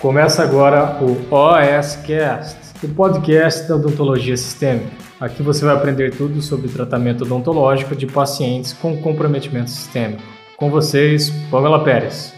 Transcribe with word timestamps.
Começa 0.00 0.42
agora 0.42 0.98
o 1.02 1.12
OSCast, 1.30 2.56
o 2.82 2.88
podcast 2.94 3.68
da 3.68 3.76
odontologia 3.76 4.34
sistêmica. 4.34 4.90
Aqui 5.20 5.42
você 5.42 5.62
vai 5.62 5.74
aprender 5.74 6.16
tudo 6.16 6.40
sobre 6.40 6.70
tratamento 6.70 7.24
odontológico 7.24 7.94
de 7.94 8.06
pacientes 8.06 8.72
com 8.72 8.96
comprometimento 9.02 9.68
sistêmico. 9.68 10.22
Com 10.56 10.70
vocês, 10.70 11.28
Pamela 11.50 11.84
Pérez. 11.84 12.32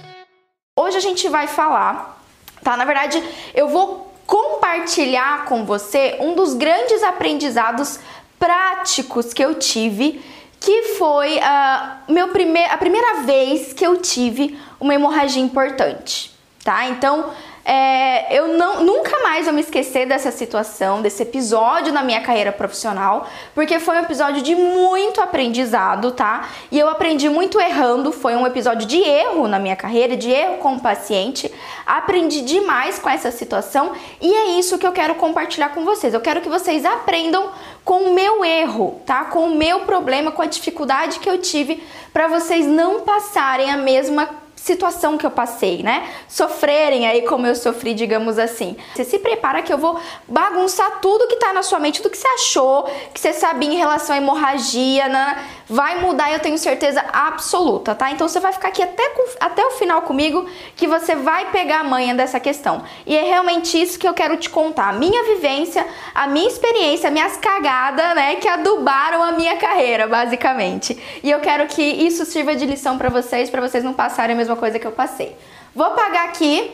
Hoje 0.77 0.97
a 0.97 1.01
gente 1.01 1.29
vai 1.29 1.47
falar, 1.47 2.21
tá? 2.65 2.77
Na 2.77 2.85
verdade, 2.85 3.23
eu 3.55 3.69
vou 3.69 4.13
compartilhar 4.27 5.45
com 5.45 5.65
você 5.65 6.17
um 6.19 6.35
dos 6.35 6.55
grandes 6.55 7.01
aprendizados 7.05 8.01
práticos 8.41 9.33
que 9.33 9.45
eu 9.45 9.55
tive, 9.55 10.21
que 10.59 10.97
foi 10.99 11.39
uh, 11.39 12.13
meu 12.13 12.27
primeir, 12.31 12.73
a 12.73 12.77
primeira 12.77 13.23
vez 13.23 13.73
que 13.73 13.87
eu 13.87 13.99
tive 13.99 14.59
uma 14.81 14.93
hemorragia 14.93 15.41
importante, 15.41 16.37
tá? 16.65 16.89
Então, 16.89 17.31
é, 17.65 18.37
eu 18.37 18.49
não, 18.49 18.83
nunca 18.83 19.21
mais 19.21 19.45
vou 19.45 19.55
me 19.55 19.61
esquecer 19.61 20.07
dessa 20.07 20.33
situação, 20.33 21.01
desse 21.01 21.23
episódio 21.23 21.93
na 21.93 22.03
minha 22.03 22.21
carreira 22.21 22.51
profissional, 22.51 23.29
porque 23.55 23.79
foi 23.79 23.97
um 23.97 24.01
episódio 24.01 24.43
de 24.43 24.55
muito 24.55 25.21
aprendizado, 25.21 26.11
tá? 26.11 26.49
E 26.71 26.79
eu 26.79 26.89
aprendi 26.89 27.29
muito 27.29 27.61
errando, 27.61 28.11
foi 28.11 28.35
um 28.35 28.47
episódio 28.47 28.87
de 28.87 28.99
erro 28.99 29.47
na 29.47 29.59
minha 29.59 29.77
carreira, 29.77 30.17
de 30.17 30.31
erro 30.31 30.59
com 30.59 30.75
o 30.75 30.81
paciente. 30.81 31.53
Aprendi 31.87 32.43
demais 32.43 32.99
com 32.99 33.09
essa 33.09 33.31
situação 33.31 33.93
e 34.21 34.35
é 34.35 34.59
isso 34.59 34.79
que 34.79 34.87
eu 34.87 34.93
quero 34.93 35.15
compartilhar 35.15 35.69
com 35.69 35.85
vocês. 35.85 36.15
Eu 36.15 36.21
quero 36.21 36.41
que 36.41 36.49
vocês 36.49 36.85
aprendam 36.85 37.51
com 37.85 38.05
o 38.05 38.15
meu 38.15 38.45
erro, 38.45 39.01
tá? 39.07 39.25
Com 39.25 39.47
o 39.47 39.55
meu 39.55 39.81
problema, 39.81 40.33
com 40.33 40.43
a 40.43 40.47
dificuldade 40.47 41.21
que 41.21 41.29
eu 41.29 41.39
tive, 41.39 41.83
para 42.13 42.27
vocês 42.27 42.67
não 42.67 43.01
passarem 43.01 43.71
a 43.71 43.77
mesma 43.77 44.42
situação 44.63 45.19
que 45.19 45.27
eu 45.27 45.31
passei, 45.31 45.83
né? 45.83 46.09
Sofrerem 46.29 47.07
aí 47.07 47.23
como 47.23 47.47
eu 47.47 47.55
sofri, 47.55 47.95
digamos 47.95 48.39
assim. 48.39 48.77
Você 48.95 49.03
se 49.05 49.19
prepara 49.19 49.61
que 49.61 49.73
eu 49.73 49.79
vou 49.79 49.99
bagunçar 50.29 51.01
tudo 51.01 51.27
que 51.27 51.37
tá 51.37 51.53
na 51.53 51.65
sua 51.65 51.81
mente, 51.81 52.01
tudo 52.01 52.13
que 52.13 52.19
você 52.19 52.29
achou, 52.29 52.85
que 53.13 53.19
você 53.19 53.33
sabia 53.33 53.73
em 53.73 53.77
relação 53.77 54.15
à 54.15 54.19
hemorragia, 54.19 55.09
né? 55.09 55.45
vai 55.73 56.01
mudar, 56.01 56.31
eu 56.31 56.39
tenho 56.39 56.59
certeza 56.59 57.03
absoluta, 57.11 57.95
tá? 57.95 58.11
Então 58.11 58.29
você 58.29 58.39
vai 58.39 58.53
ficar 58.53 58.69
aqui 58.69 58.83
até, 58.83 59.11
até 59.41 59.65
o 59.65 59.71
final 59.71 60.03
comigo 60.03 60.47
que 60.77 60.87
você 60.87 61.15
vai 61.15 61.51
pegar 61.51 61.81
a 61.81 61.85
manha 61.85 62.15
dessa 62.15 62.39
questão. 62.39 62.83
E 63.07 63.17
é 63.17 63.23
realmente 63.23 63.81
isso 63.81 63.99
que 63.99 64.07
eu 64.07 64.13
quero 64.13 64.37
te 64.37 64.51
contar, 64.51 64.91
a 64.91 64.93
minha 64.93 65.25
vivência, 65.25 65.87
a 66.15 66.27
minha 66.27 66.47
experiência, 66.47 67.11
minhas 67.11 67.39
cagadas, 67.39 68.15
né, 68.15 68.37
que 68.37 68.47
adubaram 68.47 69.23
a 69.23 69.33
minha 69.33 69.57
carreira, 69.57 70.07
basicamente. 70.07 70.99
E 71.23 71.31
eu 71.31 71.41
quero 71.41 71.67
que 71.67 71.83
isso 71.83 72.27
sirva 72.27 72.55
de 72.55 72.67
lição 72.67 72.99
para 72.99 73.09
vocês, 73.09 73.49
para 73.49 73.63
vocês 73.63 73.83
não 73.83 73.95
passarem 73.95 74.35
a 74.35 74.37
mesma 74.37 74.52
coisa 74.57 74.79
que 74.79 74.87
eu 74.87 74.93
passei. 74.93 75.37
Vou 75.75 75.87
apagar 75.87 76.29
aqui 76.29 76.71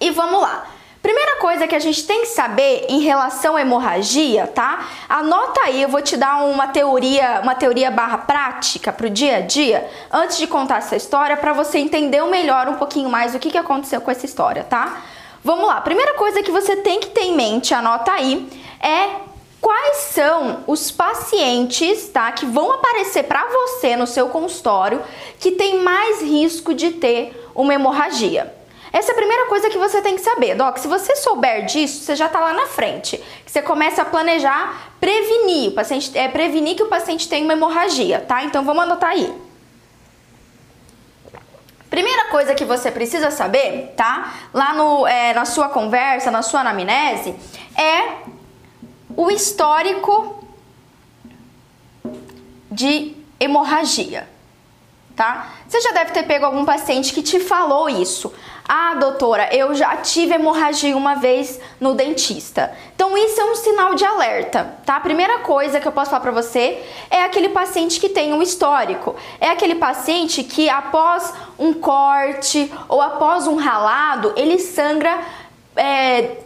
e 0.00 0.10
vamos 0.10 0.40
lá. 0.40 0.66
Primeira 1.02 1.36
coisa 1.40 1.66
que 1.66 1.74
a 1.74 1.80
gente 1.80 2.06
tem 2.06 2.20
que 2.20 2.28
saber 2.28 2.86
em 2.88 3.00
relação 3.00 3.56
à 3.56 3.60
hemorragia, 3.60 4.46
tá? 4.46 4.86
Anota 5.08 5.62
aí, 5.62 5.82
eu 5.82 5.88
vou 5.88 6.00
te 6.00 6.16
dar 6.16 6.44
uma 6.44 6.68
teoria, 6.68 7.40
uma 7.42 7.56
teoria 7.56 7.90
barra 7.90 8.18
prática 8.18 8.92
para 8.92 9.08
o 9.08 9.10
dia 9.10 9.38
a 9.38 9.40
dia, 9.40 9.90
antes 10.12 10.38
de 10.38 10.46
contar 10.46 10.78
essa 10.78 10.94
história, 10.94 11.36
para 11.36 11.52
você 11.52 11.78
entender 11.78 12.22
melhor 12.26 12.68
um 12.68 12.74
pouquinho 12.74 13.10
mais 13.10 13.34
o 13.34 13.40
que, 13.40 13.50
que 13.50 13.58
aconteceu 13.58 14.00
com 14.00 14.12
essa 14.12 14.24
história, 14.24 14.62
tá? 14.62 15.02
Vamos 15.42 15.66
lá, 15.66 15.80
primeira 15.80 16.14
coisa 16.14 16.40
que 16.40 16.52
você 16.52 16.76
tem 16.76 17.00
que 17.00 17.08
ter 17.08 17.22
em 17.22 17.34
mente, 17.34 17.74
anota 17.74 18.12
aí, 18.12 18.48
é 18.80 19.31
quais 19.62 19.96
são 19.98 20.64
os 20.66 20.90
pacientes, 20.90 22.08
tá, 22.08 22.32
que 22.32 22.44
vão 22.44 22.72
aparecer 22.72 23.22
para 23.22 23.46
você 23.46 23.94
no 23.94 24.08
seu 24.08 24.28
consultório 24.28 25.00
que 25.38 25.52
tem 25.52 25.80
mais 25.80 26.20
risco 26.20 26.74
de 26.74 26.90
ter 26.90 27.48
uma 27.54 27.72
hemorragia. 27.72 28.52
Essa 28.92 29.12
é 29.12 29.14
a 29.14 29.16
primeira 29.16 29.46
coisa 29.46 29.70
que 29.70 29.78
você 29.78 30.02
tem 30.02 30.16
que 30.16 30.20
saber, 30.20 30.56
Doc. 30.56 30.76
Se 30.76 30.88
você 30.88 31.16
souber 31.16 31.64
disso, 31.64 32.04
você 32.04 32.16
já 32.16 32.26
está 32.26 32.40
lá 32.40 32.52
na 32.52 32.66
frente. 32.66 33.22
Você 33.46 33.62
começa 33.62 34.02
a 34.02 34.04
planejar 34.04 34.92
prevenir 35.00 35.70
o 35.70 35.74
paciente, 35.74 36.18
é, 36.18 36.28
prevenir 36.28 36.76
que 36.76 36.82
o 36.82 36.88
paciente 36.88 37.28
tenha 37.28 37.44
uma 37.44 37.54
hemorragia, 37.54 38.20
tá? 38.20 38.42
Então 38.42 38.64
vamos 38.64 38.82
anotar 38.82 39.10
aí. 39.10 39.32
Primeira 41.88 42.26
coisa 42.30 42.54
que 42.54 42.64
você 42.64 42.90
precisa 42.90 43.30
saber, 43.30 43.94
tá? 43.96 44.34
Lá 44.52 44.74
no, 44.74 45.06
é, 45.06 45.32
na 45.32 45.44
sua 45.44 45.68
conversa, 45.68 46.30
na 46.30 46.42
sua 46.42 46.60
anamnese, 46.60 47.34
é 47.76 48.41
o 49.16 49.30
histórico 49.30 50.44
de 52.70 53.14
hemorragia, 53.38 54.28
tá? 55.14 55.52
Você 55.68 55.80
já 55.80 55.92
deve 55.92 56.12
ter 56.12 56.22
pego 56.24 56.46
algum 56.46 56.64
paciente 56.64 57.12
que 57.12 57.22
te 57.22 57.40
falou 57.40 57.88
isso. 57.88 58.32
Ah, 58.66 58.94
doutora, 58.94 59.54
eu 59.54 59.74
já 59.74 59.96
tive 59.96 60.34
hemorragia 60.34 60.96
uma 60.96 61.16
vez 61.16 61.60
no 61.80 61.94
dentista. 61.94 62.72
Então 62.94 63.16
isso 63.18 63.40
é 63.40 63.44
um 63.44 63.56
sinal 63.56 63.94
de 63.94 64.04
alerta, 64.04 64.76
tá? 64.86 64.96
A 64.96 65.00
primeira 65.00 65.40
coisa 65.40 65.80
que 65.80 65.86
eu 65.86 65.92
posso 65.92 66.10
falar 66.10 66.22
para 66.22 66.30
você 66.30 66.82
é 67.10 67.22
aquele 67.24 67.48
paciente 67.48 68.00
que 68.00 68.08
tem 68.08 68.32
um 68.32 68.40
histórico. 68.40 69.14
É 69.40 69.50
aquele 69.50 69.74
paciente 69.74 70.44
que 70.44 70.70
após 70.70 71.34
um 71.58 71.74
corte 71.74 72.72
ou 72.88 73.02
após 73.02 73.46
um 73.46 73.56
ralado, 73.56 74.32
ele 74.36 74.58
sangra 74.58 75.18
é, 75.76 76.36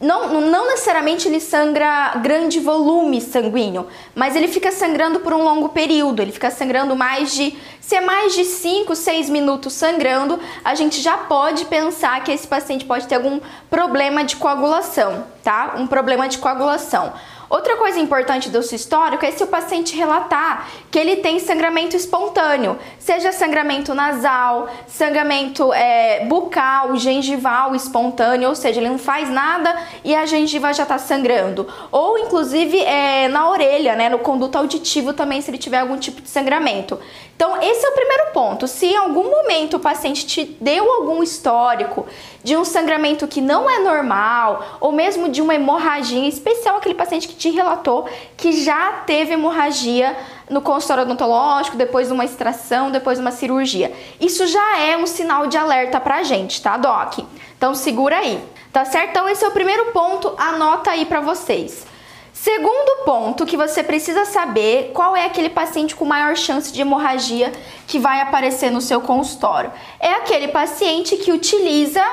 não, 0.00 0.42
não 0.42 0.66
necessariamente 0.66 1.26
ele 1.26 1.40
sangra 1.40 2.16
grande 2.16 2.60
volume 2.60 3.18
sanguíneo, 3.18 3.86
mas 4.14 4.36
ele 4.36 4.46
fica 4.46 4.70
sangrando 4.70 5.20
por 5.20 5.32
um 5.32 5.42
longo 5.42 5.70
período, 5.70 6.20
ele 6.20 6.32
fica 6.32 6.50
sangrando 6.50 6.94
mais 6.94 7.32
de. 7.32 7.56
Se 7.80 7.94
é 7.94 8.00
mais 8.00 8.34
de 8.34 8.44
5, 8.44 8.94
6 8.94 9.30
minutos 9.30 9.72
sangrando, 9.72 10.38
a 10.64 10.74
gente 10.74 11.00
já 11.00 11.16
pode 11.16 11.64
pensar 11.66 12.22
que 12.24 12.32
esse 12.32 12.46
paciente 12.46 12.84
pode 12.84 13.06
ter 13.06 13.14
algum 13.14 13.40
problema 13.70 14.22
de 14.22 14.36
coagulação, 14.36 15.24
tá? 15.42 15.74
Um 15.78 15.86
problema 15.86 16.28
de 16.28 16.38
coagulação. 16.38 17.14
Outra 17.48 17.76
coisa 17.76 18.00
importante 18.00 18.50
do 18.50 18.62
seu 18.62 18.74
histórico 18.74 19.24
é 19.24 19.30
se 19.30 19.42
o 19.42 19.46
paciente 19.46 19.96
relatar 19.96 20.68
que 20.90 20.98
ele 20.98 21.16
tem 21.16 21.38
sangramento 21.38 21.96
espontâneo, 21.96 22.76
seja 22.98 23.30
sangramento 23.30 23.94
nasal, 23.94 24.68
sangramento 24.88 25.72
é, 25.72 26.24
bucal, 26.24 26.96
gengival 26.96 27.74
espontâneo, 27.74 28.48
ou 28.48 28.54
seja, 28.54 28.80
ele 28.80 28.88
não 28.88 28.98
faz 28.98 29.30
nada 29.30 29.76
e 30.04 30.14
a 30.14 30.26
gengiva 30.26 30.72
já 30.72 30.82
está 30.82 30.98
sangrando. 30.98 31.68
Ou 31.92 32.18
inclusive 32.18 32.78
é, 32.80 33.28
na 33.28 33.48
orelha, 33.48 33.94
né, 33.94 34.08
no 34.08 34.18
conduto 34.18 34.58
auditivo 34.58 35.12
também, 35.12 35.40
se 35.40 35.50
ele 35.50 35.58
tiver 35.58 35.78
algum 35.78 35.96
tipo 35.96 36.20
de 36.20 36.28
sangramento. 36.28 36.98
Então, 37.36 37.60
esse 37.62 37.84
é 37.84 37.90
o 37.90 37.92
primeiro 37.92 38.32
ponto. 38.32 38.66
Se 38.66 38.86
em 38.86 38.96
algum 38.96 39.30
momento 39.30 39.76
o 39.76 39.80
paciente 39.80 40.26
te 40.26 40.56
deu 40.58 40.90
algum 40.90 41.22
histórico 41.22 42.06
de 42.42 42.56
um 42.56 42.64
sangramento 42.64 43.28
que 43.28 43.42
não 43.42 43.68
é 43.68 43.78
normal, 43.78 44.78
ou 44.80 44.90
mesmo 44.90 45.28
de 45.28 45.42
uma 45.42 45.54
hemorragia, 45.54 46.18
em 46.18 46.28
especial 46.28 46.78
aquele 46.78 46.94
paciente 46.94 47.28
que 47.28 47.35
te 47.36 47.50
relatou 47.50 48.08
que 48.36 48.52
já 48.64 49.02
teve 49.06 49.34
hemorragia 49.34 50.16
no 50.48 50.60
consultório 50.60 51.02
odontológico, 51.04 51.76
depois 51.76 52.08
de 52.08 52.12
uma 52.12 52.24
extração, 52.24 52.90
depois 52.90 53.18
de 53.18 53.22
uma 53.22 53.32
cirurgia. 53.32 53.92
Isso 54.20 54.46
já 54.46 54.78
é 54.78 54.96
um 54.96 55.06
sinal 55.06 55.46
de 55.46 55.56
alerta 55.56 56.00
pra 56.00 56.22
gente, 56.22 56.62
tá, 56.62 56.76
Doc? 56.76 57.18
Então 57.56 57.74
segura 57.74 58.18
aí, 58.18 58.42
tá 58.72 58.84
certo? 58.84 59.10
Então 59.10 59.28
esse 59.28 59.44
é 59.44 59.48
o 59.48 59.52
primeiro 59.52 59.86
ponto, 59.92 60.34
anota 60.38 60.90
aí 60.90 61.04
pra 61.04 61.20
vocês. 61.20 61.86
Segundo 62.32 63.04
ponto 63.04 63.46
que 63.46 63.56
você 63.56 63.82
precisa 63.82 64.24
saber, 64.26 64.92
qual 64.92 65.16
é 65.16 65.24
aquele 65.24 65.48
paciente 65.48 65.96
com 65.96 66.04
maior 66.04 66.36
chance 66.36 66.72
de 66.72 66.80
hemorragia 66.80 67.50
que 67.86 67.98
vai 67.98 68.20
aparecer 68.20 68.70
no 68.70 68.80
seu 68.80 69.00
consultório? 69.00 69.72
É 69.98 70.12
aquele 70.12 70.48
paciente 70.48 71.16
que 71.16 71.32
utiliza 71.32 72.04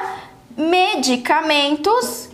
medicamentos 0.58 2.30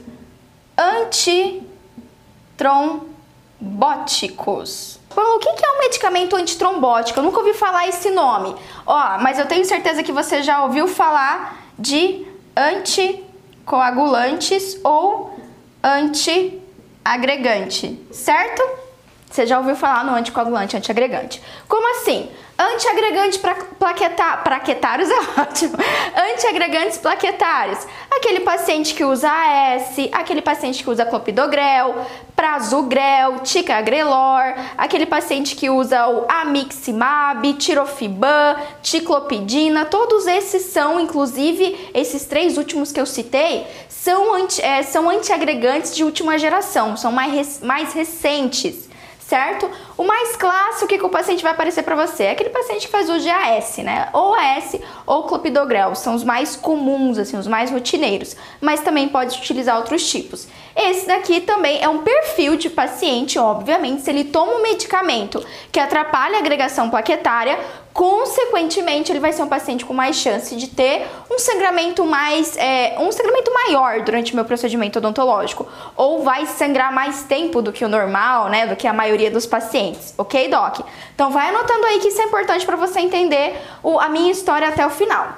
antitrombóticos. 2.60 5.00
Bom, 5.16 5.22
o 5.22 5.40
que 5.40 5.48
é 5.48 5.72
um 5.72 5.80
medicamento 5.80 6.36
antitrombótico? 6.36 7.20
Eu 7.20 7.24
nunca 7.24 7.40
ouvi 7.40 7.54
falar 7.54 7.88
esse 7.88 8.12
nome. 8.12 8.54
Ó, 8.86 9.18
mas 9.20 9.40
eu 9.40 9.46
tenho 9.46 9.64
certeza 9.66 10.04
que 10.04 10.12
você 10.12 10.44
já 10.44 10.62
ouviu 10.64 10.86
falar 10.88 11.58
de 11.78 12.28
anticoagulantes 12.56 14.80
ou 14.84 15.34
anti 15.84 16.62
agregante, 17.04 18.00
certo? 18.12 18.62
Você 19.30 19.46
já 19.48 19.58
ouviu 19.58 19.76
falar 19.76 20.06
no 20.06 20.14
anticoagulante, 20.14 20.78
antiagregante. 20.78 21.42
Como 21.68 21.96
assim? 21.96 22.30
Antiagregantes 22.60 23.38
plaquetar, 23.38 24.44
plaquetários 24.44 25.08
é 25.10 25.42
ótimo. 25.42 25.78
Antiagregantes 26.34 26.98
plaquetários. 26.98 27.88
Aquele 28.12 28.42
paciente 28.42 28.94
que 28.94 29.06
usa 29.06 29.32
AS, 29.32 29.96
aquele 30.12 30.42
paciente 30.42 30.84
que 30.84 30.90
usa 30.90 31.06
clopidogrel, 31.06 32.06
prasugrel, 32.36 33.40
ticagrelor, 33.40 34.56
aquele 34.78 35.06
paciente 35.06 35.56
que 35.56 35.70
usa 35.70 36.06
o 36.10 36.26
amiximab, 36.30 37.54
tirofiban, 37.54 38.58
ticlopidina, 38.82 39.86
todos 39.86 40.28
esses 40.28 40.64
são, 40.64 41.00
inclusive, 41.00 41.92
esses 41.94 42.26
três 42.26 42.58
últimos 42.58 42.92
que 42.92 43.00
eu 43.00 43.06
citei, 43.06 43.66
são, 43.88 44.34
anti, 44.34 44.62
é, 44.62 44.84
são 44.84 45.10
antiagregantes 45.10 45.96
de 45.96 46.04
última 46.04 46.38
geração, 46.38 46.98
são 46.98 47.12
mais, 47.12 47.62
mais 47.62 47.94
recentes 47.94 48.89
certo? 49.30 49.70
O 49.96 50.04
mais 50.04 50.36
clássico 50.36 50.88
que 50.88 51.06
o 51.06 51.10
paciente 51.10 51.44
vai 51.44 51.52
aparecer 51.52 51.84
para 51.84 51.96
você 51.96 52.24
é 52.24 52.32
aquele 52.32 52.50
paciente 52.50 52.88
que 52.88 52.92
faz 52.92 53.08
uso 53.08 53.20
de 53.20 53.30
AS, 53.30 53.78
né? 53.78 54.10
Ou 54.12 54.34
AS 54.34 54.76
ou 55.06 55.24
clopidogrel, 55.24 55.94
são 55.94 56.16
os 56.16 56.24
mais 56.24 56.56
comuns, 56.56 57.20
assim, 57.20 57.38
os 57.38 57.46
mais 57.46 57.70
rotineiros, 57.70 58.36
mas 58.60 58.82
também 58.82 59.08
pode 59.08 59.38
utilizar 59.38 59.78
outros 59.78 60.10
tipos. 60.10 60.48
Esse 60.76 61.06
daqui 61.06 61.42
também 61.42 61.80
é 61.80 61.88
um 61.88 62.00
perfil 62.00 62.56
de 62.56 62.72
paciente, 62.72 63.38
obviamente, 63.38 64.02
se 64.02 64.10
ele 64.10 64.24
toma 64.24 64.54
um 64.54 64.64
medicamento 64.64 65.46
que 65.72 65.80
atrapalha 65.80 66.38
a 66.38 66.40
agregação 66.40 66.90
plaquetária, 66.90 67.60
consequentemente 68.00 69.12
ele 69.12 69.20
vai 69.20 69.34
ser 69.34 69.44
um 69.44 69.48
paciente 69.50 69.84
com 69.84 69.94
mais 69.94 70.16
chance 70.16 70.56
de 70.56 70.68
ter 70.68 71.06
um 71.30 71.38
sangramento 71.38 72.06
mais 72.06 72.56
é, 72.56 72.96
um 72.98 73.12
sangramento 73.12 73.54
maior 73.54 74.04
durante 74.04 74.32
o 74.32 74.38
meu 74.38 74.46
procedimento 74.46 75.00
odontológico 75.00 75.68
ou 75.98 76.24
vai 76.24 76.46
sangrar 76.46 76.94
mais 76.94 77.24
tempo 77.24 77.62
do 77.62 77.74
que 77.74 77.84
o 77.84 77.90
normal, 77.90 78.48
né, 78.48 78.66
do 78.68 78.78
que 78.78 78.88
a 78.88 78.94
maioria 78.94 79.30
dos 79.30 79.46
pacientes, 79.46 80.14
ok, 80.18 80.48
doc? 80.48 80.80
Então 81.14 81.30
vai 81.30 81.50
anotando 81.50 81.86
aí 81.88 82.00
que 82.00 82.08
isso 82.08 82.22
é 82.22 82.24
importante 82.24 82.66
para 82.66 82.78
você 82.78 83.02
entender 83.02 83.62
o, 83.84 84.00
a 84.00 84.08
minha 84.08 84.32
história 84.32 84.70
até 84.70 84.88
o 84.88 84.90
final. 84.90 85.34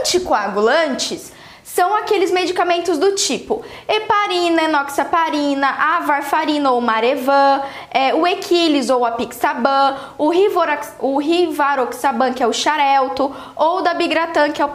Anticoagulantes 0.00 1.30
são 1.74 1.94
aqueles 1.94 2.30
medicamentos 2.30 2.98
do 2.98 3.12
tipo 3.12 3.64
heparina, 3.88 4.64
enoxaparina, 4.64 5.68
a 5.68 6.00
varfarina 6.00 6.70
ou 6.70 6.80
marevan, 6.80 7.62
é, 7.90 8.14
o 8.14 8.26
equilis 8.26 8.90
ou 8.90 9.04
a 9.04 9.12
pixaban, 9.12 9.96
o, 10.18 10.30
o 11.00 11.18
rivaroxaban, 11.18 12.32
que 12.32 12.42
é 12.42 12.46
o 12.46 12.52
xarelto, 12.52 13.34
ou 13.54 13.82
da 13.82 13.94
bigratan, 13.94 14.50
que 14.50 14.60
é 14.60 14.64
o 14.64 14.70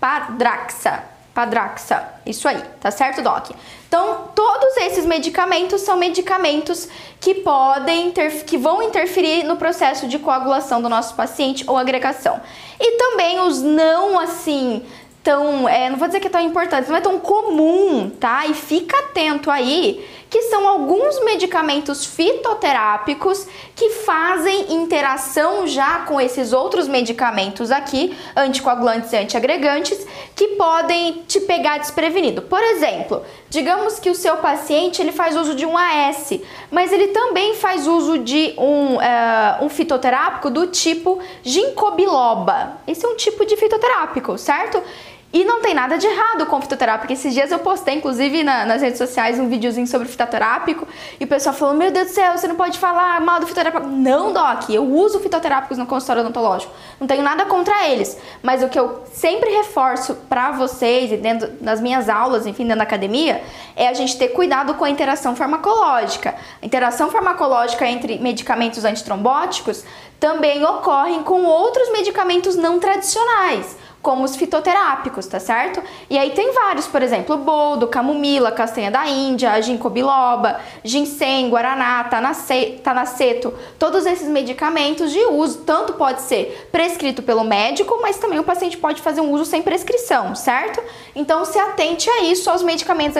padraxa. 0.00 1.02
Padraxa, 1.34 2.08
isso 2.26 2.48
aí, 2.48 2.60
tá 2.80 2.90
certo, 2.90 3.22
Doc? 3.22 3.50
Então, 3.86 4.28
todos 4.34 4.76
esses 4.78 5.06
medicamentos 5.06 5.80
são 5.82 5.96
medicamentos 5.96 6.88
que 7.20 7.34
podem 7.34 8.12
que 8.44 8.58
vão 8.58 8.82
interferir 8.82 9.44
no 9.44 9.56
processo 9.56 10.08
de 10.08 10.18
coagulação 10.18 10.82
do 10.82 10.88
nosso 10.88 11.14
paciente 11.14 11.64
ou 11.66 11.76
agregação. 11.76 12.40
E 12.80 12.98
também 12.98 13.40
os 13.40 13.62
não 13.62 14.18
assim 14.18 14.84
tão, 15.28 15.68
é, 15.68 15.90
não 15.90 15.98
vou 15.98 16.08
dizer 16.08 16.20
que 16.20 16.26
é 16.26 16.30
tão 16.30 16.40
importante, 16.40 16.88
não 16.88 16.96
é 16.96 17.02
tão 17.02 17.20
comum, 17.20 18.08
tá? 18.08 18.46
E 18.46 18.54
fica 18.54 18.98
atento 18.98 19.50
aí 19.50 20.02
que 20.30 20.42
são 20.42 20.66
alguns 20.66 21.22
medicamentos 21.24 22.04
fitoterápicos 22.04 23.46
que 23.74 23.90
fazem 23.90 24.72
interação 24.72 25.66
já 25.66 26.00
com 26.00 26.20
esses 26.20 26.52
outros 26.52 26.88
medicamentos 26.88 27.70
aqui, 27.70 28.16
anticoagulantes 28.36 29.12
e 29.12 29.16
antiagregantes, 29.16 30.06
que 30.34 30.48
podem 30.48 31.24
te 31.26 31.40
pegar 31.40 31.78
desprevenido. 31.78 32.42
Por 32.42 32.62
exemplo, 32.62 33.22
digamos 33.48 33.98
que 33.98 34.10
o 34.10 34.14
seu 34.14 34.36
paciente 34.36 35.00
ele 35.00 35.12
faz 35.12 35.36
uso 35.36 35.54
de 35.54 35.64
um 35.64 35.76
AS, 35.76 36.40
mas 36.70 36.92
ele 36.92 37.08
também 37.08 37.54
faz 37.54 37.86
uso 37.86 38.18
de 38.18 38.54
um, 38.58 38.96
uh, 38.96 39.64
um 39.64 39.68
fitoterápico 39.68 40.50
do 40.50 40.66
tipo 40.66 41.18
ginkgo 41.42 41.92
biloba. 41.92 42.78
Esse 42.86 43.04
é 43.04 43.08
um 43.08 43.16
tipo 43.16 43.46
de 43.46 43.56
fitoterápico, 43.56 44.36
certo? 44.36 44.82
E 45.30 45.44
não 45.44 45.60
tem 45.60 45.74
nada 45.74 45.98
de 45.98 46.06
errado 46.06 46.46
com 46.46 46.58
fitoterápico. 46.58 47.12
Esses 47.12 47.34
dias 47.34 47.52
eu 47.52 47.58
postei, 47.58 47.96
inclusive, 47.96 48.42
na, 48.42 48.64
nas 48.64 48.80
redes 48.80 48.96
sociais, 48.96 49.38
um 49.38 49.46
videozinho 49.46 49.86
sobre 49.86 50.08
fitoterápico. 50.08 50.88
E 51.20 51.24
o 51.24 51.26
pessoal 51.26 51.54
falou: 51.54 51.74
Meu 51.74 51.90
Deus 51.90 52.08
do 52.08 52.14
céu, 52.14 52.36
você 52.36 52.48
não 52.48 52.56
pode 52.56 52.78
falar 52.78 53.20
mal 53.20 53.38
do 53.38 53.46
fitoterápico. 53.46 53.86
Não, 53.86 54.32
Doc, 54.32 54.70
eu 54.70 54.82
uso 54.82 55.20
fitoterápicos 55.20 55.76
no 55.76 55.84
consultório 55.84 56.22
odontológico. 56.22 56.72
Não 56.98 57.06
tenho 57.06 57.22
nada 57.22 57.44
contra 57.44 57.88
eles. 57.88 58.16
Mas 58.42 58.62
o 58.62 58.70
que 58.70 58.78
eu 58.78 59.02
sempre 59.12 59.50
reforço 59.50 60.14
para 60.30 60.52
vocês 60.52 61.12
e 61.12 61.16
dentro 61.18 61.48
das 61.60 61.78
minhas 61.78 62.08
aulas, 62.08 62.46
enfim, 62.46 62.62
dentro 62.62 62.78
da 62.78 62.84
academia, 62.84 63.42
é 63.76 63.86
a 63.86 63.92
gente 63.92 64.16
ter 64.16 64.28
cuidado 64.28 64.74
com 64.74 64.84
a 64.84 64.90
interação 64.90 65.36
farmacológica. 65.36 66.34
A 66.62 66.64
interação 66.64 67.10
farmacológica 67.10 67.86
entre 67.86 68.18
medicamentos 68.18 68.82
antitrombóticos 68.82 69.84
também 70.18 70.64
ocorre 70.64 71.18
com 71.20 71.44
outros 71.44 71.92
medicamentos 71.92 72.56
não 72.56 72.80
tradicionais 72.80 73.76
como 74.00 74.24
os 74.24 74.36
fitoterápicos, 74.36 75.26
tá 75.26 75.40
certo? 75.40 75.82
E 76.08 76.16
aí 76.16 76.30
tem 76.30 76.52
vários, 76.52 76.86
por 76.86 77.02
exemplo, 77.02 77.36
boldo, 77.36 77.88
camomila, 77.88 78.52
castanha 78.52 78.90
da 78.90 79.06
Índia, 79.08 79.60
ginkgo 79.60 79.90
biloba, 79.90 80.60
ginseng, 80.84 81.50
guaraná, 81.50 82.04
tanaceto, 82.04 83.52
todos 83.78 84.06
esses 84.06 84.28
medicamentos 84.28 85.10
de 85.10 85.18
uso, 85.26 85.58
tanto 85.58 85.94
pode 85.94 86.22
ser 86.22 86.68
prescrito 86.70 87.22
pelo 87.22 87.42
médico, 87.42 87.98
mas 88.00 88.18
também 88.18 88.38
o 88.38 88.44
paciente 88.44 88.76
pode 88.76 89.02
fazer 89.02 89.20
um 89.20 89.32
uso 89.32 89.44
sem 89.44 89.62
prescrição, 89.62 90.34
certo? 90.34 90.80
Então 91.14 91.44
se 91.44 91.58
atente 91.58 92.08
a 92.08 92.22
isso, 92.22 92.48
aos 92.48 92.62
medicamentos 92.62 93.16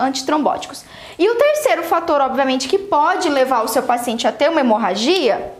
antitrombóticos. 0.00 0.84
E 1.18 1.28
o 1.28 1.34
terceiro 1.34 1.82
fator, 1.82 2.20
obviamente, 2.20 2.66
que 2.66 2.78
pode 2.78 3.28
levar 3.28 3.62
o 3.62 3.68
seu 3.68 3.82
paciente 3.82 4.26
a 4.26 4.32
ter 4.32 4.48
uma 4.48 4.60
hemorragia, 4.60 5.52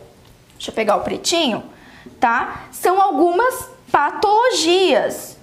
deixa 0.55 0.71
eu 0.71 0.75
pegar 0.75 0.95
o 0.95 1.01
pretinho, 1.01 1.63
tá? 2.19 2.63
São 2.71 3.01
algumas 3.01 3.69
patologias. 3.91 5.37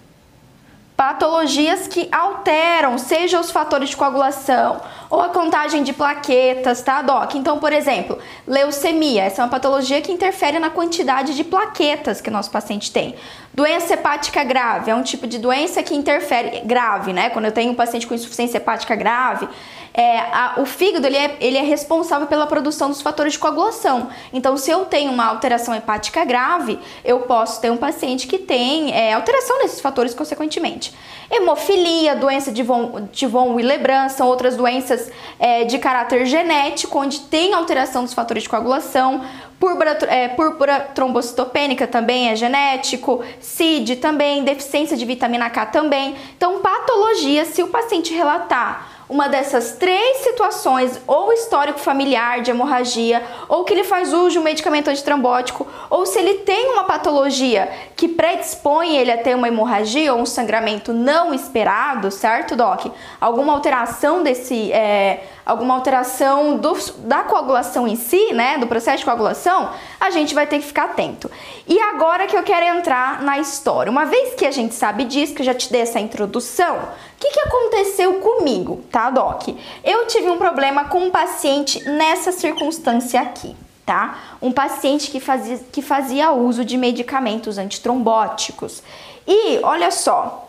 Patologias 0.96 1.86
que 1.86 2.08
alteram, 2.10 2.96
seja 2.96 3.38
os 3.38 3.50
fatores 3.50 3.90
de 3.90 3.96
coagulação 3.96 4.80
ou 5.08 5.20
a 5.20 5.28
contagem 5.28 5.82
de 5.82 5.92
plaquetas, 5.92 6.82
tá, 6.82 7.02
Doc? 7.02 7.34
Então, 7.34 7.58
por 7.58 7.72
exemplo, 7.72 8.18
leucemia, 8.46 9.24
essa 9.24 9.42
é 9.42 9.44
uma 9.44 9.50
patologia 9.50 10.00
que 10.00 10.12
interfere 10.12 10.58
na 10.58 10.70
quantidade 10.70 11.34
de 11.34 11.44
plaquetas 11.44 12.20
que 12.20 12.28
o 12.28 12.32
nosso 12.32 12.50
paciente 12.50 12.90
tem. 12.90 13.14
Doença 13.54 13.94
hepática 13.94 14.44
grave, 14.44 14.90
é 14.90 14.94
um 14.94 15.02
tipo 15.02 15.26
de 15.26 15.38
doença 15.38 15.82
que 15.82 15.94
interfere, 15.94 16.60
grave, 16.60 17.12
né? 17.12 17.30
Quando 17.30 17.46
eu 17.46 17.52
tenho 17.52 17.72
um 17.72 17.74
paciente 17.74 18.06
com 18.06 18.14
insuficiência 18.14 18.58
hepática 18.58 18.94
grave, 18.94 19.48
é, 19.96 20.18
a, 20.18 20.54
o 20.58 20.66
fígado 20.66 21.06
ele 21.06 21.16
é, 21.16 21.36
ele 21.40 21.56
é 21.56 21.62
responsável 21.62 22.26
pela 22.26 22.46
produção 22.46 22.90
dos 22.90 23.00
fatores 23.00 23.32
de 23.32 23.38
coagulação. 23.38 24.10
Então, 24.30 24.54
se 24.58 24.70
eu 24.70 24.84
tenho 24.84 25.10
uma 25.10 25.24
alteração 25.24 25.74
hepática 25.74 26.22
grave, 26.22 26.78
eu 27.02 27.20
posso 27.20 27.62
ter 27.62 27.70
um 27.70 27.78
paciente 27.78 28.26
que 28.26 28.38
tem 28.38 28.92
é, 28.92 29.14
alteração 29.14 29.58
nesses 29.60 29.80
fatores 29.80 30.12
consequentemente. 30.12 30.92
Hemofilia, 31.30 32.14
doença 32.14 32.52
de 32.52 32.62
von, 32.62 33.08
de 33.10 33.26
von 33.26 33.54
Willebrand, 33.54 34.10
são 34.10 34.28
outras 34.28 34.54
doenças 34.54 34.95
é, 35.38 35.64
de 35.64 35.78
caráter 35.78 36.26
genético, 36.26 36.98
onde 36.98 37.20
tem 37.20 37.54
alteração 37.54 38.04
dos 38.04 38.14
fatores 38.14 38.42
de 38.42 38.48
coagulação. 38.48 39.22
Púrpura, 39.58 39.98
é, 40.08 40.28
púrpura 40.28 40.80
trombocitopênica 40.80 41.86
também 41.86 42.28
é 42.28 42.36
genético, 42.36 43.24
CID 43.40 43.96
também, 43.96 44.44
deficiência 44.44 44.96
de 44.96 45.04
vitamina 45.04 45.48
K 45.48 45.66
também. 45.66 46.14
Então, 46.36 46.60
patologia, 46.60 47.44
se 47.46 47.62
o 47.62 47.68
paciente 47.68 48.12
relatar 48.12 48.95
uma 49.08 49.28
dessas 49.28 49.72
três 49.72 50.18
situações, 50.18 51.00
ou 51.06 51.32
histórico 51.32 51.78
familiar 51.78 52.40
de 52.40 52.50
hemorragia, 52.50 53.22
ou 53.48 53.64
que 53.64 53.72
ele 53.72 53.84
faz 53.84 54.12
uso 54.12 54.30
de 54.30 54.38
um 54.38 54.42
medicamento 54.42 54.88
antitrombótico, 54.88 55.66
ou 55.88 56.04
se 56.04 56.18
ele 56.18 56.34
tem 56.38 56.72
uma 56.72 56.84
patologia 56.84 57.70
que 57.94 58.08
predispõe 58.08 58.96
ele 58.96 59.12
a 59.12 59.18
ter 59.18 59.36
uma 59.36 59.48
hemorragia 59.48 60.12
ou 60.12 60.20
um 60.20 60.26
sangramento 60.26 60.92
não 60.92 61.32
esperado, 61.32 62.10
certo, 62.10 62.56
Doc? 62.56 62.86
Alguma 63.20 63.52
alteração 63.52 64.22
desse. 64.22 64.72
É, 64.72 65.24
alguma 65.46 65.74
alteração 65.74 66.58
do, 66.58 66.76
da 67.04 67.22
coagulação 67.22 67.86
em 67.86 67.94
si, 67.94 68.32
né, 68.32 68.58
do 68.58 68.66
processo 68.66 68.98
de 68.98 69.04
coagulação, 69.04 69.70
a 70.00 70.10
gente 70.10 70.34
vai 70.34 70.44
ter 70.44 70.58
que 70.58 70.66
ficar 70.66 70.86
atento. 70.86 71.30
E 71.68 71.78
agora 71.78 72.26
que 72.26 72.36
eu 72.36 72.42
quero 72.42 72.66
entrar 72.76 73.22
na 73.22 73.38
história. 73.38 73.90
Uma 73.90 74.04
vez 74.04 74.34
que 74.34 74.44
a 74.44 74.50
gente 74.50 74.74
sabe 74.74 75.04
disso, 75.04 75.34
que 75.34 75.42
eu 75.42 75.46
já 75.46 75.54
te 75.54 75.70
dei 75.70 75.82
essa 75.82 76.00
introdução, 76.00 76.76
o 76.76 77.18
que, 77.20 77.30
que 77.30 77.40
aconteceu 77.40 78.14
comigo, 78.14 78.82
tá, 78.90 79.08
Doc? 79.08 79.48
Eu 79.84 80.06
tive 80.08 80.28
um 80.28 80.36
problema 80.36 80.86
com 80.86 80.98
um 80.98 81.10
paciente 81.10 81.88
nessa 81.88 82.32
circunstância 82.32 83.20
aqui. 83.20 83.54
Tá? 83.86 84.18
Um 84.42 84.50
paciente 84.50 85.12
que 85.12 85.20
fazia, 85.20 85.60
que 85.70 85.80
fazia 85.80 86.32
uso 86.32 86.64
de 86.64 86.76
medicamentos 86.76 87.56
antitrombóticos. 87.56 88.82
E 89.24 89.60
olha 89.62 89.92
só, 89.92 90.45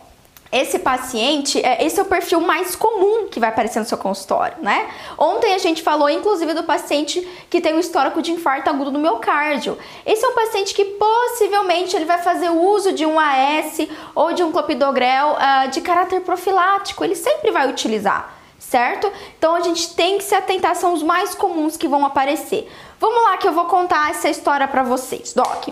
esse 0.52 0.80
paciente, 0.80 1.64
é, 1.64 1.86
esse 1.86 2.00
é 2.00 2.04
o 2.04 2.06
perfil 2.06 2.40
mais 2.40 2.76
comum 2.76 3.28
que 3.28 3.40
vai 3.40 3.50
aparecer 3.50 3.80
no 3.80 3.86
seu 3.86 3.98
consultório, 3.98 4.58
né? 4.62 4.90
Ontem 5.18 5.54
a 5.54 5.58
gente 5.58 5.82
falou, 5.84 6.10
inclusive, 6.10 6.54
do 6.54 6.64
paciente 6.64 7.28
que 7.50 7.60
tem 7.60 7.74
um 7.74 7.80
histórico 7.80 8.22
de 8.22 8.32
infarto 8.32 8.70
agudo 8.70 8.92
no 8.92 9.00
miocárdio. 9.00 9.78
Esse 10.06 10.26
é 10.26 10.30
um 10.30 10.36
paciente 10.36 10.74
que 10.74 10.86
possivelmente 10.86 11.96
ele 11.96 12.06
vai 12.06 12.20
fazer 12.20 12.50
uso 12.50 12.94
de 12.94 13.06
um 13.06 13.20
AS 13.20 13.88
ou 14.16 14.34
de 14.34 14.44
um 14.44 14.52
clopidogrel 14.52 15.36
uh, 15.36 15.70
de 15.70 15.82
caráter 15.82 16.22
profilático. 16.22 17.04
Ele 17.04 17.16
sempre 17.16 17.52
vai 17.52 17.70
utilizar, 17.70 18.34
certo? 18.58 19.12
Então 19.38 19.56
a 19.56 19.62
gente 19.62 19.94
tem 19.96 20.18
que 20.18 20.24
se 20.24 20.36
atentar, 20.36 20.76
são 20.76 20.94
os 20.94 21.04
mais 21.04 21.36
comuns 21.36 21.76
que 21.76 21.88
vão 21.88 22.06
aparecer. 22.06 22.72
Vamos 23.00 23.22
lá 23.24 23.38
que 23.38 23.48
eu 23.48 23.54
vou 23.54 23.66
contar 23.66 24.12
essa 24.12 24.30
história 24.30 24.68
para 24.68 24.84
vocês, 24.84 25.34
Doc. 25.34 25.70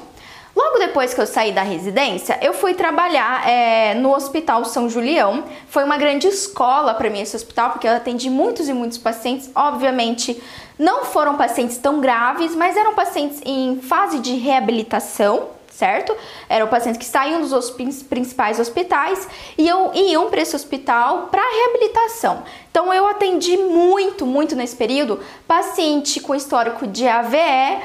Logo 0.55 0.79
depois 0.79 1.13
que 1.13 1.19
eu 1.19 1.27
saí 1.27 1.51
da 1.51 1.63
residência, 1.63 2.39
eu 2.41 2.53
fui 2.53 2.73
trabalhar 2.73 3.45
é, 3.45 3.93
no 3.95 4.15
Hospital 4.15 4.63
São 4.63 4.89
Julião. 4.89 5.43
Foi 5.67 5.83
uma 5.83 5.97
grande 5.97 6.27
escola 6.27 6.93
para 6.93 7.09
mim 7.09 7.19
esse 7.19 7.35
hospital, 7.35 7.71
porque 7.71 7.85
eu 7.85 7.91
atendi 7.91 8.29
muitos 8.29 8.69
e 8.69 8.73
muitos 8.73 8.97
pacientes. 8.97 9.51
Obviamente, 9.53 10.41
não 10.79 11.03
foram 11.03 11.35
pacientes 11.35 11.77
tão 11.77 11.99
graves, 11.99 12.55
mas 12.55 12.77
eram 12.77 12.93
pacientes 12.93 13.41
em 13.45 13.81
fase 13.81 14.19
de 14.19 14.35
reabilitação, 14.35 15.49
certo? 15.69 16.15
Eram 16.47 16.67
pacientes 16.67 16.99
que 16.99 17.05
saíam 17.05 17.41
dos 17.41 17.69
principais 18.09 18.57
hospitais 18.57 19.27
e 19.57 19.63
iam, 19.63 19.93
iam 19.93 20.29
para 20.29 20.41
esse 20.41 20.55
hospital 20.55 21.27
para 21.29 21.41
reabilitação. 21.41 22.43
Então 22.71 22.93
eu 22.93 23.05
atendi 23.07 23.57
muito, 23.57 24.25
muito 24.25 24.55
nesse 24.55 24.75
período 24.75 25.19
paciente 25.45 26.21
com 26.21 26.33
histórico 26.33 26.87
de 26.87 27.05
AVE 27.05 27.81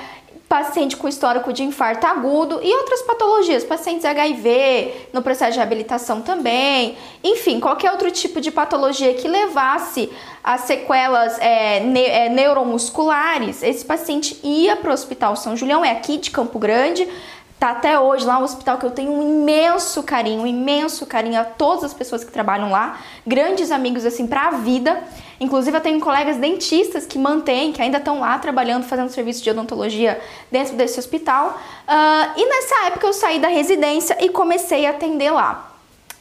paciente 0.50 0.96
com 0.96 1.06
histórico 1.06 1.52
de 1.52 1.62
infarto 1.62 2.04
agudo 2.04 2.58
e 2.60 2.74
outras 2.74 3.02
patologias, 3.02 3.62
pacientes 3.62 4.04
HIV, 4.04 5.06
no 5.12 5.22
processo 5.22 5.52
de 5.52 5.58
reabilitação 5.58 6.22
também, 6.22 6.98
enfim, 7.22 7.60
qualquer 7.60 7.92
outro 7.92 8.10
tipo 8.10 8.40
de 8.40 8.50
patologia 8.50 9.14
que 9.14 9.28
levasse 9.28 10.10
a 10.42 10.58
sequelas 10.58 11.38
é, 11.38 11.78
ne 11.78 12.04
é, 12.04 12.28
neuromusculares, 12.28 13.62
esse 13.62 13.84
paciente 13.84 14.40
ia 14.42 14.74
para 14.74 14.90
o 14.90 14.92
Hospital 14.92 15.36
São 15.36 15.56
Julião, 15.56 15.84
é 15.84 15.92
aqui 15.92 16.16
de 16.16 16.32
Campo 16.32 16.58
Grande, 16.58 17.08
tá 17.60 17.70
até 17.70 18.00
hoje 18.00 18.26
lá, 18.26 18.36
um 18.40 18.42
hospital 18.42 18.76
que 18.76 18.86
eu 18.86 18.90
tenho 18.90 19.12
um 19.12 19.22
imenso 19.22 20.02
carinho, 20.02 20.42
um 20.42 20.46
imenso 20.48 21.06
carinho 21.06 21.40
a 21.40 21.44
todas 21.44 21.84
as 21.84 21.94
pessoas 21.94 22.24
que 22.24 22.32
trabalham 22.32 22.72
lá, 22.72 22.98
grandes 23.24 23.70
amigos 23.70 24.04
assim 24.04 24.26
para 24.26 24.48
a 24.48 24.50
vida. 24.50 25.00
Inclusive 25.40 25.74
eu 25.74 25.80
tenho 25.80 25.98
colegas 26.00 26.36
dentistas 26.36 27.06
que 27.06 27.18
mantêm, 27.18 27.72
que 27.72 27.80
ainda 27.80 27.96
estão 27.96 28.20
lá 28.20 28.38
trabalhando, 28.38 28.84
fazendo 28.84 29.08
serviço 29.08 29.42
de 29.42 29.48
odontologia 29.48 30.20
dentro 30.52 30.76
desse 30.76 30.98
hospital. 30.98 31.58
Uh, 31.88 32.38
e 32.38 32.44
nessa 32.46 32.86
época 32.88 33.06
eu 33.06 33.12
saí 33.14 33.38
da 33.38 33.48
residência 33.48 34.22
e 34.22 34.28
comecei 34.28 34.84
a 34.84 34.90
atender 34.90 35.30
lá. 35.30 35.72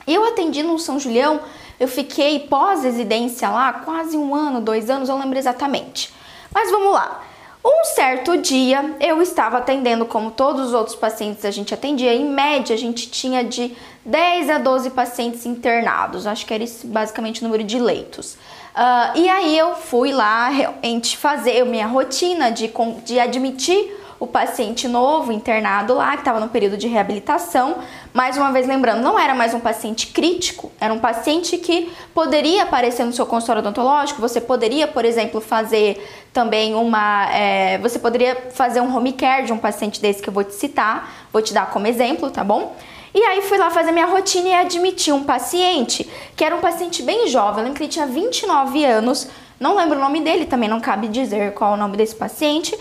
Eu 0.08 0.26
atendi 0.26 0.64
no 0.64 0.80
São 0.80 0.98
Julião, 0.98 1.42
eu 1.78 1.88
fiquei 1.88 2.40
pós-residência 2.40 3.50
lá 3.50 3.74
quase 3.74 4.18
um 4.18 4.34
ano, 4.34 4.62
dois 4.62 4.90
anos, 4.90 5.10
eu 5.10 5.18
lembro 5.18 5.38
exatamente. 5.38 6.14
Mas 6.54 6.72
vamos 6.72 6.94
lá. 6.94 7.22
Um 7.64 7.84
certo 7.84 8.38
dia 8.38 8.96
eu 9.02 9.22
estava 9.22 9.58
atendendo 9.58 10.06
como 10.06 10.32
todos 10.32 10.68
os 10.68 10.74
outros 10.74 10.96
pacientes 10.96 11.44
a 11.44 11.52
gente 11.52 11.74
atendia, 11.74 12.16
em 12.16 12.24
média 12.24 12.74
a 12.74 12.80
gente 12.80 13.12
tinha 13.12 13.44
de 13.44 13.76
10 14.06 14.50
a 14.50 14.58
12 14.58 14.92
pacientes 14.92 15.46
internados, 15.46 16.26
acho 16.26 16.46
que 16.46 16.54
era 16.54 16.64
esse 16.64 16.88
basicamente 16.88 17.42
o 17.42 17.44
número 17.44 17.66
de 17.66 17.78
leitos. 17.78 18.38
Uh, 18.80 19.18
e 19.18 19.28
aí 19.28 19.58
eu 19.58 19.76
fui 19.76 20.14
lá 20.14 20.48
realmente 20.48 21.18
fazer 21.18 21.66
minha 21.66 21.86
rotina 21.86 22.50
de, 22.50 22.72
de 23.04 23.20
admitir 23.20 23.94
o 24.18 24.26
paciente 24.26 24.88
novo 24.88 25.34
internado 25.34 25.96
lá, 25.96 26.12
que 26.12 26.20
estava 26.20 26.40
no 26.40 26.48
período 26.48 26.78
de 26.78 26.88
reabilitação. 26.88 27.80
Mais 28.14 28.38
uma 28.38 28.54
vez 28.54 28.66
lembrando, 28.66 29.02
não 29.02 29.20
era 29.20 29.36
mais 29.36 29.54
um 29.54 29.60
paciente 29.60 30.08
crítico, 30.08 30.72
era 30.80 30.94
um 30.94 31.00
paciente 31.00 31.58
que 31.58 31.92
poderia 32.14 32.64
aparecer 32.64 33.04
no 33.04 33.12
seu 33.12 33.26
consultório 33.26 33.60
odontológico. 33.60 34.22
Você 34.22 34.40
poderia, 34.40 34.88
por 34.88 35.04
exemplo, 35.04 35.42
fazer 35.42 36.02
também 36.32 36.74
uma. 36.74 37.30
É, 37.34 37.80
você 37.80 38.00
poderia 38.00 38.50
fazer 38.52 38.80
um 38.80 38.96
home 38.96 39.12
care 39.12 39.46
de 39.46 39.52
um 39.52 39.58
paciente 39.58 40.02
desse 40.02 40.22
que 40.22 40.30
eu 40.30 40.34
vou 40.34 40.46
te 40.46 40.54
citar, 40.56 41.28
vou 41.34 41.42
te 41.42 41.54
dar 41.54 41.70
como 41.70 41.86
exemplo, 41.86 42.32
tá 42.32 42.46
bom? 42.46 42.78
E 43.14 43.22
aí 43.24 43.42
fui 43.42 43.58
lá 43.58 43.70
fazer 43.70 43.92
minha 43.92 44.06
rotina 44.06 44.50
e 44.50 44.54
admiti 44.54 45.12
um 45.12 45.24
paciente, 45.24 46.08
que 46.36 46.44
era 46.44 46.56
um 46.56 46.60
paciente 46.60 47.02
bem 47.02 47.28
jovem, 47.28 47.66
ele 47.66 47.88
tinha 47.88 48.06
29 48.06 48.86
anos, 48.86 49.28
não 49.60 49.76
lembro 49.76 49.98
o 49.98 50.02
nome 50.02 50.22
dele, 50.22 50.46
também 50.46 50.70
não 50.70 50.80
cabe 50.80 51.08
dizer 51.08 51.54
qual 51.54 51.72
é 51.72 51.74
o 51.74 51.78
nome 51.78 51.98
desse 51.98 52.16
paciente 52.16 52.78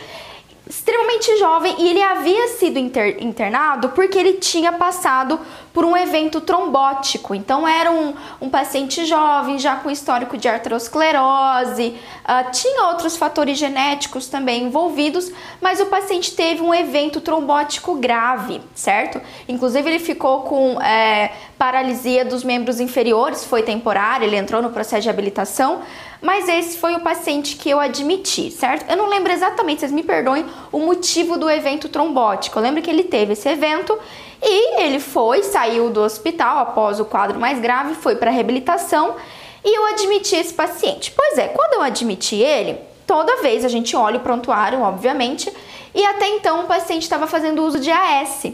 extremamente 0.69 1.35
jovem 1.39 1.75
e 1.79 1.89
ele 1.89 2.03
havia 2.03 2.49
sido 2.49 2.79
inter, 2.79 3.17
internado 3.23 3.89
porque 3.91 4.19
ele 4.19 4.35
tinha 4.35 4.71
passado 4.73 5.41
por 5.79 5.85
um 5.85 5.97
evento 5.97 6.41
trombótico. 6.41 7.37
Então 7.37 7.67
era 7.69 7.89
um, 7.89 8.13
um 8.41 8.51
paciente 8.51 9.07
jovem, 9.07 9.61
já 9.61 9.77
com 9.77 9.89
histórico 9.89 10.37
de 10.37 10.49
arteriosclerose, 10.49 11.95
uh, 12.25 12.51
tinha 12.51 12.89
outros 12.89 13.17
fatores 13.17 13.57
genéticos 13.57 14.27
também 14.27 14.65
envolvidos, 14.65 15.31
mas 15.61 15.79
o 15.79 15.87
paciente 15.87 16.35
teve 16.35 16.63
um 16.63 16.75
evento 16.75 17.21
trombótico 17.21 17.95
grave, 17.95 18.61
certo? 18.75 19.21
Inclusive 19.49 19.89
ele 19.89 20.01
ficou 20.01 20.41
com 20.43 20.83
é, 20.83 21.31
paralisia 21.57 22.25
dos 22.25 22.43
membros 22.43 22.81
inferiores, 22.81 23.45
foi 23.45 23.63
temporária, 23.63 24.27
ele 24.27 24.35
entrou 24.35 24.61
no 24.61 24.71
processo 24.71 25.03
de 25.03 25.11
habilitação, 25.11 25.83
mas 26.21 26.49
esse 26.49 26.77
foi 26.77 26.97
o 26.97 27.01
paciente 27.01 27.55
que 27.55 27.71
eu 27.71 27.79
admiti, 27.79 28.51
certo? 28.51 28.91
Eu 28.91 28.97
não 28.97 29.09
lembro 29.09 29.33
exatamente, 29.33 29.79
vocês 29.79 29.93
me 29.93 30.03
perdoem, 30.03 30.45
o 30.73 30.81
motivo 30.81 31.39
do 31.39 31.49
evento 31.49 31.89
trombótico. 31.89 32.59
Eu 32.59 32.65
lembro 32.65 32.83
que 32.83 32.91
ele 32.91 33.05
teve 33.05 33.35
esse 33.35 33.49
evento 33.49 33.97
e 34.43 34.81
ele 34.83 35.01
foi, 35.01 35.43
saiu 35.43 35.91
do 35.91 36.01
hospital 36.01 36.59
após 36.59 37.01
o 37.01 37.05
quadro 37.05 37.39
mais 37.39 37.61
grave, 37.61 37.95
foi 37.95 38.17
para 38.17 38.31
reabilitação 38.31 39.17
e 39.65 39.77
eu 39.77 39.87
admiti 39.87 40.37
esse 40.37 40.55
paciente. 40.55 41.13
Pois 41.17 41.39
é, 41.39 41.49
quando 41.49 41.75
eu 41.75 41.83
admiti 41.83 42.37
ele, 42.37 42.79
toda 43.07 43.43
vez 43.43 43.65
a 43.65 43.69
gente 43.69 43.97
olha 43.97 44.19
o 44.19 44.21
prontuário, 44.23 44.81
obviamente, 44.81 45.53
e 45.95 46.05
até 46.05 46.29
então 46.29 46.61
o 46.61 46.65
paciente 46.65 47.03
estava 47.03 47.27
fazendo 47.27 47.65
uso 47.65 47.81
de 47.81 47.91
AS 47.91 48.53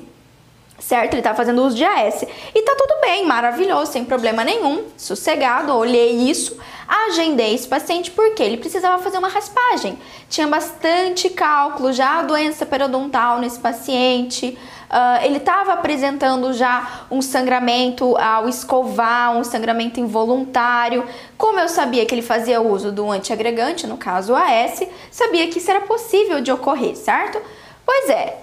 certo? 0.79 1.15
Ele 1.15 1.23
tá 1.23 1.35
fazendo 1.35 1.63
uso 1.63 1.77
de 1.77 1.85
AS. 1.85 2.25
E 2.55 2.63
tá 2.63 2.75
tudo 2.77 3.01
bem, 3.01 3.25
maravilhoso, 3.27 3.93
sem 3.93 4.05
problema 4.05 4.45
nenhum, 4.45 4.85
sossegado, 4.97 5.75
olhei 5.75 6.11
isso, 6.11 6.57
agendei 6.87 7.55
esse 7.55 7.67
paciente 7.67 8.11
porque 8.11 8.43
ele 8.43 8.57
precisava 8.57 9.03
fazer 9.03 9.19
uma 9.19 9.29
raspagem. 9.29 9.99
Tinha 10.29 10.47
bastante 10.47 11.31
cálculo, 11.31 11.93
já 11.93 12.19
a 12.19 12.23
doença 12.23 12.67
periodontal 12.67 13.39
nesse 13.39 13.59
paciente, 13.59 14.59
uh, 14.95 15.25
ele 15.25 15.39
estava 15.39 15.73
apresentando 15.73 16.53
já 16.53 17.07
um 17.11 17.21
sangramento 17.21 18.17
ao 18.17 18.49
escovar, 18.49 19.37
um 19.37 19.43
sangramento 19.43 19.99
involuntário. 19.99 21.05
Como 21.37 21.59
eu 21.59 21.69
sabia 21.69 22.07
que 22.07 22.15
ele 22.15 22.23
fazia 22.23 22.61
uso 22.61 22.93
do 22.93 23.11
antiagregante, 23.11 23.87
no 23.87 23.97
caso 23.97 24.35
AS, 24.35 24.87
sabia 25.11 25.49
que 25.49 25.59
isso 25.59 25.71
era 25.71 25.81
possível 25.81 26.41
de 26.41 26.53
ocorrer, 26.53 26.95
certo? 26.95 27.43
Pois 27.85 28.09
é, 28.09 28.39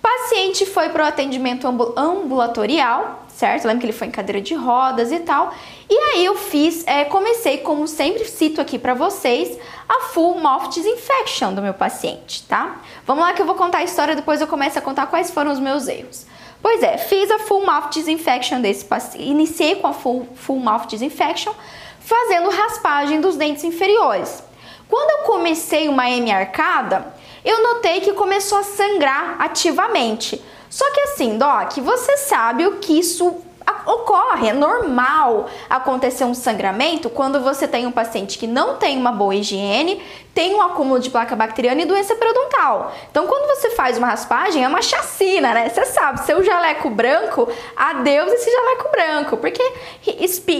paciente 0.00 0.64
foi 0.64 0.88
para 0.90 1.04
o 1.04 1.06
atendimento 1.06 1.66
ambulatorial, 1.96 3.25
certo? 3.36 3.66
Lembra 3.66 3.80
que 3.80 3.86
ele 3.86 3.92
foi 3.92 4.06
em 4.06 4.10
cadeira 4.10 4.40
de 4.40 4.54
rodas 4.54 5.12
e 5.12 5.20
tal. 5.20 5.52
E 5.90 5.94
aí 5.94 6.24
eu 6.24 6.34
fiz, 6.36 6.86
é, 6.86 7.04
comecei, 7.04 7.58
como 7.58 7.86
sempre 7.86 8.24
cito 8.24 8.62
aqui 8.62 8.78
para 8.78 8.94
vocês, 8.94 9.58
a 9.86 10.08
full 10.08 10.40
mouth 10.40 10.70
disinfection 10.70 11.52
do 11.52 11.60
meu 11.60 11.74
paciente, 11.74 12.42
tá? 12.44 12.80
Vamos 13.06 13.22
lá 13.22 13.34
que 13.34 13.42
eu 13.42 13.46
vou 13.46 13.54
contar 13.54 13.78
a 13.78 13.84
história, 13.84 14.16
depois 14.16 14.40
eu 14.40 14.46
começo 14.46 14.78
a 14.78 14.82
contar 14.82 15.06
quais 15.08 15.30
foram 15.30 15.52
os 15.52 15.60
meus 15.60 15.86
erros. 15.86 16.26
Pois 16.62 16.82
é, 16.82 16.96
fiz 16.96 17.30
a 17.30 17.40
full 17.40 17.64
mouth 17.64 17.90
disinfection 17.90 18.62
desse 18.62 18.86
paciente, 18.86 19.28
iniciei 19.28 19.76
com 19.76 19.86
a 19.86 19.92
full, 19.92 20.26
full 20.34 20.58
mouth 20.58 20.86
disinfection, 20.86 21.52
fazendo 22.00 22.48
raspagem 22.48 23.20
dos 23.20 23.36
dentes 23.36 23.64
inferiores. 23.64 24.42
Quando 24.88 25.10
eu 25.10 25.26
comecei 25.26 25.88
uma 25.88 26.08
M 26.08 26.32
arcada, 26.32 27.14
eu 27.44 27.62
notei 27.62 28.00
que 28.00 28.14
começou 28.14 28.58
a 28.58 28.62
sangrar 28.62 29.36
ativamente. 29.40 30.42
Só 30.68 30.90
que 30.92 31.00
assim, 31.00 31.38
Doc, 31.38 31.76
você 31.78 32.16
sabe 32.16 32.66
o 32.66 32.76
que 32.76 32.98
isso 32.98 33.45
ocorre, 33.86 34.48
é 34.48 34.52
normal 34.52 35.46
acontecer 35.70 36.24
um 36.24 36.34
sangramento 36.34 37.08
quando 37.08 37.40
você 37.40 37.68
tem 37.68 37.86
um 37.86 37.92
paciente 37.92 38.36
que 38.36 38.46
não 38.46 38.76
tem 38.76 38.98
uma 38.98 39.12
boa 39.12 39.34
higiene, 39.34 40.02
tem 40.34 40.54
um 40.54 40.60
acúmulo 40.60 41.00
de 41.00 41.08
placa 41.08 41.34
bacteriana 41.34 41.80
e 41.80 41.86
doença 41.86 42.14
periodontal. 42.14 42.92
Então, 43.10 43.26
quando 43.26 43.46
você 43.46 43.70
faz 43.70 43.96
uma 43.96 44.08
raspagem, 44.08 44.62
é 44.62 44.68
uma 44.68 44.82
chacina, 44.82 45.54
né? 45.54 45.70
Você 45.70 45.86
sabe, 45.86 46.26
seu 46.26 46.44
jaleco 46.44 46.90
branco, 46.90 47.48
adeus 47.74 48.30
esse 48.32 48.50
jaleco 48.50 48.90
branco, 48.90 49.36
porque 49.38 49.62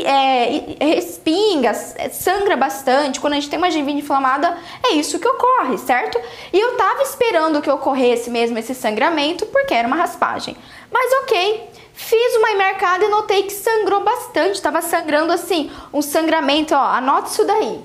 é, 0.07 0.77
respinga, 0.81 1.75
sangra 1.75 2.57
bastante. 2.57 3.21
Quando 3.21 3.35
a 3.35 3.37
gente 3.37 3.51
tem 3.51 3.59
uma 3.59 3.71
gengiva 3.71 3.91
inflamada, 3.91 4.57
é 4.83 4.93
isso 4.93 5.19
que 5.19 5.29
ocorre, 5.29 5.77
certo? 5.77 6.19
E 6.53 6.59
eu 6.59 6.77
tava 6.77 7.03
esperando 7.03 7.61
que 7.61 7.71
ocorresse 7.71 8.31
mesmo 8.31 8.59
esse 8.59 8.75
sangramento, 8.75 9.45
porque 9.45 9.75
era 9.75 9.87
uma 9.87 9.97
raspagem. 9.97 10.57
Mas 10.91 11.13
ok, 11.23 11.69
Fiz 11.97 12.37
uma 12.37 12.51
emercada 12.51 13.07
e 13.07 13.09
notei 13.09 13.45
que 13.45 13.55
sangrou 13.55 14.05
bastante, 14.05 14.57
estava 14.57 14.83
sangrando 14.83 15.33
assim, 15.33 15.73
um 15.93 16.03
sangramento, 16.03 16.75
ó, 16.75 16.79
anote 16.79 17.31
isso 17.31 17.45
daí. 17.45 17.81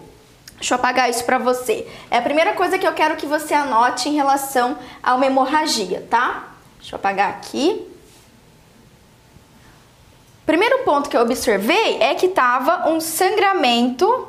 Deixa 0.57 0.73
eu 0.73 0.75
apagar 0.75 1.09
isso 1.09 1.23
para 1.23 1.37
você. 1.37 1.87
É 2.11 2.17
a 2.17 2.21
primeira 2.21 2.53
coisa 2.53 2.77
que 2.77 2.85
eu 2.85 2.93
quero 2.93 3.15
que 3.15 3.25
você 3.25 3.53
anote 3.53 4.09
em 4.09 4.13
relação 4.13 4.77
a 5.01 5.15
uma 5.15 5.25
hemorragia, 5.25 6.05
tá? 6.09 6.49
Deixa 6.77 6.93
eu 6.93 6.97
apagar 6.97 7.29
aqui. 7.29 7.87
Primeiro 10.45 10.79
ponto 10.79 11.09
que 11.09 11.15
eu 11.15 11.21
observei 11.21 12.01
é 12.01 12.13
que 12.13 12.27
tava 12.27 12.89
um 12.89 12.99
sangramento 12.99 14.27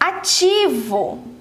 ativo 0.00 1.31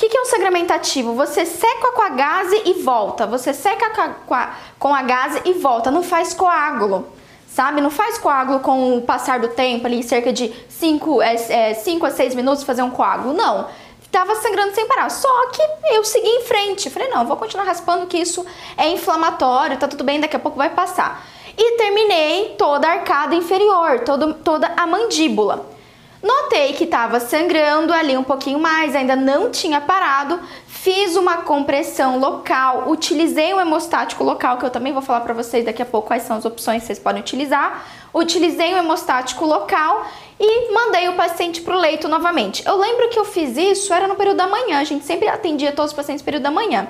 que, 0.00 0.08
que 0.08 0.16
é 0.16 0.22
um 0.22 0.26
sangramento 0.26 0.72
ativo? 0.72 1.12
Você 1.12 1.44
seca 1.44 1.92
com 1.92 2.00
a 2.00 2.08
gase 2.08 2.62
e 2.64 2.72
volta. 2.82 3.26
Você 3.26 3.52
seca 3.52 3.90
com 4.26 4.34
a, 4.34 4.54
com 4.78 4.94
a 4.94 5.02
gase 5.02 5.42
e 5.44 5.52
volta. 5.52 5.90
Não 5.90 6.02
faz 6.02 6.32
coágulo, 6.32 7.06
sabe? 7.46 7.82
Não 7.82 7.90
faz 7.90 8.16
coágulo 8.16 8.60
com 8.60 8.96
o 8.96 9.02
passar 9.02 9.40
do 9.40 9.48
tempo, 9.48 9.86
ali 9.86 10.02
cerca 10.02 10.32
de 10.32 10.50
5 10.70 11.20
é, 11.20 11.34
é, 11.34 11.74
cinco 11.74 12.06
a 12.06 12.10
6 12.10 12.34
minutos 12.34 12.64
fazer 12.64 12.82
um 12.82 12.90
coágulo. 12.90 13.34
Não. 13.34 13.68
Tava 14.10 14.34
sangrando 14.36 14.74
sem 14.74 14.86
parar. 14.86 15.10
Só 15.10 15.50
que 15.50 15.62
eu 15.94 16.02
segui 16.02 16.28
em 16.28 16.44
frente. 16.44 16.88
Falei, 16.88 17.10
não, 17.10 17.26
vou 17.26 17.36
continuar 17.36 17.66
raspando 17.66 18.06
que 18.06 18.16
isso 18.16 18.44
é 18.78 18.88
inflamatório, 18.88 19.76
tá 19.76 19.86
tudo 19.86 20.02
bem, 20.02 20.18
daqui 20.18 20.34
a 20.34 20.40
pouco 20.40 20.56
vai 20.56 20.70
passar. 20.70 21.26
E 21.58 21.76
terminei 21.76 22.54
toda 22.56 22.88
a 22.88 22.92
arcada 22.92 23.34
inferior, 23.34 24.00
todo, 24.00 24.32
toda 24.32 24.72
a 24.78 24.86
mandíbula. 24.86 25.78
Notei 26.22 26.74
que 26.74 26.84
estava 26.84 27.18
sangrando 27.18 27.92
ali 27.92 28.16
um 28.16 28.22
pouquinho 28.22 28.58
mais, 28.58 28.94
ainda 28.94 29.16
não 29.16 29.50
tinha 29.50 29.80
parado. 29.80 30.38
fiz 30.66 31.14
uma 31.14 31.38
compressão 31.38 32.18
local, 32.18 32.88
utilizei 32.88 33.52
um 33.52 33.60
hemostático 33.60 34.24
local, 34.24 34.56
que 34.56 34.64
eu 34.64 34.70
também 34.70 34.94
vou 34.94 35.02
falar 35.02 35.20
para 35.20 35.34
vocês 35.34 35.64
daqui 35.64 35.82
a 35.82 35.84
pouco 35.84 36.08
quais 36.08 36.22
são 36.22 36.38
as 36.38 36.44
opções 36.46 36.80
que 36.80 36.86
vocês 36.86 36.98
podem 36.98 37.20
utilizar. 37.20 37.86
Utilizei 38.14 38.74
um 38.74 38.78
hemostático 38.78 39.44
local 39.44 40.06
e 40.38 40.72
mandei 40.72 41.08
o 41.08 41.14
paciente 41.14 41.60
para 41.60 41.76
o 41.76 41.78
leito 41.78 42.08
novamente. 42.08 42.66
Eu 42.66 42.78
lembro 42.78 43.10
que 43.10 43.18
eu 43.18 43.26
fiz 43.26 43.58
isso, 43.58 43.92
era 43.92 44.08
no 44.08 44.14
período 44.14 44.38
da 44.38 44.46
manhã, 44.46 44.78
a 44.78 44.84
gente 44.84 45.04
sempre 45.04 45.28
atendia 45.28 45.72
todos 45.72 45.90
os 45.90 45.96
pacientes 45.96 46.22
no 46.22 46.24
período 46.24 46.44
da 46.44 46.50
manhã. 46.50 46.88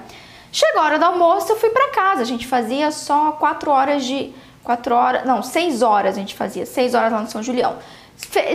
Chegou 0.53 0.83
a 0.83 0.85
hora 0.85 0.99
do 0.99 1.05
almoço, 1.05 1.51
eu 1.51 1.57
fui 1.57 1.71
para 1.71 1.91
casa, 1.91 2.23
a 2.23 2.27
gente 2.27 2.47
fazia 2.47 2.91
só 2.91 3.33
4 3.33 3.71
horas 3.71 4.05
de... 4.05 4.33
4 4.63 4.95
horas, 4.95 5.25
não, 5.25 5.43
6 5.43 5.83
horas 5.83 6.17
a 6.17 6.21
gente 6.21 6.35
fazia, 6.35 6.65
6 6.65 6.95
horas 6.95 7.13
lá 7.13 7.21
no 7.21 7.31
São 7.31 7.43
Julião. 7.43 7.77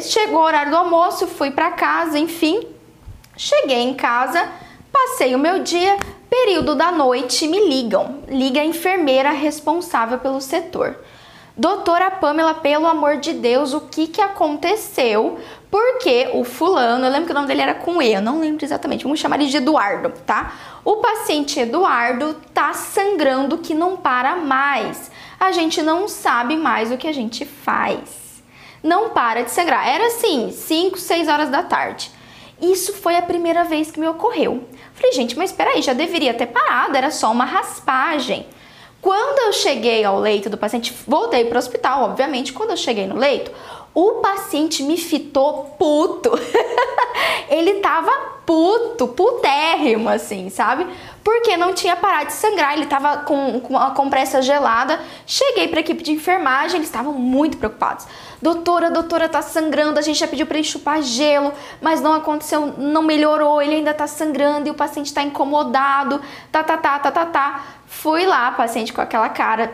Chegou 0.01 0.39
o 0.39 0.43
horário 0.43 0.71
do 0.71 0.77
almoço, 0.77 1.27
fui 1.27 1.51
para 1.51 1.71
casa, 1.71 2.17
enfim. 2.17 2.67
Cheguei 3.35 3.81
em 3.81 3.93
casa, 3.93 4.47
passei 4.91 5.35
o 5.35 5.39
meu 5.39 5.61
dia, 5.63 5.97
período 6.29 6.75
da 6.75 6.91
noite, 6.91 7.47
me 7.47 7.67
ligam. 7.67 8.19
Liga 8.29 8.61
a 8.61 8.65
enfermeira 8.65 9.31
responsável 9.31 10.17
pelo 10.19 10.39
setor. 10.39 10.97
Doutora 11.57 12.11
Pamela, 12.11 12.53
pelo 12.53 12.85
amor 12.85 13.17
de 13.17 13.33
Deus, 13.33 13.73
o 13.73 13.81
que 13.81 14.07
que 14.07 14.21
aconteceu? 14.21 15.39
Porque 15.71 16.29
o 16.33 16.43
fulano, 16.43 17.05
eu 17.05 17.11
lembro 17.11 17.25
que 17.25 17.31
o 17.31 17.35
nome 17.35 17.47
dele 17.47 17.61
era 17.61 17.73
com 17.73 18.01
E, 18.01 18.13
eu 18.13 18.21
não 18.21 18.39
lembro 18.39 18.63
exatamente, 18.63 19.03
vamos 19.03 19.19
chamar 19.19 19.39
ele 19.39 19.49
de 19.49 19.57
Eduardo, 19.57 20.11
tá? 20.25 20.53
O 20.83 20.97
paciente 20.97 21.59
Eduardo 21.59 22.35
tá 22.53 22.73
sangrando 22.73 23.57
que 23.57 23.73
não 23.73 23.97
para 23.97 24.35
mais. 24.35 25.11
A 25.39 25.51
gente 25.51 25.81
não 25.81 26.07
sabe 26.07 26.57
mais 26.57 26.91
o 26.91 26.97
que 26.97 27.07
a 27.07 27.13
gente 27.13 27.45
faz 27.45 28.24
não 28.85 29.09
para 29.09 29.43
de 29.43 29.51
sangrar. 29.51 29.87
Era 29.87 30.07
assim, 30.07 30.51
5, 30.51 30.97
6 30.97 31.27
horas 31.27 31.49
da 31.49 31.63
tarde. 31.63 32.11
Isso 32.61 32.93
foi 32.93 33.17
a 33.17 33.21
primeira 33.21 33.63
vez 33.63 33.91
que 33.91 33.99
me 33.99 34.07
ocorreu. 34.07 34.63
Falei, 34.93 35.11
gente, 35.11 35.37
mas 35.37 35.49
espera 35.49 35.71
aí, 35.71 35.81
já 35.81 35.91
deveria 35.91 36.33
ter 36.33 36.45
parado, 36.45 36.95
era 36.95 37.11
só 37.11 37.31
uma 37.31 37.43
raspagem. 37.43 38.45
Quando 39.01 39.47
eu 39.47 39.53
cheguei 39.53 40.03
ao 40.03 40.19
leito 40.19 40.49
do 40.49 40.57
paciente, 40.57 40.93
voltei 41.05 41.45
para 41.45 41.57
o 41.57 41.59
hospital, 41.59 42.03
obviamente. 42.03 42.53
Quando 42.53 42.71
eu 42.71 42.77
cheguei 42.77 43.05
no 43.05 43.15
leito, 43.15 43.51
o 43.93 44.13
paciente 44.13 44.83
me 44.83 44.97
fitou 44.97 45.75
puto. 45.77 46.31
Ele 47.49 47.75
tava 47.75 48.11
puto, 48.45 49.07
putérrimo, 49.09 50.09
assim, 50.09 50.49
sabe? 50.49 50.87
Porque 51.23 51.57
não 51.57 51.73
tinha 51.73 51.95
parado 51.95 52.27
de 52.27 52.33
sangrar, 52.33 52.73
ele 52.73 52.85
tava 52.85 53.17
com, 53.17 53.59
com 53.59 53.77
a 53.77 53.91
compressa 53.91 54.41
gelada. 54.41 54.99
Cheguei 55.25 55.67
pra 55.67 55.79
equipe 55.79 56.03
de 56.03 56.11
enfermagem, 56.11 56.77
eles 56.77 56.87
estavam 56.87 57.13
muito 57.13 57.57
preocupados. 57.57 58.05
Doutora, 58.45 58.91
doutora, 58.91 59.27
tá 59.27 59.41
sangrando, 59.41 59.97
a 59.97 60.03
gente 60.03 60.19
já 60.19 60.27
pediu 60.27 60.45
pra 60.45 60.59
ele 60.59 60.67
chupar 60.67 61.01
gelo, 61.01 61.51
mas 61.81 61.99
não 61.99 62.13
aconteceu, 62.13 62.75
não 62.77 63.01
melhorou, 63.01 63.59
ele 63.59 63.77
ainda 63.77 63.91
tá 63.91 64.05
sangrando 64.05 64.67
e 64.67 64.69
o 64.69 64.75
paciente 64.75 65.11
tá 65.11 65.23
incomodado, 65.23 66.21
tá, 66.51 66.61
tá, 66.61 66.77
tá, 66.77 66.99
tá, 66.99 67.11
tá, 67.11 67.25
tá. 67.25 67.65
Fui 67.87 68.23
lá, 68.23 68.51
paciente 68.51 68.93
com 68.93 69.01
aquela 69.01 69.29
cara 69.29 69.73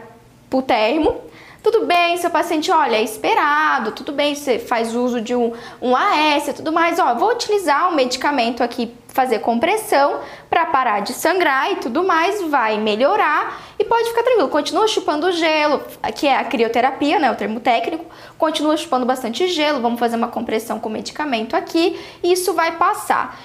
putérrimo, 0.49 1.19
tudo 1.61 1.85
bem, 1.85 2.15
seu 2.15 2.29
paciente, 2.29 2.71
olha, 2.71 2.95
é 2.95 3.03
esperado, 3.03 3.91
tudo 3.91 4.13
bem, 4.13 4.35
você 4.35 4.57
faz 4.57 4.95
uso 4.95 5.19
de 5.19 5.35
um, 5.35 5.51
um 5.81 5.93
AS 5.93 6.47
e 6.47 6.53
tudo 6.53 6.71
mais, 6.71 6.97
ó, 6.97 7.13
vou 7.13 7.31
utilizar 7.31 7.91
um 7.91 7.93
medicamento 7.93 8.63
aqui, 8.63 8.95
fazer 9.11 9.39
compressão 9.39 10.21
para 10.49 10.65
parar 10.65 11.01
de 11.01 11.13
sangrar 11.13 11.71
e 11.71 11.75
tudo 11.75 12.03
mais, 12.03 12.41
vai 12.49 12.77
melhorar 12.77 13.61
e 13.77 13.83
pode 13.83 14.09
ficar 14.09 14.23
tranquilo. 14.23 14.49
Continua 14.49 14.87
chupando 14.87 15.31
gelo, 15.31 15.81
que 16.15 16.27
é 16.27 16.37
a 16.37 16.43
crioterapia, 16.43 17.19
né, 17.19 17.29
o 17.29 17.35
termo 17.35 17.59
técnico, 17.59 18.05
continua 18.37 18.75
chupando 18.77 19.05
bastante 19.05 19.47
gelo, 19.47 19.81
vamos 19.81 19.99
fazer 19.99 20.15
uma 20.15 20.29
compressão 20.29 20.79
com 20.79 20.89
medicamento 20.89 21.55
aqui 21.55 21.99
e 22.23 22.31
isso 22.31 22.53
vai 22.53 22.77
passar. 22.77 23.37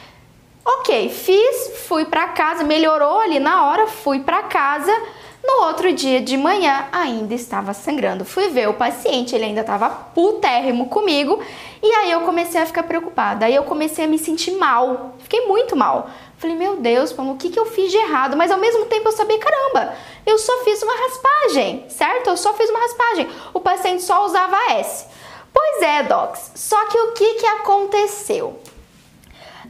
Ok, 0.65 1.09
fiz, 1.11 1.85
fui 1.87 2.05
para 2.05 2.29
casa, 2.29 2.65
melhorou 2.65 3.21
ali 3.21 3.39
na 3.39 3.67
hora, 3.67 3.87
fui 3.87 4.21
para 4.21 4.43
casa 4.45 4.93
no 5.47 5.67
outro 5.67 5.93
dia 5.93 6.21
de 6.21 6.37
manhã 6.37 6.89
ainda 6.91 7.33
estava 7.33 7.73
sangrando. 7.73 8.25
Fui 8.25 8.49
ver 8.49 8.69
o 8.69 8.75
paciente, 8.75 9.35
ele 9.35 9.45
ainda 9.45 9.61
estava 9.61 9.89
putérrimo 9.89 10.89
comigo 10.89 11.41
e 11.83 11.93
aí 11.93 12.11
eu 12.11 12.23
comecei 12.23 12.61
a 12.61 12.67
ficar 12.67 12.83
preocupada. 12.83 13.47
Aí 13.47 13.55
eu 13.55 13.63
comecei 13.63 14.05
a 14.05 14.09
me 14.09 14.19
sentir 14.19 14.53
mal, 14.53 15.15
fiquei 15.21 15.47
muito 15.47 15.77
mal. 15.77 16.11
Falei, 16.37 16.57
meu 16.57 16.77
Deus, 16.77 17.13
Paulo, 17.13 17.33
o 17.33 17.37
que, 17.37 17.49
que 17.49 17.59
eu 17.59 17.65
fiz 17.67 17.91
de 17.91 17.97
errado? 17.97 18.37
Mas 18.37 18.51
ao 18.51 18.59
mesmo 18.59 18.85
tempo 18.87 19.09
eu 19.09 19.13
sabia, 19.13 19.39
caramba, 19.39 19.95
eu 20.27 20.37
só 20.37 20.65
fiz 20.65 20.83
uma 20.83 20.95
raspagem, 20.95 21.87
certo? 21.89 22.29
Eu 22.29 22.37
só 22.37 22.53
fiz 22.55 22.69
uma 22.69 22.81
raspagem. 22.81 23.29
O 23.55 23.61
paciente 23.61 24.03
só 24.03 24.27
usava 24.27 24.57
S. 24.73 25.07
Pois 25.53 25.83
é, 25.83 26.03
Docs. 26.03 26.53
Só 26.55 26.87
que 26.87 26.99
o 26.99 27.13
que, 27.13 27.35
que 27.35 27.47
aconteceu? 27.47 28.59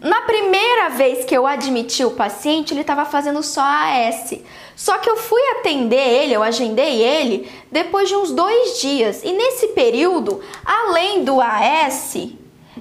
Na 0.00 0.22
primeira 0.22 0.90
vez 0.90 1.24
que 1.24 1.37
eu 1.37 1.46
admiti 1.46 2.04
o 2.04 2.11
paciente, 2.11 2.74
ele 2.74 2.82
estava 2.82 3.04
fazendo 3.04 3.42
só 3.42 3.62
AS. 3.62 4.35
Só 4.74 4.98
que 4.98 5.09
eu 5.09 5.16
fui 5.16 5.40
atender 5.59 5.96
ele, 5.96 6.35
eu 6.35 6.42
agendei 6.42 7.02
ele 7.02 7.50
depois 7.72 8.09
de 8.09 8.14
uns 8.14 8.30
dois 8.30 8.78
dias. 8.80 9.22
E 9.24 9.32
nesse 9.32 9.68
período, 9.68 10.42
além 10.64 11.24
do 11.24 11.40
AS, 11.40 12.14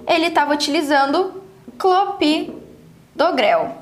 ele 0.08 0.28
estava 0.28 0.54
utilizando 0.54 1.42
clopidogrel. 1.78 3.78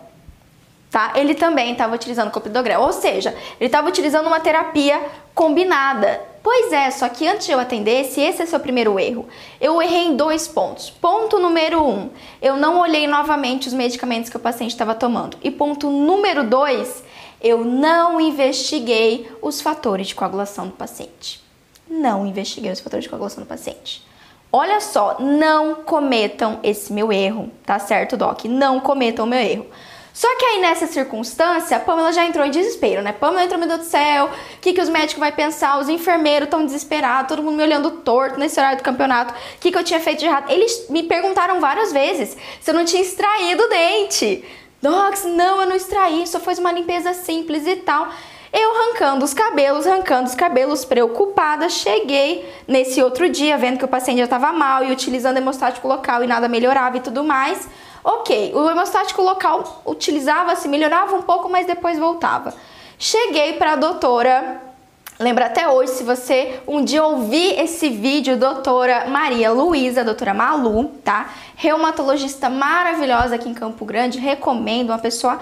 Tá? 0.91 1.13
Ele 1.15 1.33
também 1.33 1.71
estava 1.71 1.95
utilizando 1.95 2.29
clopidogrel, 2.29 2.81
ou 2.81 2.93
seja, 2.93 3.35
ele 3.59 3.67
estava 3.67 3.87
utilizando 3.87 4.27
uma 4.27 4.39
terapia 4.39 5.01
combinada. 5.33 6.32
Pois 6.43 6.73
é, 6.73 6.91
só 6.91 7.07
que 7.07 7.25
antes 7.25 7.45
de 7.45 7.53
eu 7.53 7.59
atender, 7.59 8.03
se 8.03 8.19
esse 8.19 8.41
é 8.41 8.45
seu 8.45 8.59
primeiro 8.59 8.99
erro, 8.99 9.25
eu 9.61 9.81
errei 9.81 10.07
em 10.07 10.17
dois 10.17 10.45
pontos. 10.45 10.89
Ponto 10.89 11.39
número 11.39 11.81
um, 11.81 12.09
eu 12.41 12.57
não 12.57 12.81
olhei 12.81 13.07
novamente 13.07 13.69
os 13.69 13.73
medicamentos 13.73 14.29
que 14.29 14.35
o 14.35 14.41
paciente 14.41 14.71
estava 14.71 14.93
tomando. 14.93 15.37
E 15.41 15.49
ponto 15.49 15.89
número 15.89 16.43
dois, 16.43 17.01
eu 17.41 17.63
não 17.63 18.19
investiguei 18.19 19.31
os 19.41 19.61
fatores 19.61 20.07
de 20.07 20.15
coagulação 20.15 20.67
do 20.67 20.73
paciente. 20.73 21.41
Não 21.89 22.27
investiguei 22.27 22.73
os 22.73 22.81
fatores 22.81 23.05
de 23.05 23.09
coagulação 23.09 23.41
do 23.41 23.47
paciente. 23.47 24.05
Olha 24.51 24.81
só, 24.81 25.15
não 25.21 25.75
cometam 25.75 26.59
esse 26.61 26.91
meu 26.91 27.11
erro, 27.11 27.49
tá 27.65 27.79
certo, 27.79 28.17
Doc? 28.17 28.43
Não 28.45 28.81
cometam 28.81 29.25
o 29.25 29.27
meu 29.27 29.39
erro. 29.39 29.65
Só 30.13 30.27
que 30.37 30.45
aí 30.45 30.61
nessa 30.61 30.85
circunstância, 30.85 31.75
a 31.75 31.79
Pamela 31.79 32.13
já 32.13 32.23
entrou 32.23 32.45
em 32.45 32.51
desespero, 32.51 33.01
né? 33.01 33.11
Pamela 33.11 33.45
entrou, 33.45 33.57
meu 33.57 33.67
Deus 33.67 33.79
do 33.79 33.85
céu, 33.85 34.27
o 34.27 34.59
que, 34.61 34.71
que 34.71 34.79
os 34.79 34.87
médicos 34.87 35.19
vão 35.19 35.31
pensar? 35.31 35.79
Os 35.79 35.89
enfermeiros 35.89 36.45
estão 36.45 36.63
desesperados, 36.63 37.29
todo 37.29 37.41
mundo 37.41 37.57
me 37.57 37.63
olhando 37.63 37.89
torto 37.89 38.39
nesse 38.39 38.59
horário 38.59 38.77
do 38.77 38.83
campeonato. 38.83 39.33
O 39.33 39.59
que, 39.59 39.71
que 39.71 39.77
eu 39.77 39.83
tinha 39.83 39.99
feito 39.99 40.19
de 40.19 40.27
errado? 40.27 40.51
Eles 40.51 40.85
me 40.87 41.01
perguntaram 41.01 41.59
várias 41.59 41.91
vezes 41.91 42.37
se 42.61 42.69
eu 42.69 42.75
não 42.75 42.85
tinha 42.85 43.01
extraído 43.01 43.63
o 43.63 43.69
dente. 43.69 44.45
Docs, 44.83 45.23
não, 45.23 45.61
eu 45.61 45.67
não 45.67 45.75
extraí, 45.75 46.27
só 46.27 46.39
foi 46.39 46.53
uma 46.55 46.71
limpeza 46.71 47.11
simples 47.13 47.65
e 47.65 47.77
tal. 47.77 48.07
Eu 48.51 48.69
arrancando 48.69 49.25
os 49.25 49.33
cabelos, 49.33 49.87
arrancando 49.87 50.29
os 50.29 50.35
cabelos, 50.35 50.85
preocupada, 50.85 51.69
cheguei 51.69 52.47
nesse 52.67 53.01
outro 53.01 53.27
dia, 53.27 53.57
vendo 53.57 53.79
que 53.79 53.85
o 53.85 53.87
paciente 53.87 54.19
já 54.19 54.25
estava 54.25 54.53
mal 54.53 54.83
e 54.83 54.91
utilizando 54.91 55.37
hemostático 55.37 55.87
local 55.87 56.23
e 56.23 56.27
nada 56.27 56.47
melhorava 56.47 56.97
e 56.97 56.99
tudo 56.99 57.23
mais. 57.23 57.67
Ok, 58.03 58.53
o 58.53 58.69
hemostático 58.69 59.21
local 59.21 59.81
utilizava-se, 59.85 60.67
melhorava 60.67 61.15
um 61.15 61.21
pouco, 61.21 61.49
mas 61.49 61.65
depois 61.65 61.97
voltava. 61.97 62.53
Cheguei 62.99 63.53
para 63.53 63.73
a 63.73 63.75
doutora 63.75 64.61
Lembra 65.19 65.45
até 65.45 65.69
hoje, 65.69 65.91
se 65.91 66.03
você 66.03 66.59
um 66.67 66.83
dia 66.83 67.03
ouvir 67.03 67.59
esse 67.59 67.87
vídeo, 67.87 68.35
doutora 68.35 69.05
Maria 69.07 69.51
Luísa, 69.51 70.03
doutora 70.03 70.33
Malu, 70.33 70.85
tá? 71.03 71.29
Reumatologista 71.55 72.49
maravilhosa 72.49 73.35
aqui 73.35 73.47
em 73.47 73.53
Campo 73.53 73.85
Grande, 73.85 74.17
recomendo 74.17 74.89
uma 74.89 74.97
pessoa, 74.97 75.39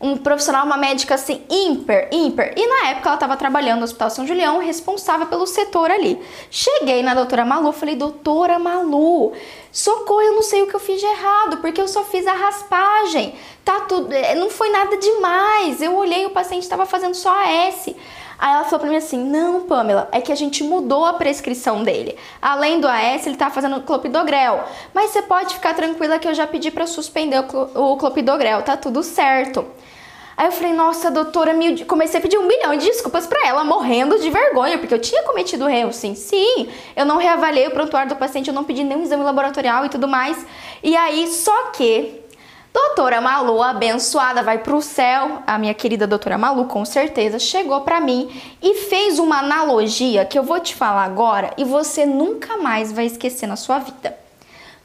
um 0.00 0.16
profissional, 0.16 0.64
uma 0.64 0.78
médica 0.78 1.14
assim, 1.14 1.42
ímpar, 1.50 2.08
ímpar. 2.10 2.52
E 2.56 2.66
na 2.66 2.88
época 2.88 3.08
ela 3.08 3.16
estava 3.16 3.36
trabalhando 3.36 3.80
no 3.80 3.84
Hospital 3.84 4.08
São 4.08 4.26
Julião, 4.26 4.58
responsável 4.58 5.26
pelo 5.26 5.46
setor 5.46 5.90
ali. 5.90 6.18
Cheguei 6.50 7.02
na 7.02 7.14
doutora 7.14 7.44
Malu, 7.44 7.70
falei, 7.70 7.96
doutora 7.96 8.58
Malu, 8.58 9.32
socorro, 9.70 10.22
eu 10.22 10.34
não 10.34 10.42
sei 10.42 10.62
o 10.62 10.66
que 10.66 10.74
eu 10.74 10.80
fiz 10.80 10.98
de 10.98 11.06
errado, 11.06 11.58
porque 11.58 11.80
eu 11.80 11.88
só 11.88 12.02
fiz 12.04 12.26
a 12.26 12.32
raspagem, 12.32 13.34
tá 13.62 13.80
tudo, 13.80 14.10
eh, 14.12 14.34
não 14.34 14.48
foi 14.48 14.70
nada 14.70 14.96
demais. 14.96 15.82
Eu 15.82 15.94
olhei, 15.94 16.24
o 16.24 16.30
paciente 16.30 16.62
estava 16.62 16.86
fazendo 16.86 17.14
só 17.14 17.34
a 17.34 17.50
S. 17.50 17.94
Aí 18.40 18.54
ela 18.54 18.64
falou 18.64 18.80
pra 18.80 18.88
mim 18.88 18.96
assim: 18.96 19.22
Não, 19.22 19.64
Pamela, 19.64 20.08
é 20.12 20.20
que 20.22 20.32
a 20.32 20.34
gente 20.34 20.64
mudou 20.64 21.04
a 21.04 21.12
prescrição 21.12 21.84
dele. 21.84 22.16
Além 22.40 22.80
do 22.80 22.88
AS, 22.88 23.26
ele 23.26 23.36
tá 23.36 23.50
fazendo 23.50 23.82
clopidogrel. 23.82 24.64
Mas 24.94 25.10
você 25.10 25.20
pode 25.20 25.54
ficar 25.54 25.74
tranquila 25.74 26.18
que 26.18 26.26
eu 26.26 26.32
já 26.32 26.46
pedi 26.46 26.70
para 26.70 26.86
suspender 26.86 27.44
o 27.74 27.96
clopidogrel, 27.98 28.62
tá 28.62 28.78
tudo 28.78 29.02
certo. 29.02 29.66
Aí 30.36 30.46
eu 30.46 30.52
falei, 30.52 30.72
nossa, 30.72 31.10
doutora, 31.10 31.52
me... 31.52 31.84
comecei 31.84 32.18
a 32.18 32.22
pedir 32.22 32.38
um 32.38 32.46
milhão 32.46 32.74
de 32.76 32.86
desculpas 32.86 33.26
para 33.26 33.46
ela, 33.46 33.62
morrendo 33.64 34.18
de 34.18 34.30
vergonha, 34.30 34.78
porque 34.78 34.94
eu 34.94 34.98
tinha 34.98 35.22
cometido 35.22 35.68
erro, 35.68 35.92
sim. 35.92 36.14
Sim, 36.14 36.68
eu 36.96 37.04
não 37.04 37.18
reavaliei 37.18 37.68
o 37.68 37.72
prontuário 37.72 38.08
do 38.08 38.16
paciente, 38.16 38.48
eu 38.48 38.54
não 38.54 38.64
pedi 38.64 38.82
nenhum 38.82 39.02
exame 39.02 39.22
laboratorial 39.22 39.84
e 39.84 39.88
tudo 39.88 40.08
mais. 40.08 40.46
E 40.82 40.96
aí, 40.96 41.26
só 41.28 41.70
que 41.72 42.20
Doutora 42.72 43.20
Malu, 43.20 43.60
abençoada, 43.60 44.44
vai 44.44 44.58
pro 44.58 44.80
céu. 44.80 45.42
A 45.44 45.58
minha 45.58 45.74
querida 45.74 46.06
doutora 46.06 46.38
Malu, 46.38 46.66
com 46.66 46.84
certeza, 46.84 47.36
chegou 47.36 47.80
para 47.80 48.00
mim 48.00 48.30
e 48.62 48.74
fez 48.74 49.18
uma 49.18 49.40
analogia 49.40 50.24
que 50.24 50.38
eu 50.38 50.44
vou 50.44 50.60
te 50.60 50.72
falar 50.72 51.02
agora 51.02 51.52
e 51.58 51.64
você 51.64 52.06
nunca 52.06 52.56
mais 52.58 52.92
vai 52.92 53.06
esquecer 53.06 53.48
na 53.48 53.56
sua 53.56 53.80
vida. 53.80 54.16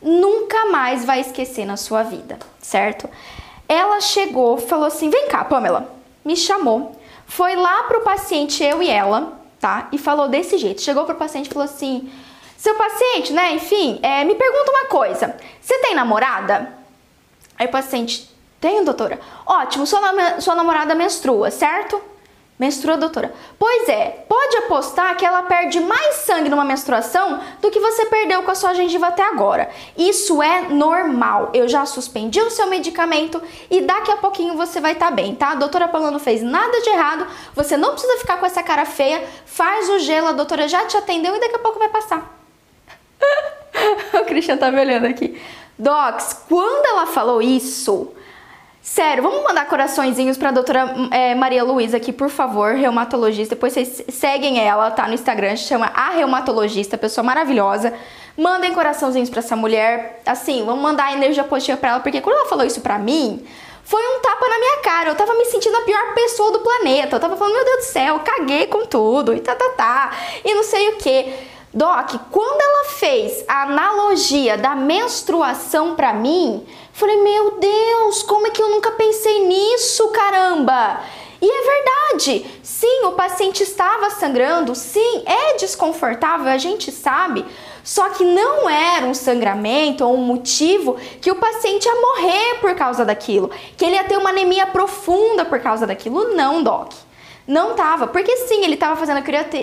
Nunca 0.02 0.66
mais 0.66 1.06
vai 1.06 1.22
esquecer 1.22 1.64
na 1.64 1.78
sua 1.78 2.02
vida, 2.02 2.40
certo? 2.60 3.08
Ela 3.68 4.02
chegou, 4.02 4.58
falou 4.58 4.86
assim: 4.86 5.10
vem 5.10 5.28
cá, 5.28 5.44
Pamela. 5.44 5.90
Me 6.24 6.36
chamou. 6.36 6.96
Foi 7.28 7.56
lá 7.56 7.84
pro 7.84 8.02
paciente, 8.02 8.64
eu 8.64 8.82
e 8.82 8.90
ela, 8.90 9.40
tá? 9.60 9.88
E 9.92 9.98
falou 9.98 10.28
desse 10.28 10.58
jeito. 10.58 10.82
Chegou 10.82 11.06
pro 11.06 11.16
paciente 11.16 11.48
e 11.48 11.54
falou 11.54 11.66
assim: 11.66 12.12
seu 12.58 12.76
paciente, 12.76 13.34
né? 13.34 13.54
Enfim, 13.54 14.00
é, 14.02 14.24
me 14.24 14.36
pergunta 14.36 14.72
uma 14.72 14.86
coisa: 14.86 15.36
você 15.62 15.78
tem 15.80 15.96
namorada? 15.96 16.74
Aí 17.58 17.68
o 17.68 17.72
paciente, 17.72 18.30
tenho, 18.60 18.84
doutora. 18.84 19.20
Ótimo, 19.46 19.86
sua, 19.86 20.42
sua 20.42 20.56
namorada 20.56 20.94
menstrua, 20.94 21.50
certo? 21.52 22.02
Menstrua, 22.58 22.96
doutora. 22.96 23.34
Pois 23.60 23.90
é, 23.90 24.24
pode 24.30 24.56
apostar 24.58 25.18
que 25.18 25.26
ela 25.26 25.44
perde 25.44 25.82
mais 25.82 26.16
sangue 26.16 26.48
numa 26.48 26.64
menstruação 26.64 27.42
do 27.62 27.70
que 27.70 27.82
você 27.82 28.06
perdeu 28.06 28.44
com 28.44 28.52
a 28.52 28.56
sua 28.56 28.74
gengiva 28.74 29.08
até 29.08 29.24
agora. 29.24 29.70
Isso 29.98 30.42
é 30.42 30.70
normal. 30.70 31.50
Eu 31.54 31.68
já 31.68 31.86
suspendi 31.86 32.40
o 32.40 32.50
seu 32.50 32.68
medicamento 32.68 33.42
e 33.70 33.82
daqui 33.82 34.10
a 34.10 34.18
pouquinho 34.18 34.56
você 34.56 34.80
vai 34.80 34.94
estar 34.94 35.10
tá 35.10 35.12
bem, 35.12 35.36
tá? 35.36 35.52
A 35.52 35.56
doutora 35.56 35.90
Paula 35.90 36.10
não 36.12 36.20
fez 36.20 36.42
nada 36.42 36.80
de 36.80 36.90
errado. 36.90 37.28
Você 37.54 37.76
não 37.76 37.92
precisa 37.92 38.18
ficar 38.20 38.38
com 38.38 38.46
essa 38.46 38.64
cara 38.64 38.86
feia. 38.86 39.22
Faz 39.46 39.90
o 39.90 40.00
gelo, 40.00 40.30
a 40.30 40.32
doutora 40.32 40.66
já 40.66 40.86
te 40.86 40.96
atendeu 40.96 41.36
e 41.36 41.40
daqui 41.42 41.56
a 41.56 41.60
pouco 41.60 41.78
vai 41.78 41.90
passar. 41.90 42.40
o 44.22 44.24
Christian 44.24 44.56
tá 44.56 44.72
me 44.72 44.80
olhando 44.80 45.08
aqui. 45.08 45.38
Docs, 45.78 46.46
quando 46.48 46.86
ela 46.86 47.06
falou 47.06 47.42
isso, 47.42 48.15
Sério, 48.86 49.24
vamos 49.24 49.44
mandar 49.44 49.66
coraçõezinhos 49.66 50.38
pra 50.38 50.52
doutora 50.52 50.94
é, 51.10 51.34
Maria 51.34 51.64
Luísa 51.64 51.98
aqui, 51.98 52.14
por 52.14 52.30
favor, 52.30 52.76
reumatologista. 52.76 53.56
Depois 53.56 53.74
vocês 53.74 54.04
seguem 54.10 54.60
ela, 54.60 54.92
tá 54.92 55.08
no 55.08 55.16
Instagram, 55.16 55.56
chama 55.56 55.88
a 55.88 56.12
reumatologista, 56.12 56.96
pessoa 56.96 57.26
maravilhosa. 57.26 57.92
Mandem 58.38 58.76
coraçãozinhos 58.76 59.28
pra 59.28 59.40
essa 59.40 59.56
mulher. 59.56 60.22
Assim, 60.24 60.64
vamos 60.64 60.84
mandar 60.84 61.12
energia 61.14 61.44
positiva 61.44 61.80
pra 61.80 61.90
ela, 61.90 62.00
porque 62.00 62.22
quando 62.22 62.38
ela 62.38 62.46
falou 62.48 62.64
isso 62.64 62.80
pra 62.80 63.00
mim, 63.00 63.44
foi 63.84 64.04
um 64.04 64.22
tapa 64.22 64.48
na 64.48 64.60
minha 64.60 64.78
cara. 64.84 65.10
Eu 65.10 65.16
tava 65.16 65.34
me 65.34 65.46
sentindo 65.46 65.76
a 65.78 65.82
pior 65.82 66.14
pessoa 66.14 66.52
do 66.52 66.60
planeta. 66.60 67.16
Eu 67.16 67.20
tava 67.20 67.36
falando, 67.36 67.56
meu 67.56 67.66
Deus 67.66 67.88
do 67.88 67.92
céu, 67.92 68.20
caguei 68.20 68.68
com 68.68 68.86
tudo, 68.86 69.34
e 69.34 69.40
tá, 69.40 69.56
tá, 69.56 69.70
tá, 69.70 70.12
e 70.44 70.54
não 70.54 70.64
sei 70.64 70.90
o 70.90 70.98
que. 70.98 71.34
Doc, 71.76 72.16
quando 72.32 72.62
ela 72.62 72.86
fez 72.86 73.44
a 73.50 73.64
analogia 73.64 74.58
da 74.58 74.74
menstruação 74.78 75.94
para 75.94 76.14
mim, 76.14 76.66
falei: 76.94 77.18
"Meu 77.22 77.60
Deus, 77.60 78.24
como 78.24 78.48
é 78.48 78.50
que 78.50 78.62
eu 78.62 78.70
nunca 78.70 78.92
pensei 78.92 79.46
nisso, 79.46 80.08
caramba?" 80.08 81.02
E 81.42 81.46
é 81.46 81.62
verdade. 81.62 82.46
Sim, 82.64 83.04
o 83.08 83.12
paciente 83.12 83.62
estava 83.62 84.10
sangrando, 84.10 84.74
sim, 84.74 85.24
é 85.26 85.58
desconfortável, 85.58 86.48
a 86.48 86.58
gente 86.58 86.94
sabe. 86.94 87.46
Só 87.84 88.08
que 88.10 88.24
não 88.24 88.70
era 88.70 89.06
um 89.06 89.14
sangramento 89.14 90.06
ou 90.06 90.16
um 90.16 90.26
motivo 90.26 90.96
que 91.20 91.30
o 91.30 91.36
paciente 91.36 91.86
ia 91.86 92.02
morrer 92.02 92.60
por 92.62 92.74
causa 92.76 93.04
daquilo, 93.04 93.52
que 93.76 93.84
ele 93.84 93.96
ia 93.96 94.04
ter 94.06 94.18
uma 94.18 94.30
anemia 94.30 94.66
profunda 94.66 95.44
por 95.44 95.60
causa 95.60 95.86
daquilo. 95.86 96.34
Não, 96.36 96.64
doc. 96.64 96.94
Não 97.48 97.76
tava, 97.76 98.08
porque 98.08 98.36
sim, 98.38 98.64
ele 98.64 98.74
estava 98.74 98.96
fazendo 98.96 99.18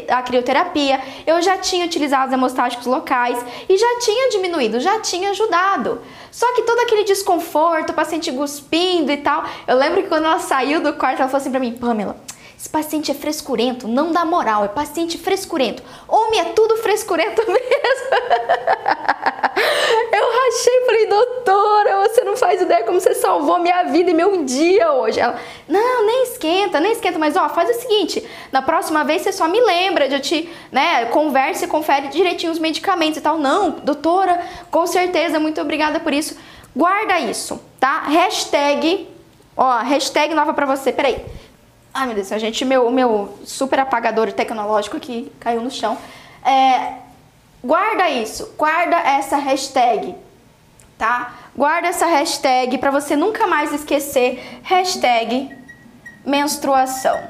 a 0.08 0.22
crioterapia, 0.22 1.00
eu 1.26 1.42
já 1.42 1.58
tinha 1.58 1.84
utilizado 1.84 2.28
os 2.28 2.32
hemostáticos 2.32 2.86
locais 2.86 3.44
e 3.68 3.76
já 3.76 3.98
tinha 3.98 4.30
diminuído, 4.30 4.78
já 4.78 5.00
tinha 5.00 5.30
ajudado. 5.30 6.00
Só 6.30 6.54
que 6.54 6.62
todo 6.62 6.78
aquele 6.78 7.02
desconforto, 7.02 7.90
o 7.90 7.92
paciente 7.92 8.30
cuspindo 8.30 9.10
e 9.10 9.16
tal. 9.16 9.44
Eu 9.66 9.76
lembro 9.76 10.02
que 10.02 10.08
quando 10.08 10.26
ela 10.26 10.38
saiu 10.38 10.80
do 10.80 10.92
quarto, 10.92 11.20
ela 11.20 11.28
falou 11.28 11.40
assim 11.40 11.50
pra 11.50 11.58
mim: 11.58 11.72
Pamela, 11.72 12.16
esse 12.62 12.68
paciente 12.68 13.10
é 13.10 13.14
frescurento, 13.14 13.88
não 13.88 14.12
dá 14.12 14.24
moral, 14.24 14.64
é 14.64 14.68
paciente 14.68 15.18
frescurento. 15.18 15.82
Homem 16.06 16.38
é 16.38 16.44
tudo 16.44 16.76
frescurento 16.76 17.42
mesmo. 17.50 17.62
Eu 20.12 20.30
rachei, 20.30 20.86
falei, 20.86 21.06
doutora, 21.08 22.08
você 22.08 22.22
não 22.22 22.36
faz 22.36 22.62
ideia 22.62 22.84
como 22.84 23.00
você 23.00 23.14
salvou 23.14 23.58
minha 23.58 23.82
vida 23.84 24.12
e 24.12 24.14
meu 24.14 24.44
dia 24.44 24.92
hoje. 24.92 25.18
Ela, 25.18 25.40
não, 25.66 26.06
nem 26.06 26.22
esquenta, 26.22 26.78
nem 26.78 26.92
esquenta, 26.92 27.18
mas 27.18 27.34
ó, 27.36 27.48
faz 27.48 27.68
o 27.68 27.80
seguinte, 27.80 28.24
na 28.52 28.62
próxima 28.62 29.02
vez 29.02 29.22
você 29.22 29.32
só 29.32 29.48
me 29.48 29.60
lembra 29.60 30.08
de 30.08 30.14
eu 30.14 30.20
te, 30.20 30.48
né, 30.70 31.06
converse 31.06 31.64
e 31.64 31.68
confere 31.68 32.06
direitinho 32.08 32.52
os 32.52 32.60
medicamentos 32.60 33.16
e 33.16 33.20
tal. 33.20 33.38
Não, 33.38 33.70
doutora, 33.70 34.40
com 34.70 34.86
certeza, 34.86 35.40
muito 35.40 35.60
obrigada 35.60 35.98
por 35.98 36.14
isso. 36.14 36.38
Guarda 36.76 37.18
isso, 37.18 37.60
tá? 37.80 38.02
Hashtag, 38.02 39.08
ó, 39.56 39.78
hashtag 39.78 40.32
nova 40.32 40.54
pra 40.54 40.64
você, 40.64 40.92
peraí. 40.92 41.42
Ai, 41.94 42.06
meu 42.06 42.14
Deus, 42.14 42.32
a 42.32 42.38
gente, 42.38 42.64
meu, 42.64 42.90
meu 42.90 43.38
super 43.44 43.80
apagador 43.80 44.32
tecnológico 44.32 44.96
aqui 44.96 45.30
caiu 45.38 45.60
no 45.60 45.70
chão. 45.70 45.98
É, 46.44 46.94
guarda 47.62 48.08
isso, 48.08 48.54
guarda 48.56 48.96
essa 48.96 49.36
hashtag, 49.36 50.14
tá? 50.96 51.34
Guarda 51.54 51.88
essa 51.88 52.06
hashtag 52.06 52.78
para 52.78 52.90
você 52.90 53.14
nunca 53.14 53.46
mais 53.46 53.72
esquecer. 53.74 54.60
Hashtag 54.62 55.54
menstruação. 56.24 57.20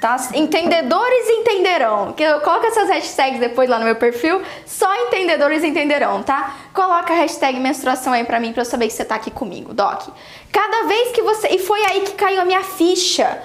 Tá? 0.00 0.16
Entendedores 0.34 1.28
entenderão. 1.28 2.12
Que 2.14 2.22
eu 2.22 2.40
coloco 2.40 2.66
essas 2.66 2.88
hashtags 2.88 3.38
depois 3.38 3.68
lá 3.68 3.78
no 3.78 3.84
meu 3.84 3.96
perfil. 3.96 4.40
Só 4.64 4.92
entendedores 5.06 5.62
entenderão, 5.62 6.22
tá? 6.22 6.56
Coloca 6.72 7.12
a 7.12 7.16
hashtag 7.16 7.60
menstruação 7.60 8.14
aí 8.14 8.24
pra 8.24 8.40
mim 8.40 8.52
pra 8.52 8.62
eu 8.62 8.64
saber 8.64 8.86
que 8.86 8.94
você 8.94 9.04
tá 9.04 9.16
aqui 9.16 9.30
comigo, 9.30 9.74
Doc. 9.74 10.08
Cada 10.50 10.86
vez 10.86 11.12
que 11.12 11.20
você. 11.20 11.48
E 11.48 11.58
foi 11.58 11.84
aí 11.84 12.00
que 12.00 12.12
caiu 12.12 12.40
a 12.40 12.44
minha 12.46 12.62
ficha. 12.62 13.42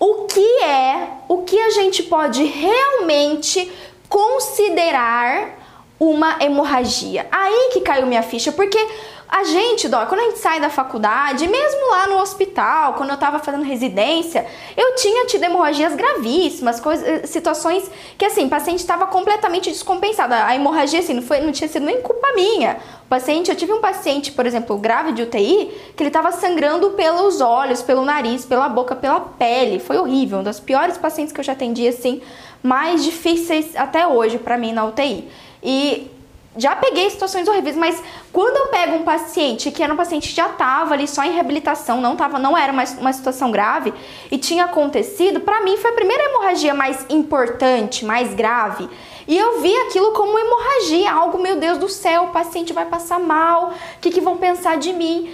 O 0.00 0.26
que 0.26 0.62
é, 0.62 1.08
o 1.28 1.42
que 1.42 1.58
a 1.58 1.70
gente 1.70 2.02
pode 2.04 2.44
realmente 2.44 3.70
considerar 4.08 5.58
uma 5.98 6.38
hemorragia? 6.40 7.26
Aí 7.30 7.70
que 7.72 7.80
caiu 7.80 8.06
minha 8.06 8.22
ficha, 8.22 8.52
porque 8.52 8.78
a 9.28 9.44
gente, 9.44 9.88
dó, 9.88 10.06
quando 10.06 10.20
a 10.20 10.24
gente 10.24 10.38
sai 10.38 10.58
da 10.58 10.70
faculdade, 10.70 11.46
mesmo 11.46 11.90
lá 11.90 12.06
no 12.06 12.18
hospital, 12.18 12.94
quando 12.94 13.10
eu 13.10 13.16
tava 13.18 13.38
fazendo 13.38 13.62
residência, 13.62 14.46
eu 14.74 14.94
tinha 14.94 15.26
tido 15.26 15.44
hemorragias 15.44 15.94
gravíssimas, 15.94 16.80
coisas, 16.80 17.06
eh, 17.06 17.26
situações 17.26 17.90
que 18.16 18.24
assim, 18.24 18.46
o 18.46 18.48
paciente 18.48 18.78
estava 18.78 19.06
completamente 19.06 19.68
descompensado. 19.68 20.32
A 20.32 20.56
hemorragia 20.56 21.00
assim, 21.00 21.12
não 21.12 21.22
foi, 21.22 21.40
não 21.40 21.52
tinha 21.52 21.68
sido 21.68 21.84
nem 21.84 22.00
culpa 22.00 22.32
minha. 22.34 22.78
O 23.04 23.08
paciente, 23.08 23.50
eu 23.50 23.56
tive 23.56 23.70
um 23.70 23.82
paciente, 23.82 24.32
por 24.32 24.46
exemplo, 24.46 24.78
grave 24.78 25.12
de 25.12 25.22
UTI, 25.22 25.72
que 25.94 26.02
ele 26.02 26.08
estava 26.08 26.32
sangrando 26.32 26.90
pelos 26.90 27.42
olhos, 27.42 27.82
pelo 27.82 28.06
nariz, 28.06 28.46
pela 28.46 28.66
boca, 28.66 28.96
pela 28.96 29.20
pele. 29.20 29.78
Foi 29.78 29.98
horrível, 29.98 30.38
um 30.38 30.42
dos 30.42 30.58
piores 30.58 30.96
pacientes 30.96 31.34
que 31.34 31.40
eu 31.40 31.44
já 31.44 31.52
atendi 31.52 31.86
assim, 31.86 32.22
mais 32.62 33.04
difíceis 33.04 33.76
até 33.76 34.06
hoje 34.06 34.38
para 34.38 34.56
mim 34.56 34.72
na 34.72 34.86
UTI. 34.86 35.28
E 35.62 36.10
já 36.58 36.74
peguei 36.74 37.08
situações 37.08 37.46
horríveis, 37.46 37.76
mas 37.76 38.02
quando 38.32 38.56
eu 38.56 38.66
pego 38.66 38.96
um 38.96 39.04
paciente 39.04 39.70
que 39.70 39.82
era 39.82 39.94
um 39.94 39.96
paciente 39.96 40.28
que 40.28 40.34
já 40.34 40.48
estava 40.48 40.92
ali 40.92 41.06
só 41.06 41.22
em 41.22 41.30
reabilitação, 41.30 42.00
não 42.00 42.16
tava, 42.16 42.38
não 42.38 42.58
era 42.58 42.72
uma, 42.72 42.84
uma 42.98 43.12
situação 43.12 43.52
grave 43.52 43.94
e 44.30 44.36
tinha 44.36 44.64
acontecido, 44.64 45.40
para 45.40 45.62
mim 45.62 45.76
foi 45.76 45.92
a 45.92 45.94
primeira 45.94 46.24
hemorragia 46.24 46.74
mais 46.74 47.06
importante, 47.08 48.04
mais 48.04 48.34
grave. 48.34 48.90
E 49.28 49.38
eu 49.38 49.60
vi 49.60 49.74
aquilo 49.82 50.12
como 50.12 50.38
hemorragia, 50.38 51.12
algo, 51.12 51.38
meu 51.38 51.56
Deus 51.56 51.78
do 51.78 51.88
céu, 51.88 52.24
o 52.24 52.28
paciente 52.28 52.72
vai 52.72 52.86
passar 52.86 53.20
mal, 53.20 53.70
o 53.96 54.00
que, 54.00 54.10
que 54.10 54.20
vão 54.20 54.36
pensar 54.36 54.78
de 54.78 54.92
mim? 54.92 55.32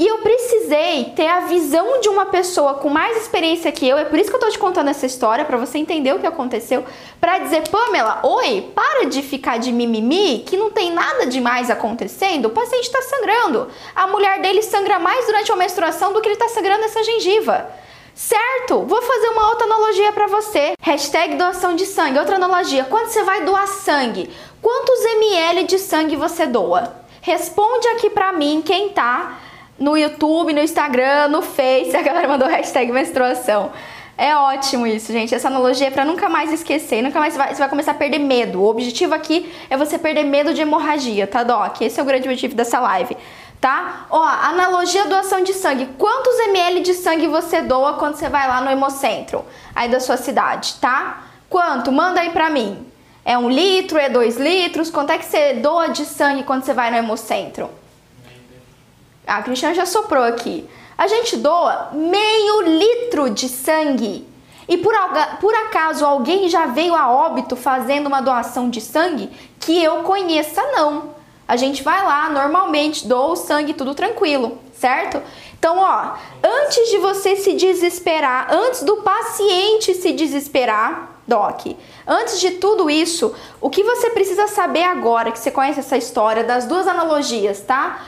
E 0.00 0.06
eu 0.06 0.16
precisei 0.16 1.12
ter 1.14 1.26
a 1.26 1.40
visão 1.40 2.00
de 2.00 2.08
uma 2.08 2.24
pessoa 2.24 2.72
com 2.72 2.88
mais 2.88 3.18
experiência 3.18 3.70
que 3.70 3.86
eu, 3.86 3.98
é 3.98 4.04
por 4.06 4.18
isso 4.18 4.30
que 4.30 4.36
eu 4.36 4.40
tô 4.40 4.48
te 4.48 4.58
contando 4.58 4.88
essa 4.88 5.04
história, 5.04 5.44
para 5.44 5.58
você 5.58 5.76
entender 5.76 6.14
o 6.14 6.18
que 6.18 6.26
aconteceu, 6.26 6.86
para 7.20 7.40
dizer, 7.40 7.68
Pamela, 7.68 8.20
oi, 8.22 8.70
para 8.74 9.04
de 9.04 9.20
ficar 9.20 9.58
de 9.58 9.70
mimimi, 9.70 10.38
que 10.38 10.56
não 10.56 10.70
tem 10.70 10.90
nada 10.90 11.26
demais 11.26 11.68
acontecendo, 11.68 12.46
o 12.46 12.50
paciente 12.50 12.90
tá 12.90 13.02
sangrando. 13.02 13.68
A 13.94 14.06
mulher 14.06 14.40
dele 14.40 14.62
sangra 14.62 14.98
mais 14.98 15.26
durante 15.26 15.52
a 15.52 15.56
menstruação 15.56 16.14
do 16.14 16.22
que 16.22 16.30
ele 16.30 16.36
tá 16.36 16.48
sangrando 16.48 16.84
essa 16.84 17.04
gengiva. 17.04 17.70
Certo? 18.14 18.80
Vou 18.86 19.02
fazer 19.02 19.28
uma 19.28 19.50
outra 19.50 19.66
analogia 19.66 20.12
para 20.12 20.28
você. 20.28 20.72
Hashtag 20.80 21.36
doação 21.36 21.76
de 21.76 21.84
sangue. 21.84 22.18
Outra 22.18 22.36
analogia. 22.36 22.84
Quando 22.84 23.08
você 23.08 23.22
vai 23.22 23.44
doar 23.44 23.68
sangue, 23.68 24.30
quantos 24.62 25.04
ml 25.04 25.64
de 25.64 25.78
sangue 25.78 26.16
você 26.16 26.46
doa? 26.46 26.96
Responde 27.20 27.86
aqui 27.88 28.08
pra 28.08 28.32
mim 28.32 28.62
quem 28.64 28.88
tá 28.88 29.38
no 29.80 29.96
YouTube, 29.96 30.52
no 30.52 30.60
Instagram, 30.60 31.28
no 31.28 31.40
Face, 31.40 31.96
a 31.96 32.02
galera 32.02 32.28
mandou 32.28 32.46
hashtag 32.46 32.92
menstruação. 32.92 33.72
É 34.18 34.36
ótimo 34.36 34.86
isso, 34.86 35.10
gente. 35.10 35.34
Essa 35.34 35.48
analogia 35.48 35.86
é 35.86 35.90
pra 35.90 36.04
nunca 36.04 36.28
mais 36.28 36.52
esquecer, 36.52 37.00
nunca 37.00 37.18
mais 37.18 37.32
você 37.32 37.38
vai, 37.38 37.54
você 37.54 37.58
vai 37.58 37.68
começar 37.70 37.92
a 37.92 37.94
perder 37.94 38.18
medo. 38.18 38.60
O 38.60 38.68
objetivo 38.68 39.14
aqui 39.14 39.50
é 39.70 39.78
você 39.78 39.98
perder 39.98 40.24
medo 40.24 40.52
de 40.52 40.60
hemorragia, 40.60 41.26
tá, 41.26 41.42
Doc? 41.42 41.80
Esse 41.80 41.98
é 41.98 42.02
o 42.02 42.06
grande 42.06 42.28
objetivo 42.28 42.54
dessa 42.54 42.78
live, 42.80 43.16
tá? 43.58 44.04
Ó, 44.10 44.22
analogia 44.22 45.06
doação 45.06 45.42
de 45.42 45.54
sangue. 45.54 45.88
Quantos 45.96 46.38
ml 46.40 46.80
de 46.80 46.92
sangue 46.92 47.28
você 47.28 47.62
doa 47.62 47.94
quando 47.94 48.16
você 48.16 48.28
vai 48.28 48.46
lá 48.46 48.60
no 48.60 48.70
hemocentro 48.70 49.42
aí 49.74 49.88
da 49.88 50.00
sua 50.00 50.18
cidade, 50.18 50.74
tá? 50.74 51.22
Quanto? 51.48 51.90
Manda 51.90 52.20
aí 52.20 52.28
pra 52.28 52.50
mim. 52.50 52.86
É 53.24 53.38
um 53.38 53.48
litro, 53.48 53.98
é 53.98 54.10
dois 54.10 54.36
litros? 54.36 54.90
Quanto 54.90 55.12
é 55.12 55.18
que 55.18 55.24
você 55.24 55.54
doa 55.54 55.88
de 55.88 56.04
sangue 56.04 56.42
quando 56.42 56.62
você 56.62 56.74
vai 56.74 56.90
no 56.90 56.98
hemocentro? 56.98 57.79
A 59.30 59.42
Cristiane 59.42 59.76
já 59.76 59.86
soprou 59.86 60.24
aqui. 60.24 60.68
A 60.98 61.06
gente 61.06 61.36
doa 61.36 61.90
meio 61.92 62.62
litro 62.62 63.30
de 63.30 63.48
sangue. 63.48 64.28
E 64.68 64.76
por, 64.76 64.92
por 65.40 65.54
acaso 65.54 66.04
alguém 66.04 66.48
já 66.48 66.66
veio 66.66 66.94
a 66.94 67.10
óbito 67.10 67.54
fazendo 67.56 68.08
uma 68.08 68.20
doação 68.20 68.68
de 68.68 68.80
sangue? 68.80 69.30
Que 69.58 69.82
eu 69.82 70.02
conheça, 70.02 70.62
não. 70.72 71.14
A 71.46 71.56
gente 71.56 71.82
vai 71.82 72.04
lá, 72.04 72.28
normalmente, 72.28 73.06
doa 73.06 73.32
o 73.32 73.36
sangue, 73.36 73.72
tudo 73.72 73.94
tranquilo, 73.94 74.58
certo? 74.72 75.22
Então, 75.58 75.78
ó, 75.78 76.14
antes 76.42 76.90
de 76.90 76.98
você 76.98 77.36
se 77.36 77.54
desesperar, 77.54 78.48
antes 78.52 78.82
do 78.82 78.98
paciente 78.98 79.94
se 79.94 80.12
desesperar, 80.12 81.20
doc, 81.26 81.66
antes 82.06 82.40
de 82.40 82.52
tudo 82.52 82.88
isso, 82.88 83.34
o 83.60 83.68
que 83.68 83.82
você 83.82 84.10
precisa 84.10 84.46
saber 84.48 84.84
agora 84.84 85.32
que 85.32 85.38
você 85.38 85.50
conhece 85.50 85.80
essa 85.80 85.96
história 85.96 86.44
das 86.44 86.66
duas 86.66 86.86
analogias, 86.86 87.60
tá? 87.60 88.00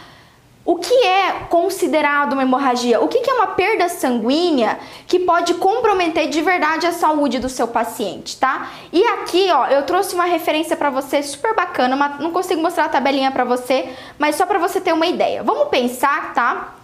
O 0.65 0.77
que 0.77 0.95
é 0.95 1.33
considerado 1.49 2.35
uma 2.35 2.43
hemorragia? 2.43 3.01
O 3.01 3.09
que 3.09 3.19
é 3.29 3.35
uma 3.35 3.49
perda 3.49 3.89
sanguínea 3.89 4.79
que 5.09 5.19
pode 5.19 5.55
comprometer 5.55 6.29
de 6.29 6.41
verdade 6.41 6.87
a 6.87 6.93
saúde 6.93 7.41
do 7.41 7.49
seu 7.49 7.67
paciente, 7.67 8.37
tá? 8.37 8.71
E 8.93 9.05
aqui, 9.05 9.51
ó, 9.51 9.67
eu 9.67 9.83
trouxe 9.83 10.15
uma 10.15 10.25
referência 10.25 10.77
para 10.77 10.89
você 10.89 11.21
super 11.21 11.53
bacana, 11.57 11.97
mas 11.97 12.21
não 12.21 12.31
consigo 12.31 12.63
mostrar 12.63 12.85
a 12.85 12.89
tabelinha 12.89 13.33
para 13.33 13.43
você, 13.43 13.93
mas 14.17 14.37
só 14.37 14.47
para 14.47 14.61
você 14.61 14.81
ter 14.81 14.93
uma 14.93 15.07
ideia. 15.07 15.43
Vamos 15.43 15.69
pensar, 15.69 16.33
tá? 16.33 16.75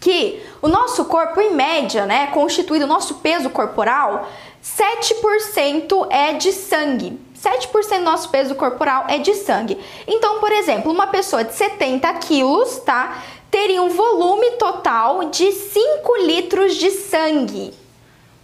Que 0.00 0.42
o 0.62 0.68
nosso 0.68 1.04
corpo, 1.04 1.38
em 1.38 1.52
média, 1.52 2.06
né, 2.06 2.28
constituído 2.28 2.86
o 2.86 2.88
nosso 2.88 3.16
peso 3.16 3.50
corporal, 3.50 4.26
7% 4.62 6.06
é 6.10 6.32
de 6.32 6.50
sangue. 6.50 7.20
7% 7.42 7.98
do 7.98 8.04
nosso 8.04 8.28
peso 8.30 8.54
corporal 8.54 9.04
é 9.08 9.18
de 9.18 9.34
sangue. 9.34 9.78
Então, 10.06 10.40
por 10.40 10.50
exemplo, 10.50 10.92
uma 10.92 11.06
pessoa 11.06 11.44
de 11.44 11.54
70 11.54 12.12
quilos, 12.14 12.78
tá? 12.78 13.22
Teria 13.50 13.82
um 13.82 13.88
volume 13.88 14.52
total 14.52 15.24
de 15.26 15.52
5 15.52 16.16
litros 16.22 16.74
de 16.74 16.90
sangue. 16.90 17.72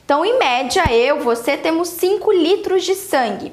Então, 0.04 0.24
em 0.24 0.38
média, 0.38 0.84
eu, 0.92 1.20
você 1.20 1.56
temos 1.56 1.88
5 1.88 2.32
litros 2.32 2.84
de 2.84 2.94
sangue. 2.94 3.52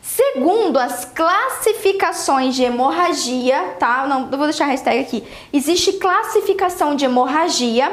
Segundo 0.00 0.78
as 0.78 1.04
classificações 1.04 2.54
de 2.54 2.62
hemorragia, 2.62 3.74
tá? 3.78 4.06
Não, 4.06 4.28
eu 4.30 4.38
vou 4.38 4.46
deixar 4.46 4.66
a 4.66 4.68
hashtag 4.68 5.00
aqui. 5.00 5.24
Existe 5.52 5.94
classificação 5.94 6.94
de 6.94 7.04
hemorragia 7.04 7.90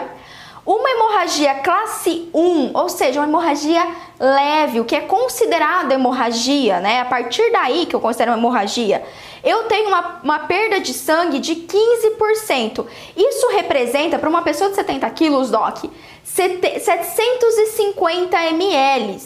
uma 0.66 0.90
hemorragia 0.90 1.56
classe 1.56 2.30
1, 2.34 2.72
ou 2.74 2.88
seja, 2.88 3.20
uma 3.20 3.28
hemorragia 3.28 3.86
leve, 4.20 4.80
o 4.80 4.86
que 4.86 4.96
é 4.96 5.02
considerado 5.02 5.92
hemorragia, 5.92 6.80
né? 6.80 7.02
A 7.02 7.06
partir 7.06 7.52
daí 7.52 7.86
que 7.86 7.94
eu 7.94 8.00
considero 8.00 8.32
uma 8.32 8.38
hemorragia, 8.38 9.04
eu 9.44 9.64
tenho 9.64 9.90
uma, 9.90 10.22
uma 10.24 10.40
perda 10.40 10.80
de 10.80 10.94
sangue 10.94 11.40
de 11.40 11.56
15%. 11.56 12.86
Isso 13.18 13.50
representa, 13.50 14.18
para 14.18 14.30
uma 14.30 14.42
pessoa 14.42 14.70
de 14.70 14.78
70 14.78 15.10
quilos, 15.10 15.52
Doc, 15.52 15.84
750 16.24 18.42
ml. 18.46 19.20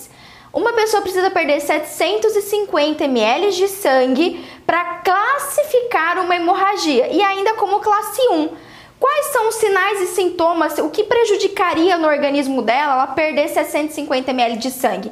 Uma 0.52 0.74
pessoa 0.74 1.04
precisa 1.04 1.30
perder 1.30 1.60
750 1.60 3.04
ml 3.04 3.52
de 3.52 3.68
sangue 3.68 4.44
para 4.66 5.04
classificar 5.04 6.18
uma 6.18 6.36
hemorragia 6.36 7.10
e 7.10 7.22
ainda 7.22 7.54
como 7.54 7.80
classe 7.80 8.28
1. 8.32 8.66
Quais 9.00 9.28
são 9.28 9.50
os 9.50 9.56
sinais 9.56 10.02
e 10.02 10.08
sintomas, 10.08 10.78
o 10.80 10.90
que 10.90 11.04
prejudicaria 11.04 11.98
no 11.98 12.08
organismo 12.08 12.62
dela 12.62 12.94
ela 12.94 13.08
perder 13.08 13.48
750 13.48 14.32
ml 14.32 14.58
de 14.58 14.72
sangue? 14.72 15.12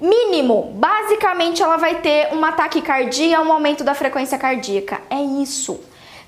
Mínimo, 0.00 0.72
basicamente 0.74 1.62
ela 1.62 1.76
vai 1.76 2.00
ter 2.00 2.32
uma 2.32 2.50
taquicardia, 2.50 3.40
um 3.40 3.52
aumento 3.52 3.84
da 3.84 3.94
frequência 3.94 4.36
cardíaca. 4.36 5.00
É 5.08 5.20
isso. 5.20 5.80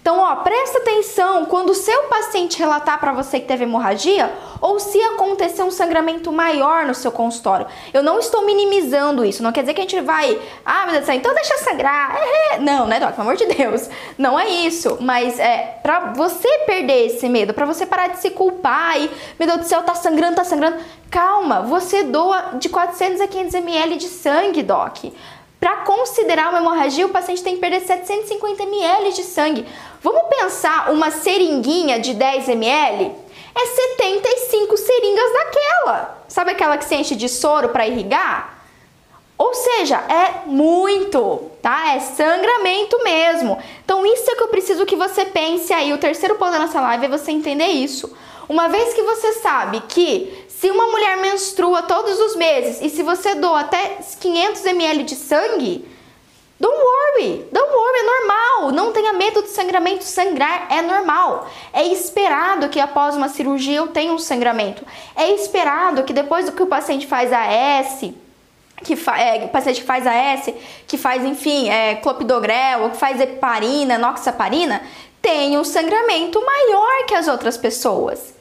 Então, 0.05 0.21
ó, 0.21 0.37
presta 0.37 0.81
atenção 0.81 1.47
quando 1.47 1.71
o 1.71 1.75
seu 1.75 2.03
paciente 2.03 2.59
relatar 2.59 3.01
para 3.01 3.11
você 3.11 3.40
que 3.40 3.47
teve 3.47 3.64
hemorragia 3.64 4.31
ou 4.61 4.79
se 4.79 5.01
acontecer 5.01 5.62
um 5.62 5.71
sangramento 5.71 6.31
maior 6.31 6.85
no 6.85 6.95
seu 6.95 7.11
consultório. 7.11 7.67
Eu 7.90 8.03
não 8.03 8.19
estou 8.19 8.45
minimizando 8.45 9.25
isso, 9.25 9.43
não 9.43 9.51
quer 9.51 9.62
dizer 9.62 9.73
que 9.73 9.81
a 9.81 9.85
gente 9.85 10.03
vai, 10.03 10.38
ah, 10.62 10.83
meu 10.83 10.93
Deus 10.93 11.05
do 11.05 11.07
céu, 11.07 11.14
então 11.14 11.35
deixa 11.35 11.57
sangrar. 11.57 12.21
Não, 12.61 12.87
né, 12.87 13.01
Doc? 13.01 13.12
Pelo 13.12 13.23
amor 13.23 13.37
de 13.37 13.47
Deus. 13.47 13.88
Não 14.19 14.38
é 14.38 14.47
isso, 14.47 14.99
mas 15.01 15.38
é 15.40 15.79
para 15.83 16.12
você 16.12 16.49
perder 16.67 17.07
esse 17.07 17.27
medo, 17.27 17.55
para 17.55 17.64
você 17.64 17.87
parar 17.87 18.09
de 18.09 18.19
se 18.19 18.29
culpar 18.29 19.01
e, 19.01 19.11
meu 19.38 19.49
Deus 19.49 19.61
do 19.61 19.67
céu, 19.67 19.83
tá 19.85 19.95
sangrando, 19.95 20.37
tá 20.37 20.45
sangrando. 20.45 20.77
Calma, 21.11 21.62
você 21.62 22.03
doa 22.03 22.57
de 22.59 22.69
400 22.69 23.23
a 23.23 23.27
500 23.27 23.55
ml 23.55 23.97
de 23.97 24.09
sangue, 24.09 24.62
Doc. 24.62 25.05
Para 25.64 25.77
considerar 25.77 26.50
uma 26.50 26.59
hemorragia, 26.59 27.07
o 27.07 27.09
paciente 27.09 27.42
tem 27.42 27.55
que 27.55 27.61
perder 27.62 27.81
750 27.81 28.64
ml 28.64 29.12
de 29.14 29.22
sangue. 29.22 29.66
Vamos 30.03 30.24
pensar 30.29 30.92
uma 30.92 31.11
seringuinha 31.11 31.98
de 31.98 32.12
10 32.12 32.50
ml? 32.50 33.11
É 33.55 33.66
75 33.66 34.77
seringas 34.77 35.33
daquela. 35.33 36.18
Sabe 36.29 36.50
aquela 36.50 36.77
que 36.77 36.85
se 36.85 36.94
enche 36.94 37.16
de 37.16 37.31
soro 37.31 37.70
para 37.70 37.87
irrigar? 37.87 38.62
Ou 39.38 39.55
seja, 39.55 40.05
é 40.07 40.46
muito, 40.46 41.50
tá? 41.62 41.94
É 41.94 42.00
sangramento 42.00 43.03
mesmo. 43.03 43.57
Então, 43.83 44.05
isso 44.05 44.31
é 44.33 44.35
que 44.35 44.42
eu 44.42 44.48
preciso 44.48 44.85
que 44.85 44.96
você 44.96 45.24
pense 45.24 45.72
aí. 45.72 45.94
O 45.94 45.98
terceiro 45.98 46.35
ponto 46.35 46.53
da 46.53 46.59
nossa 46.59 46.79
live 46.79 47.07
é 47.07 47.09
você 47.09 47.31
entender 47.31 47.68
isso. 47.68 48.14
Uma 48.48 48.68
vez 48.68 48.92
que 48.92 49.02
você 49.02 49.33
sabe 49.35 49.83
que 49.88 50.44
se 50.48 50.70
uma 50.70 50.87
mulher 50.87 51.16
menstrua 51.16 51.83
todos 51.83 52.18
os 52.20 52.37
meses 52.37 52.80
e 52.83 52.90
se 52.90 53.02
você 53.02 53.35
doa 53.35 53.61
até 53.61 53.98
500 54.20 54.64
ml 54.66 55.02
de 55.04 55.14
sangue, 55.14 55.88
don't 56.61 56.76
worry, 56.76 57.46
don't 57.50 57.72
worry, 57.72 57.98
é 57.98 58.02
normal. 58.02 58.72
Não 58.72 58.92
tenha 58.92 59.12
medo 59.14 59.42
de 59.42 59.48
sangramento. 59.48 60.04
Sangrar 60.04 60.68
é 60.70 60.83
normal. 60.83 61.48
É 61.72 61.87
esperado 61.87 62.68
que 62.68 62.80
após 62.80 63.16
uma 63.16 63.28
cirurgia 63.28 63.76
eu 63.76 63.88
tenha 63.88 64.12
um 64.12 64.18
sangramento. 64.18 64.85
É 65.16 65.30
esperado 65.30 66.02
que 66.04 66.12
depois 66.12 66.46
do 66.46 66.52
que 66.52 66.62
o 66.62 66.66
paciente 66.66 67.07
faz 67.07 67.33
a 67.33 67.44
S, 67.46 68.14
que 68.83 68.94
fa 68.94 69.18
é, 69.18 69.44
o 69.44 69.48
paciente 69.48 69.80
que 69.80 69.87
faz 69.87 70.07
AS, 70.07 70.52
que 70.87 70.98
faz, 70.98 71.24
enfim, 71.24 71.70
é, 71.70 71.94
clopidogrel, 71.96 72.83
ou 72.83 72.90
que 72.90 72.96
faz 72.98 73.18
heparina, 73.20 73.96
noxaparina, 73.96 74.83
tenha 75.22 75.59
um 75.59 75.64
sangramento 75.64 76.44
maior 76.44 77.07
que 77.07 77.14
as 77.14 77.26
outras 77.26 77.57
pessoas 77.57 78.34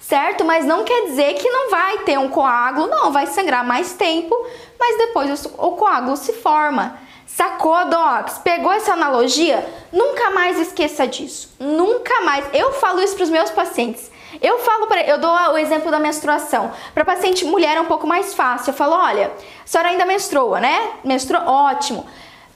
certo? 0.00 0.44
Mas 0.44 0.64
não 0.64 0.82
quer 0.82 1.06
dizer 1.06 1.34
que 1.34 1.48
não 1.48 1.70
vai 1.70 1.98
ter 1.98 2.18
um 2.18 2.28
coágulo, 2.28 2.88
não, 2.88 3.12
vai 3.12 3.26
sangrar 3.26 3.64
mais 3.64 3.92
tempo, 3.92 4.34
mas 4.78 4.96
depois 4.96 5.46
o 5.56 5.72
coágulo 5.72 6.16
se 6.16 6.32
forma. 6.32 6.98
Sacou, 7.26 7.84
Docs? 7.84 8.38
Pegou 8.38 8.72
essa 8.72 8.92
analogia? 8.92 9.64
Nunca 9.92 10.30
mais 10.30 10.58
esqueça 10.58 11.06
disso. 11.06 11.54
Nunca 11.60 12.22
mais. 12.22 12.44
Eu 12.52 12.72
falo 12.72 13.00
isso 13.00 13.14
para 13.14 13.22
os 13.22 13.30
meus 13.30 13.50
pacientes. 13.50 14.10
Eu 14.42 14.58
falo 14.58 14.86
para 14.88 15.02
eu 15.02 15.18
dou 15.18 15.30
o 15.30 15.56
exemplo 15.56 15.90
da 15.90 15.98
menstruação. 15.98 16.72
Para 16.92 17.04
paciente 17.04 17.44
mulher 17.44 17.76
é 17.76 17.80
um 17.80 17.86
pouco 17.86 18.06
mais 18.06 18.34
fácil. 18.34 18.70
Eu 18.70 18.74
falo, 18.74 18.94
olha, 18.94 19.28
a 19.28 19.66
senhora 19.66 19.90
ainda 19.90 20.04
menstrua, 20.04 20.60
né? 20.60 20.90
Menstrua, 21.04 21.44
ótimo. 21.48 22.04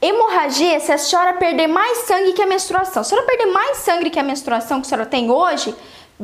Hemorragia, 0.03 0.79
se 0.81 0.93
a 0.93 0.99
senhora 0.99 1.35
perder 1.35 1.67
mais 1.67 1.99
sangue 1.99 2.33
que 2.33 2.43
a 2.43 2.47
menstruação. 2.47 3.05
Se 3.05 3.15
a 3.15 3.17
senhora 3.17 3.27
perder 3.27 3.53
mais 3.53 3.79
sangue 3.79 4.11
que 4.11 4.19
a 4.19 4.23
menstruação 4.23 4.81
que 4.81 4.87
a 4.87 4.89
senhora 4.89 5.07
tem 5.07 5.31
hoje, 5.31 5.75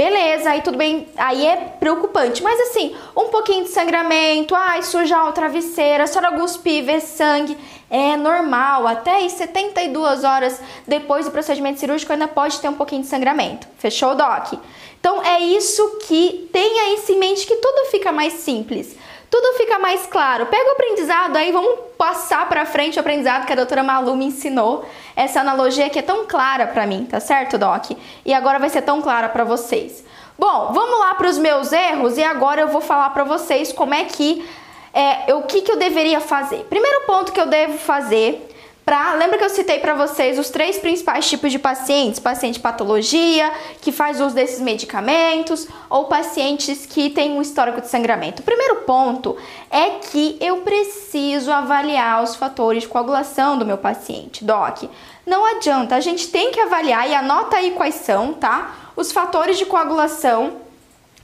Beleza, 0.01 0.53
aí 0.53 0.63
tudo 0.63 0.79
bem, 0.79 1.07
aí 1.15 1.47
é 1.47 1.57
preocupante. 1.57 2.43
Mas 2.43 2.59
assim, 2.59 2.97
um 3.15 3.29
pouquinho 3.29 3.65
de 3.65 3.69
sangramento, 3.69 4.55
ai, 4.55 4.83
sujar 4.83 5.29
o 5.29 5.33
travesseiro, 5.33 6.03
a 6.03 6.07
senhora 6.07 6.39
cuspir, 6.39 6.83
ver 6.83 7.03
sangue, 7.03 7.55
é 7.91 8.17
normal. 8.17 8.87
Até 8.87 9.17
aí 9.17 9.29
72 9.29 10.25
horas 10.25 10.59
depois 10.89 11.27
do 11.27 11.31
procedimento 11.31 11.81
cirúrgico 11.81 12.11
ainda 12.15 12.27
pode 12.27 12.59
ter 12.61 12.71
um 12.71 12.77
pouquinho 12.77 13.03
de 13.03 13.09
sangramento. 13.09 13.69
Fechou, 13.77 14.15
Doc? 14.15 14.55
Então 14.99 15.23
é 15.23 15.39
isso 15.41 15.99
que 16.07 16.49
tenha 16.51 16.95
isso 16.95 17.13
em 17.13 17.19
mente 17.19 17.47
que 17.47 17.57
tudo 17.57 17.91
fica 17.91 18.11
mais 18.11 18.33
simples 18.33 18.97
tudo 19.31 19.57
fica 19.57 19.79
mais 19.79 20.07
claro. 20.07 20.47
Pega 20.47 20.69
o 20.69 20.73
aprendizado 20.73 21.37
aí, 21.37 21.53
vamos 21.53 21.79
passar 21.97 22.49
para 22.49 22.67
frente 22.67 22.97
o 22.97 23.01
aprendizado 23.01 23.47
que 23.47 23.53
a 23.53 23.57
doutora 23.57 23.83
Malu 23.83 24.17
me 24.17 24.27
ensinou. 24.27 24.85
Essa 25.15 25.41
analogia 25.41 25.89
que 25.89 25.99
é 25.99 26.03
tão 26.03 26.27
clara 26.27 26.67
para 26.67 26.87
mim, 26.87 27.07
tá 27.09 27.21
certo, 27.21 27.57
Doc? 27.57 27.93
E 28.25 28.35
agora 28.35 28.59
vai 28.59 28.69
ser 28.69 28.83
tão 28.83 29.01
clara 29.01 29.29
para 29.29 29.45
vocês. 29.45 30.05
Bom, 30.37 30.73
vamos 30.73 30.99
lá 30.99 31.15
para 31.15 31.29
os 31.29 31.39
meus 31.39 31.73
erros 31.73 32.19
e 32.19 32.25
agora 32.25 32.63
eu 32.63 32.69
vou 32.69 32.81
falar 32.81 33.11
para 33.11 33.25
vocês 33.25 33.73
como 33.73 33.95
é 33.95 34.05
que 34.05 34.45
é, 34.93 35.33
o 35.35 35.43
que, 35.43 35.63
que 35.63 35.71
eu 35.71 35.77
deveria 35.77 36.21
fazer. 36.21 36.65
Primeiro 36.69 37.03
ponto 37.03 37.31
que 37.31 37.41
eu 37.41 37.47
devo 37.47 37.79
fazer 37.79 38.50
Pra, 38.91 39.15
lembra 39.15 39.39
que 39.39 39.45
eu 39.45 39.51
citei 39.51 39.79
para 39.79 39.95
vocês 39.95 40.37
os 40.37 40.51
três 40.51 40.77
principais 40.77 41.31
tipos 41.31 41.53
de 41.53 41.61
pacientes? 41.61 42.19
Paciente 42.19 42.59
patologia, 42.59 43.53
que 43.81 43.93
faz 43.93 44.21
uso 44.21 44.35
desses 44.35 44.61
medicamentos, 44.61 45.69
ou 45.89 46.07
pacientes 46.07 46.87
que 46.87 47.09
têm 47.09 47.31
um 47.31 47.41
histórico 47.41 47.81
de 47.81 47.87
sangramento. 47.87 48.43
O 48.43 48.45
primeiro 48.45 48.79
ponto 48.79 49.37
é 49.71 49.91
que 49.91 50.37
eu 50.41 50.63
preciso 50.63 51.53
avaliar 51.53 52.21
os 52.25 52.35
fatores 52.35 52.83
de 52.83 52.89
coagulação 52.89 53.57
do 53.57 53.65
meu 53.65 53.79
paciente, 53.79 54.45
doc. 54.45 54.83
Não 55.25 55.47
adianta, 55.47 55.95
a 55.95 56.01
gente 56.01 56.27
tem 56.27 56.51
que 56.51 56.59
avaliar 56.59 57.09
e 57.09 57.15
anota 57.15 57.59
aí 57.59 57.71
quais 57.71 57.95
são, 57.95 58.35
tá? 58.35 58.75
Os 58.97 59.13
fatores 59.13 59.57
de 59.57 59.67
coagulação 59.67 60.55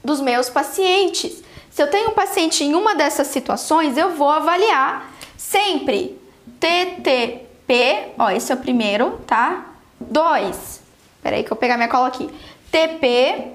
dos 0.05 0.21
meus 0.21 0.49
pacientes. 0.49 1.43
Se 1.69 1.83
eu 1.83 1.91
tenho 1.91 2.11
um 2.11 2.15
paciente 2.15 2.63
em 2.63 2.77
uma 2.77 2.95
dessas 2.95 3.27
situações, 3.27 3.99
eu 3.99 4.15
vou 4.15 4.31
avaliar 4.31 5.13
sempre 5.37 6.17
TT 6.61 7.46
P, 7.67 8.13
ó, 8.19 8.31
esse 8.31 8.53
é 8.53 8.55
o 8.55 8.59
primeiro, 8.59 9.21
tá? 9.27 9.67
2, 10.01 10.83
peraí 11.23 11.43
que 11.43 11.47
eu 11.47 11.51
vou 11.51 11.59
pegar 11.59 11.77
minha 11.77 11.89
cola 11.89 12.09
aqui. 12.09 12.31
TP 12.71 13.53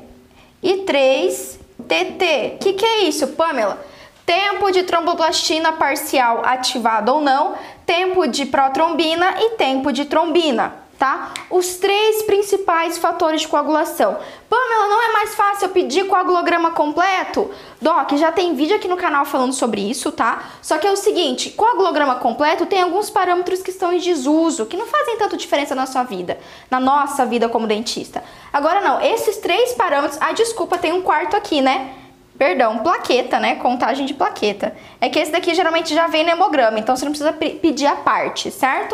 e 0.62 0.78
3, 0.78 1.60
TT. 1.88 2.56
O 2.56 2.58
que, 2.60 2.74
que 2.74 2.86
é 2.86 3.04
isso, 3.04 3.28
Pamela? 3.30 3.84
Tempo 4.26 4.72
de 4.72 4.84
tromboplastina 4.84 5.74
parcial 5.74 6.42
ativado 6.46 7.14
ou 7.14 7.22
não, 7.22 7.56
tempo 7.86 8.28
de 8.28 8.46
protrombina 8.46 9.36
e 9.40 9.52
tempo 9.52 9.92
de 9.92 10.06
trombina. 10.06 10.81
Tá? 11.02 11.34
Os 11.50 11.78
três 11.78 12.22
principais 12.22 13.00
fatores 13.00 13.42
de 13.42 13.48
coagulação. 13.48 14.20
Pamela, 14.48 14.86
não 14.88 15.02
é 15.02 15.14
mais 15.14 15.34
fácil 15.34 15.66
eu 15.66 15.70
pedir 15.72 16.06
coagulograma 16.06 16.70
completo? 16.70 17.50
Doc, 17.82 18.12
já 18.12 18.32
tem 18.32 18.54
vídeo 18.54 18.76
aqui 18.76 18.88
no 18.88 18.96
canal 18.96 19.26
falando 19.26 19.52
sobre 19.52 19.82
isso, 19.82 20.12
tá? 20.12 20.44
Só 20.62 20.78
que 20.78 20.86
é 20.86 20.92
o 20.92 20.96
seguinte, 20.96 21.50
coagulograma 21.50 22.18
completo 22.18 22.68
tem 22.68 22.84
alguns 22.84 23.10
parâmetros 23.10 23.64
que 23.64 23.72
estão 23.72 23.92
em 23.92 23.98
desuso, 23.98 24.68
que 24.68 24.78
não 24.78 24.86
fazem 24.86 25.18
tanto 25.18 25.36
diferença 25.36 25.74
na 25.74 25.88
sua 25.88 26.04
vida, 26.04 26.38
na 26.70 26.80
nossa 26.80 27.26
vida 27.26 27.50
como 27.50 27.66
dentista. 27.66 28.24
Agora 28.54 28.80
não, 28.82 29.02
esses 29.02 29.38
três 29.38 29.74
parâmetros... 29.74 30.20
Ah, 30.22 30.34
desculpa, 30.34 30.78
tem 30.78 30.94
um 30.94 31.02
quarto 31.02 31.36
aqui, 31.36 31.62
né? 31.62 31.96
Perdão, 32.38 32.78
plaqueta, 32.78 33.40
né? 33.40 33.56
Contagem 33.56 34.06
de 34.06 34.14
plaqueta. 34.14 34.78
É 35.00 35.10
que 35.10 35.18
esse 35.18 35.32
daqui 35.32 35.56
geralmente 35.56 35.96
já 35.96 36.06
vem 36.06 36.24
no 36.24 36.30
hemograma, 36.30 36.78
então 36.78 36.96
você 36.96 37.06
não 37.06 37.12
precisa 37.12 37.34
pedir 37.34 37.88
a 37.88 37.96
parte, 37.96 38.52
certo? 38.52 38.94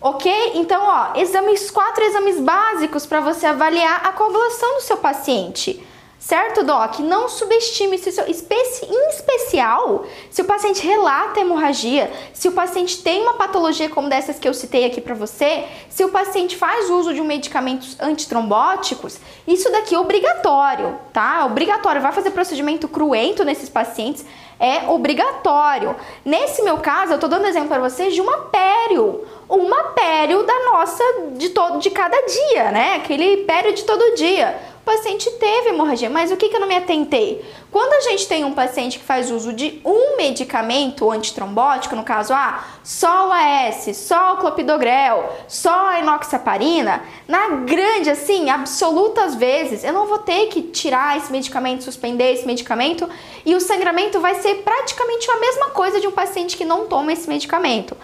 Ok? 0.00 0.52
Então, 0.54 0.80
ó, 0.80 1.18
exames, 1.18 1.70
quatro 1.70 2.04
exames 2.04 2.38
básicos 2.38 3.04
para 3.04 3.20
você 3.20 3.46
avaliar 3.46 4.06
a 4.06 4.12
coagulação 4.12 4.74
do 4.76 4.82
seu 4.82 4.96
paciente. 4.96 5.84
Certo, 6.20 6.64
Doc? 6.64 6.98
Não 6.98 7.28
subestime, 7.28 7.96
se 7.96 8.10
seu, 8.10 8.26
em 8.26 9.08
especial, 9.08 10.04
se 10.30 10.42
o 10.42 10.44
paciente 10.44 10.84
relata 10.84 11.38
hemorragia, 11.40 12.12
se 12.34 12.48
o 12.48 12.52
paciente 12.52 13.02
tem 13.02 13.22
uma 13.22 13.34
patologia 13.34 13.88
como 13.88 14.08
dessas 14.08 14.36
que 14.36 14.48
eu 14.48 14.52
citei 14.52 14.84
aqui 14.84 15.00
para 15.00 15.14
você, 15.14 15.64
se 15.88 16.04
o 16.04 16.08
paciente 16.08 16.56
faz 16.56 16.90
uso 16.90 17.14
de 17.14 17.20
medicamentos 17.20 17.96
antitrombóticos, 18.00 19.18
isso 19.46 19.70
daqui 19.70 19.94
é 19.94 19.98
obrigatório, 19.98 20.98
tá? 21.12 21.46
Obrigatório. 21.46 22.02
Vai 22.02 22.12
fazer 22.12 22.32
procedimento 22.32 22.88
cruento 22.88 23.44
nesses 23.44 23.68
pacientes, 23.68 24.26
é 24.58 24.90
obrigatório. 24.90 25.94
Nesse 26.24 26.62
meu 26.62 26.78
caso, 26.78 27.12
eu 27.12 27.18
tô 27.18 27.28
dando 27.28 27.46
exemplo 27.46 27.68
para 27.68 27.80
vocês 27.80 28.12
de 28.12 28.20
uma 28.20 28.38
pério 28.38 29.24
uma 29.48 29.82
pério 29.94 30.42
da 30.42 30.64
nossa 30.66 31.02
de 31.36 31.48
todo 31.50 31.78
de 31.78 31.90
cada 31.90 32.20
dia, 32.22 32.70
né? 32.70 32.96
Aquele 32.96 33.38
pério 33.38 33.72
de 33.72 33.84
todo 33.84 34.14
dia. 34.14 34.58
O 34.82 34.84
paciente 34.88 35.30
teve 35.32 35.68
hemorragia, 35.68 36.08
mas 36.08 36.32
o 36.32 36.36
que, 36.36 36.48
que 36.48 36.56
eu 36.56 36.60
não 36.60 36.66
me 36.66 36.76
atentei? 36.76 37.44
Quando 37.70 37.92
a 37.92 38.00
gente 38.10 38.26
tem 38.26 38.42
um 38.44 38.54
paciente 38.54 38.98
que 38.98 39.04
faz 39.04 39.30
uso 39.30 39.52
de 39.52 39.82
um 39.84 40.16
medicamento 40.16 41.10
antitrombótico, 41.10 41.94
no 41.94 42.04
caso, 42.04 42.32
ah, 42.32 42.64
só 42.82 43.28
o 43.28 43.32
AS, 43.32 43.94
só 43.98 44.34
o 44.34 44.36
clopidogrel, 44.38 45.30
só 45.46 45.88
a 45.88 45.98
enoxaparina, 45.98 47.02
na 47.26 47.48
grande, 47.48 48.08
assim, 48.08 48.48
absolutas 48.48 49.34
vezes, 49.34 49.84
eu 49.84 49.92
não 49.92 50.06
vou 50.06 50.18
ter 50.18 50.46
que 50.46 50.62
tirar 50.62 51.18
esse 51.18 51.30
medicamento, 51.30 51.84
suspender 51.84 52.32
esse 52.32 52.46
medicamento, 52.46 53.06
e 53.44 53.54
o 53.54 53.60
sangramento 53.60 54.18
vai 54.20 54.36
ser 54.36 54.62
praticamente 54.62 55.30
a 55.30 55.36
mesma 55.36 55.68
coisa 55.70 56.00
de 56.00 56.06
um 56.06 56.12
paciente 56.12 56.56
que 56.56 56.64
não 56.64 56.86
toma 56.86 57.12
esse 57.12 57.28
medicamento. 57.28 57.94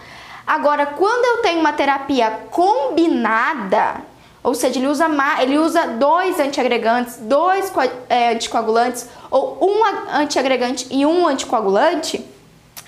Agora, 0.45 0.85
quando 0.85 1.25
eu 1.25 1.41
tenho 1.41 1.59
uma 1.59 1.73
terapia 1.73 2.29
combinada, 2.51 4.01
ou 4.43 4.53
seja, 4.53 4.77
ele 4.77 4.87
usa, 4.87 5.07
ele 5.41 5.57
usa 5.57 5.87
dois 5.87 6.39
antiagregantes, 6.39 7.17
dois 7.17 7.71
é, 8.07 8.33
anticoagulantes, 8.33 9.09
ou 9.31 9.57
um 9.59 9.83
antiagregante 10.13 10.87
e 10.91 11.03
um 11.05 11.27
anticoagulante, 11.27 12.23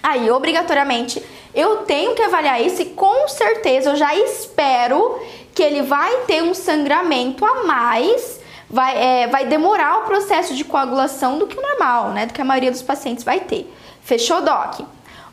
aí 0.03 0.29
obrigatoriamente 0.29 1.23
eu 1.55 1.77
tenho 1.77 2.13
que 2.13 2.21
avaliar 2.21 2.61
isso 2.61 2.83
e 2.83 2.85
com 2.85 3.27
certeza 3.27 3.89
eu 3.89 3.95
já 3.95 4.15
espero 4.15 5.19
que 5.55 5.63
ele 5.63 5.81
vai 5.81 6.17
ter 6.27 6.43
um 6.43 6.53
sangramento 6.53 7.43
a 7.43 7.63
mais, 7.63 8.39
vai, 8.69 8.95
é, 8.95 9.27
vai 9.27 9.45
demorar 9.47 9.99
o 9.99 10.01
processo 10.03 10.53
de 10.53 10.63
coagulação 10.63 11.39
do 11.39 11.47
que 11.47 11.57
o 11.57 11.61
normal, 11.61 12.09
né? 12.09 12.27
Do 12.27 12.33
que 12.33 12.41
a 12.41 12.45
maioria 12.45 12.69
dos 12.69 12.83
pacientes 12.83 13.23
vai 13.23 13.39
ter. 13.39 13.73
Fechou, 14.03 14.43
Doc? 14.43 14.81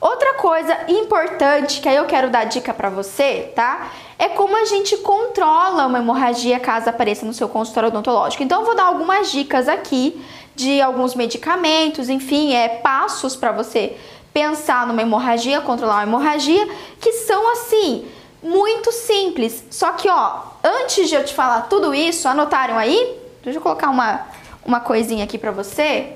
Outra 0.05 0.35
coisa 0.35 0.81
importante 0.87 1.81
que 1.81 1.89
aí 1.89 1.97
eu 1.97 2.05
quero 2.05 2.29
dar 2.29 2.45
dica 2.45 2.75
para 2.75 2.91
você, 2.91 3.51
tá? 3.57 3.91
É 4.19 4.29
como 4.29 4.55
a 4.55 4.67
gente 4.67 4.99
controla 4.99 5.87
uma 5.87 5.99
hemorragia 5.99 6.61
caso 6.61 6.91
apareça 6.91 7.25
no 7.25 7.33
seu 7.33 7.49
consultório 7.49 7.89
odontológico. 7.89 8.43
Então 8.43 8.61
eu 8.61 8.67
vou 8.67 8.77
dar 8.77 8.85
algumas 8.85 9.33
dicas 9.33 9.67
aqui 9.67 10.23
de 10.55 10.79
alguns 10.83 11.15
medicamentos, 11.15 12.11
enfim, 12.11 12.53
é 12.53 12.69
passos 12.69 13.35
para 13.35 13.51
você 13.51 13.97
pensar 14.31 14.87
numa 14.87 15.01
hemorragia, 15.01 15.63
controlar 15.63 15.95
uma 15.95 16.03
hemorragia, 16.03 16.69
que 17.01 17.11
são 17.13 17.51
assim, 17.53 18.07
muito 18.43 18.93
simples. 18.93 19.65
Só 19.71 19.93
que, 19.93 20.07
ó, 20.11 20.41
antes 20.63 21.09
de 21.09 21.15
eu 21.15 21.25
te 21.25 21.33
falar 21.33 21.63
tudo 21.63 21.95
isso, 21.95 22.29
anotaram 22.29 22.77
aí? 22.77 23.19
Deixa 23.43 23.59
eu 23.59 23.63
colocar 23.63 23.89
uma, 23.89 24.21
uma 24.67 24.81
coisinha 24.81 25.25
aqui 25.25 25.39
para 25.39 25.51
você. 25.51 26.13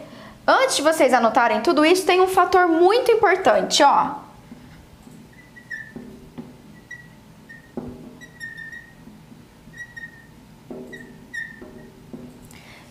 Antes 0.51 0.77
de 0.77 0.83
vocês 0.83 1.13
anotarem 1.13 1.61
tudo 1.61 1.85
isso, 1.85 2.07
tem 2.07 2.23
um 2.23 2.27
fator 2.27 2.67
muito 2.67 3.13
importante, 3.13 3.83
ó. 3.83 4.13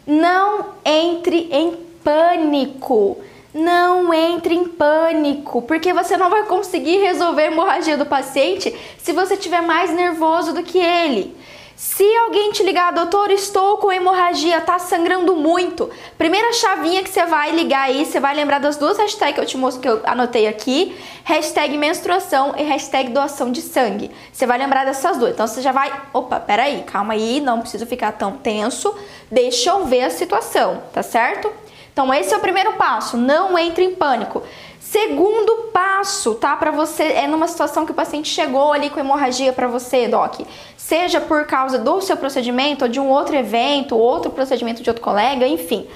Não 0.06 0.74
entre 0.86 1.50
em 1.52 1.76
pânico. 2.04 3.18
Não 3.54 4.14
entre 4.14 4.54
em 4.54 4.68
pânico, 4.68 5.64
porque 5.64 5.92
você 5.92 6.16
não 6.16 6.30
vai 6.30 6.44
conseguir 6.44 6.98
resolver 6.98 7.42
a 7.42 7.48
hemorragia 7.48 7.98
do 7.98 8.06
paciente 8.06 8.72
se 9.00 9.12
você 9.14 9.34
estiver 9.34 9.62
mais 9.62 9.90
nervoso 9.90 10.54
do 10.54 10.62
que 10.62 10.78
ele. 10.78 11.36
Se 11.78 12.04
alguém 12.16 12.52
te 12.52 12.64
ligar, 12.64 12.92
doutor, 12.92 13.30
estou 13.30 13.78
com 13.78 13.92
hemorragia, 13.92 14.60
tá 14.60 14.80
sangrando 14.80 15.36
muito. 15.36 15.88
Primeira 16.18 16.52
chavinha 16.52 17.04
que 17.04 17.10
você 17.12 17.24
vai 17.28 17.52
ligar 17.52 17.84
aí, 17.84 18.04
você 18.04 18.20
vai 18.20 18.36
lembrar 18.36 18.58
das 18.58 18.78
duas 18.78 18.98
hashtags 18.98 19.36
que 19.36 19.42
eu 19.42 19.46
te 19.46 19.58
mostro, 19.58 19.80
que 19.84 19.88
eu 19.88 20.02
anotei 20.04 20.48
aqui: 20.48 20.98
hashtag 21.24 21.78
menstruação 21.78 22.56
e 22.58 22.64
hashtag 22.64 23.12
doação 23.12 23.52
de 23.52 23.62
sangue. 23.62 24.10
Você 24.34 24.48
vai 24.48 24.58
lembrar 24.58 24.86
dessas 24.86 25.18
duas. 25.18 25.34
Então 25.34 25.46
você 25.46 25.62
já 25.62 25.72
vai. 25.72 25.94
Opa, 26.12 26.40
peraí, 26.40 26.82
calma 26.82 27.14
aí, 27.14 27.40
não 27.40 27.62
preciso 27.62 27.86
ficar 27.86 28.12
tão 28.14 28.32
tenso. 28.32 28.92
Deixa 29.30 29.70
eu 29.70 29.86
ver 29.86 30.06
a 30.06 30.10
situação, 30.10 30.82
tá 30.92 31.04
certo? 31.04 31.48
Então 31.94 32.12
esse 32.12 32.34
é 32.34 32.38
o 32.38 32.40
primeiro 32.40 32.74
passo, 32.74 33.18
não 33.18 33.58
entre 33.58 33.84
em 33.84 33.94
pânico. 33.94 34.42
Segundo 34.80 35.70
passo, 35.74 36.36
tá? 36.36 36.56
Para 36.56 36.72
você 36.72 37.04
é 37.04 37.28
numa 37.28 37.48
situação 37.48 37.86
que 37.86 37.92
o 37.92 37.96
paciente 37.96 38.30
chegou 38.30 38.72
ali 38.72 38.90
com 38.90 39.00
hemorragia 39.00 39.52
para 39.52 39.68
você, 39.68 40.08
doc. 40.08 40.42
Seja 40.78 41.20
por 41.20 41.46
causa 41.46 41.78
do 41.78 42.02
seu 42.02 42.16
procedimento 42.16 42.86
ou 42.86 42.90
de 42.90 43.00
um 43.00 43.10
outro 43.10 43.36
evento, 43.36 43.98
outro 43.98 44.32
procedimento 44.32 44.82
de 44.82 44.90
outro 44.90 45.04
colega, 45.04 45.48
enfim. 45.48 45.88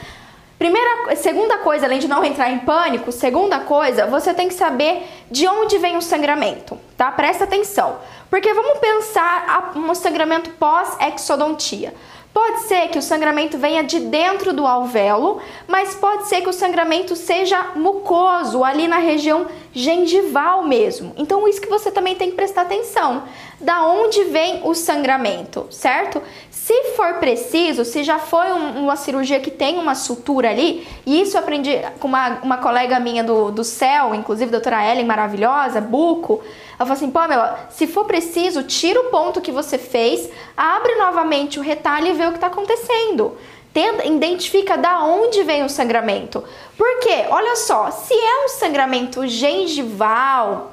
Primeira, 0.61 1.15
segunda 1.15 1.57
coisa, 1.57 1.87
além 1.87 1.97
de 1.97 2.07
não 2.07 2.23
entrar 2.23 2.51
em 2.51 2.59
pânico, 2.59 3.11
segunda 3.11 3.61
coisa, 3.61 4.05
você 4.05 4.31
tem 4.31 4.47
que 4.47 4.53
saber 4.53 5.07
de 5.31 5.47
onde 5.47 5.79
vem 5.79 5.97
o 5.97 6.01
sangramento, 6.03 6.77
tá? 6.95 7.11
Presta 7.11 7.45
atenção. 7.45 7.97
Porque 8.29 8.53
vamos 8.53 8.77
pensar 8.77 9.73
um 9.75 9.95
sangramento 9.95 10.51
pós-exodontia. 10.51 11.95
Pode 12.33 12.61
ser 12.61 12.87
que 12.87 12.97
o 12.97 13.01
sangramento 13.01 13.57
venha 13.57 13.83
de 13.83 13.99
dentro 13.99 14.53
do 14.53 14.65
alvéolo, 14.65 15.41
mas 15.67 15.95
pode 15.95 16.27
ser 16.27 16.41
que 16.41 16.49
o 16.49 16.53
sangramento 16.53 17.13
seja 17.15 17.71
mucoso, 17.75 18.63
ali 18.63 18.87
na 18.87 18.99
região 18.99 19.47
gengival 19.73 20.63
mesmo. 20.63 21.13
Então, 21.17 21.45
isso 21.47 21.59
que 21.59 21.69
você 21.69 21.91
também 21.91 22.15
tem 22.15 22.29
que 22.29 22.35
prestar 22.35 22.61
atenção. 22.61 23.23
Da 23.59 23.85
onde 23.85 24.23
vem 24.25 24.61
o 24.63 24.73
sangramento, 24.73 25.67
certo? 25.69 26.21
Se 26.71 26.95
for 26.95 27.15
preciso, 27.15 27.84
se 27.84 28.01
já 28.01 28.17
foi 28.17 28.53
um, 28.53 28.84
uma 28.84 28.95
cirurgia 28.95 29.41
que 29.41 29.51
tem 29.51 29.77
uma 29.77 29.93
sutura 29.93 30.49
ali, 30.49 30.88
e 31.05 31.19
isso 31.19 31.36
eu 31.36 31.41
aprendi 31.41 31.71
com 31.99 32.07
uma, 32.07 32.39
uma 32.41 32.57
colega 32.60 32.97
minha 32.97 33.25
do, 33.25 33.51
do 33.51 33.62
CEL, 33.62 34.15
inclusive 34.15 34.49
doutora 34.49 34.89
Ellen, 34.89 35.05
maravilhosa, 35.05 35.81
buco, 35.81 36.41
ela 36.79 36.88
falou 36.88 36.93
assim, 36.93 37.12
Pamela, 37.12 37.67
se 37.69 37.88
for 37.88 38.05
preciso, 38.05 38.63
tira 38.63 39.01
o 39.01 39.10
ponto 39.10 39.41
que 39.41 39.51
você 39.51 39.77
fez, 39.77 40.29
abre 40.55 40.95
novamente 40.95 41.60
o 41.60 41.62
retalho 41.62 42.07
e 42.07 42.13
vê 42.13 42.25
o 42.25 42.29
que 42.29 42.38
está 42.38 42.47
acontecendo. 42.47 43.38
Tenta, 43.73 44.07
identifica 44.07 44.77
da 44.77 45.03
onde 45.03 45.43
vem 45.43 45.65
o 45.65 45.69
sangramento. 45.69 46.41
Porque, 46.77 47.25
olha 47.31 47.57
só, 47.57 47.91
se 47.91 48.13
é 48.13 48.45
um 48.45 48.47
sangramento 48.47 49.27
gengival, 49.27 50.71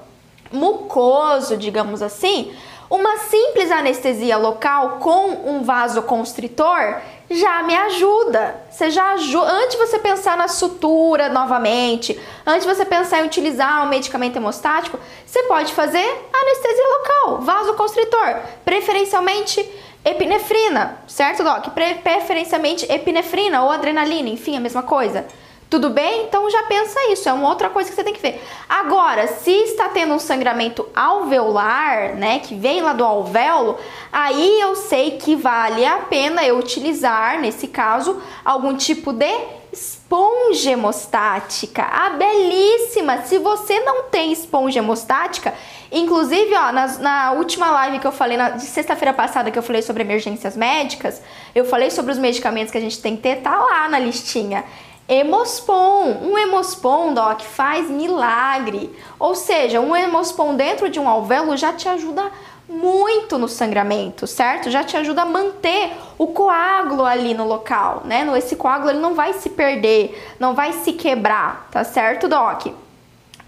mucoso, 0.52 1.56
digamos 1.56 2.02
assim, 2.02 2.52
uma 2.90 3.18
simples 3.18 3.70
anestesia 3.70 4.36
local 4.36 4.98
com 5.00 5.50
um 5.50 5.62
vasoconstritor 5.62 6.96
já 7.30 7.62
me 7.62 7.76
ajuda. 7.76 8.62
Você 8.70 8.90
já 8.90 9.12
ajuda. 9.12 9.50
Antes 9.50 9.72
de 9.72 9.86
você 9.86 9.98
pensar 9.98 10.36
na 10.36 10.48
sutura 10.48 11.28
novamente, 11.28 12.18
antes 12.46 12.66
de 12.66 12.74
você 12.74 12.84
pensar 12.84 13.20
em 13.20 13.26
utilizar 13.26 13.84
um 13.84 13.88
medicamento 13.88 14.36
hemostático, 14.36 14.98
você 15.26 15.42
pode 15.42 15.74
fazer 15.74 16.06
anestesia 16.32 16.88
local, 16.98 17.40
vasoconstritor, 17.42 18.36
preferencialmente 18.64 19.60
epinefrina, 20.04 20.98
certo, 21.06 21.44
Doc? 21.44 21.68
Preferencialmente 22.02 22.90
epinefrina 22.90 23.62
ou 23.62 23.70
adrenalina, 23.70 24.30
enfim, 24.30 24.56
a 24.56 24.60
mesma 24.60 24.82
coisa. 24.82 25.26
Tudo 25.70 25.90
bem? 25.90 26.24
Então 26.24 26.50
já 26.50 26.62
pensa 26.62 26.98
isso, 27.12 27.28
é 27.28 27.32
uma 27.32 27.46
outra 27.46 27.68
coisa 27.68 27.90
que 27.90 27.94
você 27.94 28.02
tem 28.02 28.14
que 28.14 28.22
ver. 28.22 28.42
Agora, 28.66 29.26
se 29.26 29.50
está 29.50 29.90
tendo 29.90 30.14
um 30.14 30.18
sangramento 30.18 30.88
alveolar, 30.96 32.16
né, 32.16 32.38
que 32.38 32.54
vem 32.54 32.80
lá 32.80 32.94
do 32.94 33.04
alvéolo, 33.04 33.76
aí 34.10 34.60
eu 34.60 34.74
sei 34.74 35.18
que 35.18 35.36
vale 35.36 35.84
a 35.84 35.98
pena 35.98 36.42
eu 36.42 36.56
utilizar, 36.56 37.38
nesse 37.38 37.68
caso, 37.68 38.18
algum 38.42 38.74
tipo 38.74 39.12
de 39.12 39.30
esponja 39.70 40.70
hemostática. 40.70 41.82
Ah, 41.82 42.10
belíssima! 42.10 43.18
Se 43.24 43.36
você 43.36 43.78
não 43.80 44.04
tem 44.04 44.32
esponja 44.32 44.78
hemostática, 44.78 45.52
inclusive, 45.92 46.54
ó, 46.54 46.72
na, 46.72 46.86
na 46.98 47.32
última 47.32 47.70
live 47.70 47.98
que 47.98 48.06
eu 48.06 48.12
falei, 48.12 48.38
na, 48.38 48.50
de 48.50 48.62
sexta-feira 48.62 49.12
passada, 49.12 49.50
que 49.50 49.58
eu 49.58 49.62
falei 49.62 49.82
sobre 49.82 50.02
emergências 50.02 50.56
médicas, 50.56 51.20
eu 51.54 51.66
falei 51.66 51.90
sobre 51.90 52.10
os 52.10 52.18
medicamentos 52.18 52.72
que 52.72 52.78
a 52.78 52.80
gente 52.80 53.02
tem 53.02 53.16
que 53.16 53.22
ter, 53.22 53.42
tá 53.42 53.54
lá 53.54 53.86
na 53.86 53.98
listinha. 53.98 54.64
Hemospon, 55.08 56.18
um 56.22 56.36
hemospon, 56.36 57.14
doc, 57.14 57.40
faz 57.40 57.88
milagre. 57.88 58.94
Ou 59.18 59.34
seja, 59.34 59.80
um 59.80 59.96
hemospon 59.96 60.54
dentro 60.54 60.90
de 60.90 61.00
um 61.00 61.08
alvéolo 61.08 61.56
já 61.56 61.72
te 61.72 61.88
ajuda 61.88 62.30
muito 62.68 63.38
no 63.38 63.48
sangramento, 63.48 64.26
certo? 64.26 64.70
Já 64.70 64.84
te 64.84 64.98
ajuda 64.98 65.22
a 65.22 65.24
manter 65.24 65.92
o 66.18 66.26
coágulo 66.26 67.06
ali 67.06 67.32
no 67.32 67.46
local, 67.46 68.02
né? 68.04 68.28
Esse 68.36 68.54
coágulo 68.54 68.90
ele 68.90 68.98
não 68.98 69.14
vai 69.14 69.32
se 69.32 69.48
perder, 69.48 70.36
não 70.38 70.54
vai 70.54 70.74
se 70.74 70.92
quebrar, 70.92 71.66
tá 71.70 71.82
certo, 71.82 72.28
doc? 72.28 72.66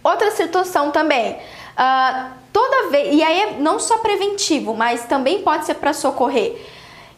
Outra 0.02 0.30
situação 0.30 0.90
também, 0.90 1.32
uh, 1.32 2.30
toda 2.50 2.88
vez, 2.88 3.14
e 3.14 3.22
aí 3.22 3.40
é 3.42 3.56
não 3.58 3.78
só 3.78 3.98
preventivo, 3.98 4.72
mas 4.72 5.04
também 5.04 5.42
pode 5.42 5.66
ser 5.66 5.74
para 5.74 5.92
socorrer 5.92 6.58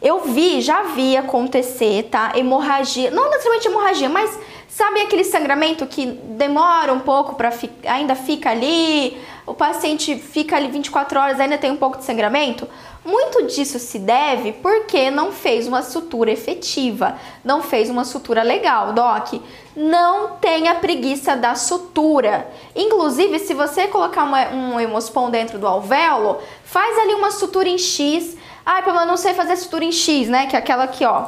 eu 0.02 0.24
vi, 0.24 0.60
já 0.60 0.82
vi 0.82 1.16
acontecer, 1.16 2.08
tá? 2.10 2.32
Hemorragia, 2.34 3.10
não 3.10 3.30
necessariamente 3.30 3.68
hemorragia, 3.68 4.08
mas 4.08 4.38
sabe 4.68 5.00
aquele 5.00 5.22
sangramento 5.22 5.86
que 5.86 6.06
demora 6.06 6.92
um 6.92 7.00
pouco 7.00 7.36
para 7.36 7.52
ainda 7.86 8.16
fica 8.16 8.50
ali, 8.50 9.16
o 9.46 9.54
paciente 9.54 10.16
fica 10.16 10.56
ali 10.56 10.68
24 10.68 11.20
horas, 11.20 11.40
ainda 11.40 11.56
tem 11.56 11.70
um 11.70 11.76
pouco 11.76 11.98
de 11.98 12.04
sangramento? 12.04 12.68
Muito 13.04 13.46
disso 13.46 13.78
se 13.80 13.98
deve 13.98 14.52
porque 14.52 15.10
não 15.10 15.32
fez 15.32 15.66
uma 15.66 15.82
sutura 15.82 16.30
efetiva, 16.30 17.16
não 17.44 17.60
fez 17.60 17.90
uma 17.90 18.04
sutura 18.04 18.42
legal, 18.42 18.92
doc. 18.92 19.40
Não 19.74 20.36
tenha 20.36 20.74
preguiça 20.76 21.36
da 21.36 21.54
sutura. 21.56 22.48
Inclusive, 22.76 23.40
se 23.40 23.54
você 23.54 23.88
colocar 23.88 24.22
uma, 24.22 24.48
um 24.50 24.80
hemospon 24.80 25.30
dentro 25.30 25.58
do 25.58 25.66
alvéolo, 25.66 26.38
faz 26.64 26.96
ali 26.98 27.14
uma 27.14 27.32
sutura 27.32 27.68
em 27.68 27.78
X, 27.78 28.36
Ai, 28.64 28.82
Pamela, 28.82 29.04
não 29.04 29.16
sei 29.16 29.34
fazer 29.34 29.56
sutura 29.56 29.84
em 29.84 29.92
X, 29.92 30.28
né? 30.28 30.46
Que 30.46 30.56
é 30.56 30.58
aquela 30.58 30.84
aqui, 30.84 31.04
ó. 31.04 31.26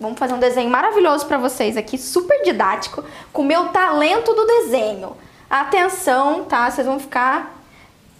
Vamos 0.00 0.18
fazer 0.18 0.34
um 0.34 0.38
desenho 0.38 0.68
maravilhoso 0.68 1.26
para 1.26 1.38
vocês 1.38 1.76
aqui, 1.76 1.96
super 1.96 2.42
didático, 2.42 3.04
com 3.32 3.42
o 3.42 3.44
meu 3.44 3.68
talento 3.68 4.34
do 4.34 4.44
desenho. 4.44 5.16
Atenção, 5.48 6.44
tá? 6.44 6.68
Vocês 6.68 6.86
vão 6.86 6.98
ficar 6.98 7.62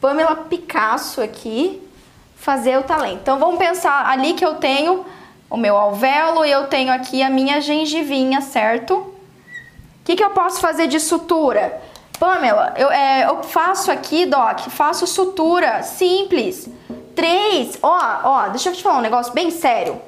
Pamela 0.00 0.36
Picasso 0.36 1.20
aqui, 1.20 1.82
fazer 2.36 2.78
o 2.78 2.82
talento. 2.82 3.20
Então 3.22 3.38
vamos 3.38 3.58
pensar 3.58 4.06
ali 4.08 4.34
que 4.34 4.44
eu 4.44 4.54
tenho 4.56 5.04
o 5.50 5.56
meu 5.56 5.76
alvéolo 5.76 6.44
e 6.44 6.50
eu 6.50 6.66
tenho 6.68 6.92
aqui 6.92 7.22
a 7.22 7.28
minha 7.28 7.60
gengivinha, 7.60 8.40
certo? 8.40 8.94
O 8.94 9.14
que, 10.04 10.16
que 10.16 10.24
eu 10.24 10.30
posso 10.30 10.60
fazer 10.60 10.86
de 10.86 11.00
sutura? 11.00 11.80
Pamela, 12.18 12.74
eu, 12.76 12.90
é, 12.90 13.26
eu 13.28 13.42
faço 13.42 13.90
aqui, 13.90 14.24
Doc, 14.24 14.60
faço 14.68 15.06
sutura 15.06 15.82
simples. 15.82 16.68
Três, 17.14 17.78
ó, 17.82 18.20
ó, 18.24 18.48
deixa 18.48 18.70
eu 18.70 18.72
te 18.72 18.82
falar 18.82 18.98
um 18.98 19.02
negócio 19.02 19.32
bem 19.32 19.50
sério. 19.50 20.00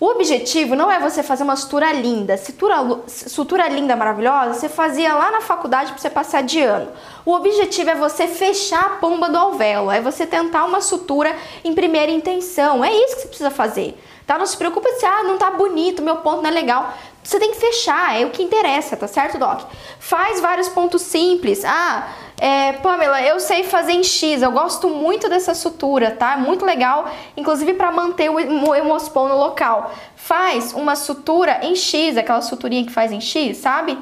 O 0.00 0.06
objetivo 0.06 0.76
não 0.76 0.92
é 0.92 1.00
você 1.00 1.24
fazer 1.24 1.42
uma 1.42 1.56
sutura 1.56 1.92
linda. 1.92 2.36
Sutura, 2.36 2.76
sutura 3.08 3.68
linda, 3.68 3.96
maravilhosa, 3.96 4.54
você 4.54 4.68
fazia 4.68 5.12
lá 5.12 5.32
na 5.32 5.40
faculdade 5.40 5.90
para 5.90 6.00
você 6.00 6.08
passar 6.08 6.42
de 6.42 6.60
ano. 6.60 6.88
O 7.28 7.34
objetivo 7.34 7.90
é 7.90 7.94
você 7.94 8.26
fechar 8.26 8.80
a 8.80 8.88
pomba 8.96 9.28
do 9.28 9.36
alvéolo, 9.36 9.90
é 9.90 10.00
você 10.00 10.26
tentar 10.26 10.64
uma 10.64 10.80
sutura 10.80 11.36
em 11.62 11.74
primeira 11.74 12.10
intenção. 12.10 12.82
É 12.82 12.90
isso 12.90 13.16
que 13.16 13.20
você 13.20 13.28
precisa 13.28 13.50
fazer. 13.50 14.02
Tá? 14.26 14.38
Não 14.38 14.46
se 14.46 14.56
preocupe 14.56 14.90
se 14.92 15.04
ah, 15.04 15.24
não 15.24 15.36
tá 15.36 15.50
bonito, 15.50 16.00
meu 16.00 16.16
ponto 16.16 16.40
não 16.40 16.48
é 16.48 16.50
legal. 16.50 16.90
Você 17.22 17.38
tem 17.38 17.50
que 17.50 17.58
fechar, 17.58 18.18
é 18.18 18.24
o 18.24 18.30
que 18.30 18.42
interessa, 18.42 18.96
tá 18.96 19.06
certo, 19.06 19.36
Doc? 19.36 19.60
Faz 20.00 20.40
vários 20.40 20.70
pontos 20.70 21.02
simples. 21.02 21.66
Ah, 21.66 22.08
é, 22.40 22.72
Pamela, 22.72 23.20
eu 23.20 23.38
sei 23.40 23.62
fazer 23.62 23.92
em 23.92 24.02
X, 24.02 24.40
eu 24.40 24.50
gosto 24.50 24.88
muito 24.88 25.28
dessa 25.28 25.54
sutura, 25.54 26.12
tá? 26.12 26.38
Muito 26.38 26.64
legal, 26.64 27.10
inclusive 27.36 27.74
para 27.74 27.92
manter 27.92 28.30
o 28.30 28.40
hemospon 28.74 29.28
no 29.28 29.36
local. 29.36 29.92
Faz 30.16 30.72
uma 30.72 30.96
sutura 30.96 31.58
em 31.60 31.76
X, 31.76 32.16
aquela 32.16 32.40
suturinha 32.40 32.86
que 32.86 32.90
faz 32.90 33.12
em 33.12 33.20
X, 33.20 33.58
sabe? 33.58 33.98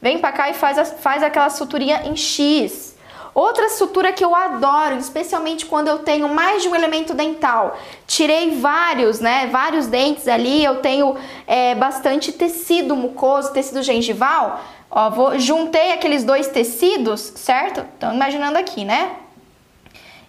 Vem 0.00 0.18
pra 0.18 0.32
cá 0.32 0.50
e 0.50 0.54
faz, 0.54 0.78
a, 0.78 0.84
faz 0.84 1.22
aquela 1.22 1.50
suturinha 1.50 2.02
em 2.04 2.16
X. 2.16 2.96
Outra 3.34 3.68
sutura 3.68 4.14
que 4.14 4.24
eu 4.24 4.34
adoro, 4.34 4.96
especialmente 4.96 5.66
quando 5.66 5.88
eu 5.88 5.98
tenho 5.98 6.26
mais 6.26 6.62
de 6.62 6.68
um 6.68 6.74
elemento 6.74 7.12
dental. 7.12 7.76
Tirei 8.06 8.58
vários, 8.58 9.20
né? 9.20 9.46
Vários 9.48 9.86
dentes 9.86 10.26
ali, 10.26 10.64
eu 10.64 10.76
tenho 10.76 11.16
é, 11.46 11.74
bastante 11.74 12.32
tecido 12.32 12.96
mucoso, 12.96 13.52
tecido 13.52 13.82
gengival. 13.82 14.60
Ó, 14.90 15.10
vou, 15.10 15.38
juntei 15.38 15.92
aqueles 15.92 16.24
dois 16.24 16.48
tecidos, 16.48 17.20
certo? 17.20 17.80
Estão 17.80 18.14
imaginando 18.14 18.56
aqui, 18.56 18.86
né? 18.86 19.16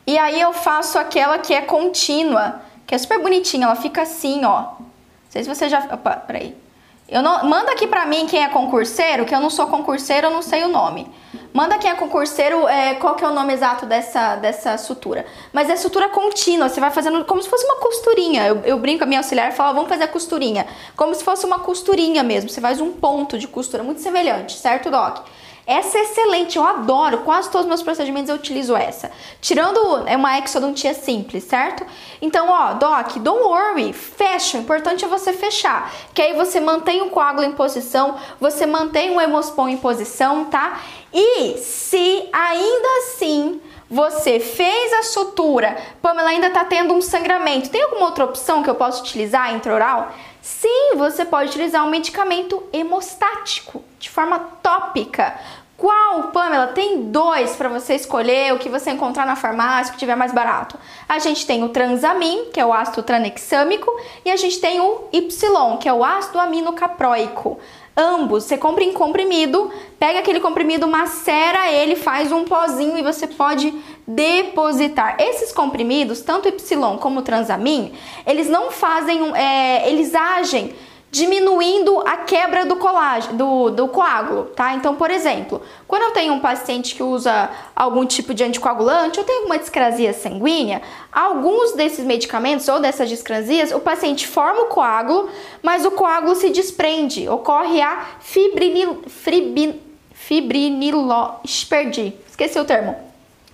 E 0.05 0.17
aí 0.17 0.41
eu 0.41 0.51
faço 0.51 0.99
aquela 0.99 1.37
que 1.37 1.53
é 1.53 1.61
contínua, 1.61 2.61
que 2.85 2.93
é 2.93 2.97
super 2.97 3.21
bonitinha, 3.21 3.67
ela 3.67 3.75
fica 3.75 4.01
assim, 4.01 4.43
ó. 4.43 4.59
Não 4.79 4.85
sei 5.29 5.43
se 5.43 5.49
você 5.49 5.69
já... 5.69 5.79
Opa, 5.79 6.11
peraí. 6.17 6.66
Eu 7.09 7.21
não, 7.21 7.45
manda 7.45 7.71
aqui 7.71 7.87
pra 7.87 8.05
mim 8.05 8.27
quem 8.27 8.43
é 8.43 8.49
concurseiro, 8.49 9.25
que 9.25 9.33
eu 9.33 9.39
não 9.39 9.49
sou 9.49 9.67
concurseiro, 9.67 10.27
eu 10.27 10.31
não 10.31 10.41
sei 10.41 10.65
o 10.65 10.67
nome. 10.67 11.09
Manda 11.53 11.77
quem 11.77 11.89
é 11.89 11.95
concurseiro 11.95 12.67
é, 12.67 12.95
qual 12.95 13.15
que 13.15 13.23
é 13.23 13.27
o 13.27 13.33
nome 13.33 13.53
exato 13.53 13.85
dessa, 13.85 14.35
dessa 14.35 14.77
sutura. 14.77 15.25
Mas 15.53 15.69
é 15.69 15.77
sutura 15.77 16.09
contínua, 16.09 16.67
você 16.67 16.81
vai 16.81 16.91
fazendo 16.91 17.23
como 17.23 17.41
se 17.41 17.49
fosse 17.49 17.65
uma 17.65 17.77
costurinha. 17.77 18.45
Eu, 18.45 18.61
eu 18.65 18.77
brinco 18.77 18.99
com 18.99 19.03
a 19.05 19.07
minha 19.07 19.21
auxiliar 19.21 19.49
e 19.49 19.55
falo, 19.55 19.73
vamos 19.73 19.89
fazer 19.89 20.03
a 20.03 20.07
costurinha. 20.07 20.67
Como 20.95 21.15
se 21.15 21.23
fosse 21.23 21.45
uma 21.45 21.59
costurinha 21.59 22.21
mesmo, 22.23 22.49
você 22.49 22.59
faz 22.59 22.81
um 22.81 22.91
ponto 22.91 23.37
de 23.37 23.47
costura, 23.47 23.83
muito 23.83 24.01
semelhante, 24.01 24.57
certo, 24.57 24.91
Doc? 24.91 25.25
Essa 25.67 25.97
é 25.97 26.01
excelente, 26.03 26.57
eu 26.57 26.63
adoro. 26.63 27.17
Quase 27.19 27.51
todos 27.51 27.65
os 27.65 27.67
meus 27.67 27.83
procedimentos 27.83 28.29
eu 28.29 28.37
utilizo 28.37 28.73
essa. 28.73 29.11
Tirando 29.41 30.07
é 30.07 30.15
uma 30.15 30.39
exodontia 30.39 30.93
simples, 30.93 31.43
certo? 31.43 31.85
Então, 32.21 32.49
ó, 32.49 32.75
Doc, 32.75 33.17
don't 33.17 33.43
worry, 33.43 33.91
fecha. 33.91 34.57
O 34.57 34.61
importante 34.61 35.03
é 35.03 35.07
você 35.09 35.33
fechar. 35.33 35.93
Que 36.13 36.21
aí 36.21 36.33
você 36.33 36.61
mantém 36.61 37.01
o 37.01 37.09
coágulo 37.09 37.45
em 37.45 37.51
posição, 37.51 38.15
você 38.39 38.65
mantém 38.65 39.13
o 39.13 39.19
hemospon 39.19 39.67
em 39.67 39.75
posição, 39.75 40.45
tá? 40.45 40.79
E 41.13 41.57
se 41.57 42.29
ainda 42.31 42.87
assim 42.99 43.59
você 43.89 44.39
fez 44.39 44.93
a 44.93 45.03
sutura, 45.03 45.75
Pamela 46.01 46.29
ainda 46.29 46.49
tá 46.49 46.63
tendo 46.63 46.93
um 46.93 47.01
sangramento, 47.01 47.69
tem 47.69 47.83
alguma 47.83 48.05
outra 48.05 48.23
opção 48.23 48.63
que 48.63 48.69
eu 48.69 48.75
posso 48.75 49.01
utilizar 49.01 49.53
intraoral? 49.53 50.13
Sim, 50.41 50.95
você 50.95 51.25
pode 51.25 51.49
utilizar 51.49 51.85
um 51.85 51.89
medicamento 51.89 52.63
hemostático 52.71 53.83
de 53.99 54.09
forma 54.09 54.39
tópica. 54.61 55.35
Qual, 55.77 56.23
Pamela? 56.31 56.67
Tem 56.67 57.03
dois 57.03 57.55
para 57.55 57.69
você 57.69 57.93
escolher, 57.93 58.51
o 58.51 58.57
que 58.57 58.67
você 58.67 58.89
encontrar 58.89 59.27
na 59.27 59.35
farmácia, 59.35 59.93
que 59.93 59.99
tiver 59.99 60.15
mais 60.15 60.33
barato. 60.33 60.75
A 61.07 61.19
gente 61.19 61.45
tem 61.45 61.63
o 61.63 61.69
Transamin, 61.69 62.45
que 62.51 62.59
é 62.59 62.65
o 62.65 62.73
ácido 62.73 63.03
tranexâmico, 63.03 63.91
e 64.25 64.31
a 64.31 64.35
gente 64.35 64.59
tem 64.59 64.79
o 64.81 65.03
Y, 65.13 65.77
que 65.77 65.87
é 65.87 65.93
o 65.93 66.03
ácido 66.03 66.39
aminocapróico. 66.39 67.59
Ambos, 67.95 68.43
você 68.43 68.57
compra 68.57 68.83
em 68.83 68.93
comprimido, 68.93 69.71
pega 69.99 70.19
aquele 70.19 70.39
comprimido, 70.39 70.87
macera 70.87 71.71
ele, 71.71 71.95
faz 71.95 72.31
um 72.31 72.43
pozinho 72.43 72.97
e 72.97 73.03
você 73.03 73.27
pode 73.27 73.73
depositar. 74.05 75.15
Esses 75.19 75.51
comprimidos, 75.51 76.21
tanto 76.21 76.47
Y 76.47 76.97
como 76.97 77.21
Transamin, 77.21 77.93
eles 78.25 78.49
não 78.49 78.71
fazem, 78.71 79.35
é, 79.35 79.89
eles 79.89 80.13
agem 80.15 80.75
diminuindo 81.09 81.99
a 82.01 82.17
quebra 82.17 82.65
do 82.65 82.75
colágeno, 82.75 83.37
do, 83.37 83.69
do 83.71 83.87
coágulo, 83.87 84.45
tá? 84.55 84.73
Então, 84.73 84.95
por 84.95 85.09
exemplo, 85.09 85.61
quando 85.87 86.03
eu 86.03 86.11
tenho 86.11 86.33
um 86.33 86.39
paciente 86.39 86.93
que 86.95 87.01
usa 87.01 87.49
algum 87.75 88.05
tipo 88.05 88.33
de 88.33 88.43
anticoagulante 88.43 89.17
ou 89.17 89.25
tem 89.25 89.37
alguma 89.37 89.57
discrasia 89.57 90.13
sanguínea, 90.13 90.81
alguns 91.11 91.73
desses 91.73 92.05
medicamentos 92.05 92.67
ou 92.67 92.79
dessas 92.79 93.07
discrasias, 93.07 93.71
o 93.71 93.79
paciente 93.79 94.27
forma 94.27 94.63
o 94.63 94.65
coágulo, 94.65 95.29
mas 95.63 95.85
o 95.85 95.91
coágulo 95.91 96.35
se 96.35 96.49
desprende, 96.49 97.27
ocorre 97.29 97.81
a 97.81 98.05
fibrinil, 98.19 99.01
fibrin, 99.07 99.81
fibrinilo, 100.13 101.39
perdi, 101.69 102.13
esqueci 102.27 102.59
o 102.59 102.65
termo 102.65 103.06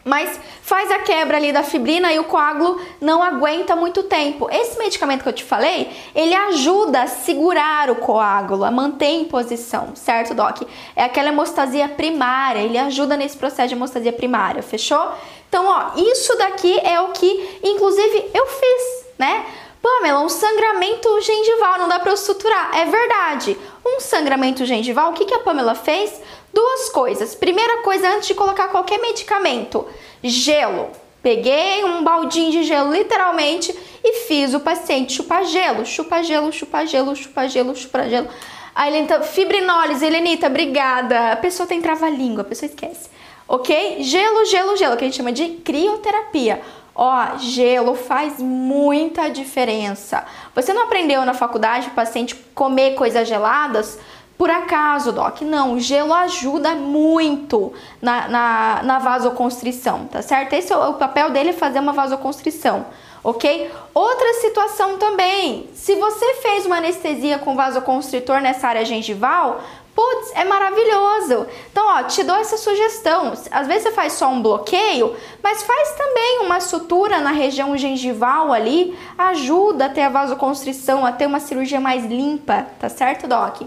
mas 0.03 0.39
faz 0.61 0.91
a 0.91 0.99
quebra 0.99 1.37
ali 1.37 1.51
da 1.51 1.63
fibrina 1.63 2.11
e 2.11 2.19
o 2.19 2.25
coágulo 2.25 2.79
não 2.99 3.23
aguenta 3.23 3.75
muito 3.75 4.03
tempo. 4.03 4.49
Esse 4.51 4.77
medicamento 4.77 5.23
que 5.23 5.29
eu 5.29 5.33
te 5.33 5.43
falei, 5.43 5.89
ele 6.13 6.33
ajuda 6.33 7.03
a 7.03 7.07
segurar 7.07 7.89
o 7.89 7.95
coágulo, 7.95 8.63
a 8.65 8.71
manter 8.71 9.05
em 9.05 9.25
posição, 9.25 9.95
certo, 9.95 10.33
Doc? 10.33 10.63
É 10.95 11.03
aquela 11.03 11.29
hemostasia 11.29 11.87
primária, 11.87 12.59
ele 12.59 12.77
ajuda 12.77 13.15
nesse 13.15 13.37
processo 13.37 13.69
de 13.69 13.75
hemostasia 13.75 14.11
primária, 14.11 14.61
fechou? 14.61 15.13
Então, 15.47 15.67
ó, 15.67 15.91
isso 15.95 16.35
daqui 16.37 16.79
é 16.79 16.99
o 16.99 17.09
que, 17.09 17.59
inclusive, 17.63 18.31
eu 18.33 18.47
fiz, 18.47 19.05
né? 19.17 19.45
Pamela, 19.83 20.21
um 20.21 20.29
sangramento 20.29 21.19
gengival, 21.19 21.77
não 21.77 21.89
dá 21.89 21.99
para 21.99 22.09
eu 22.09 22.15
suturar. 22.15 22.71
É 22.73 22.85
verdade. 22.85 23.57
Um 23.85 23.99
sangramento 23.99 24.65
gengival, 24.65 25.11
o 25.11 25.13
que, 25.13 25.25
que 25.25 25.33
a 25.33 25.39
Pamela 25.39 25.75
fez? 25.75 26.21
Duas 26.53 26.89
coisas. 26.89 27.33
Primeira 27.33 27.81
coisa, 27.81 28.07
antes 28.09 28.27
de 28.27 28.35
colocar 28.35 28.67
qualquer 28.67 28.99
medicamento, 28.99 29.87
gelo. 30.21 30.89
Peguei 31.23 31.83
um 31.83 32.03
baldinho 32.03 32.51
de 32.51 32.63
gelo, 32.63 32.91
literalmente, 32.93 33.73
e 34.03 34.25
fiz 34.27 34.53
o 34.53 34.59
paciente 34.59 35.13
chupar 35.13 35.45
gelo. 35.45 35.85
Chupa 35.85 36.21
gelo, 36.21 36.51
chupa 36.51 36.85
gelo, 36.85 37.15
chupa 37.15 37.47
gelo, 37.47 37.75
chupa 37.75 38.07
gelo. 38.07 38.27
A 38.75 38.87
Helena, 38.87 39.21
fibrinólise, 39.21 40.05
Helenita, 40.05 40.47
obrigada. 40.47 41.31
A 41.31 41.35
pessoa 41.37 41.65
tem 41.65 41.81
trava-língua, 41.81 42.41
a 42.41 42.45
pessoa 42.45 42.69
esquece. 42.69 43.09
Ok? 43.47 43.97
Gelo, 44.01 44.45
gelo, 44.45 44.75
gelo, 44.75 44.97
que 44.97 45.03
a 45.03 45.07
gente 45.07 45.17
chama 45.17 45.31
de 45.31 45.47
crioterapia. 45.63 46.61
Ó, 46.95 47.37
gelo 47.37 47.95
faz 47.95 48.39
muita 48.39 49.27
diferença. 49.29 50.25
Você 50.53 50.73
não 50.73 50.83
aprendeu 50.83 51.25
na 51.25 51.33
faculdade 51.33 51.87
o 51.87 51.91
paciente 51.91 52.35
comer 52.53 52.93
coisas 52.93 53.27
geladas? 53.27 53.97
Por 54.37 54.49
acaso, 54.49 55.11
Doc? 55.11 55.41
Não, 55.41 55.73
o 55.73 55.79
gelo 55.79 56.13
ajuda 56.13 56.75
muito 56.75 57.71
na, 58.01 58.27
na, 58.27 58.81
na 58.83 58.99
vasoconstrição, 58.99 60.05
tá 60.05 60.21
certo? 60.21 60.53
Esse 60.53 60.73
é 60.73 60.77
o, 60.77 60.95
papel 60.95 61.29
dele 61.29 61.49
é 61.49 61.53
fazer 61.53 61.79
uma 61.79 61.93
vasoconstrição 61.93 62.85
ok? 63.23 63.71
Outra 63.93 64.33
situação 64.41 64.97
também, 64.97 65.69
se 65.73 65.95
você 65.95 66.33
fez 66.41 66.65
uma 66.65 66.77
anestesia 66.77 67.39
com 67.39 67.55
vasoconstritor 67.55 68.41
nessa 68.41 68.67
área 68.67 68.83
gengival, 68.83 69.61
Putz, 69.95 70.31
é 70.33 70.43
maravilhoso. 70.43 71.45
Então, 71.71 71.85
ó, 71.85 72.03
te 72.03 72.23
dou 72.23 72.35
essa 72.35 72.57
sugestão. 72.57 73.31
Às 73.51 73.67
vezes 73.67 73.83
você 73.83 73.91
faz 73.91 74.13
só 74.13 74.27
um 74.27 74.41
bloqueio, 74.41 75.15
mas 75.41 75.61
faz 75.61 75.91
também 75.91 76.39
uma 76.41 76.59
sutura 76.59 77.19
na 77.19 77.29
região 77.29 77.77
gengival 77.77 78.51
ali, 78.51 78.97
ajuda 79.15 79.85
a 79.85 79.89
ter 79.89 80.01
a 80.01 80.09
vasoconstrição, 80.09 81.05
a 81.05 81.11
ter 81.11 81.27
uma 81.27 81.39
cirurgia 81.39 81.79
mais 81.79 82.05
limpa, 82.05 82.65
tá 82.79 82.89
certo, 82.89 83.27
Doc? 83.27 83.61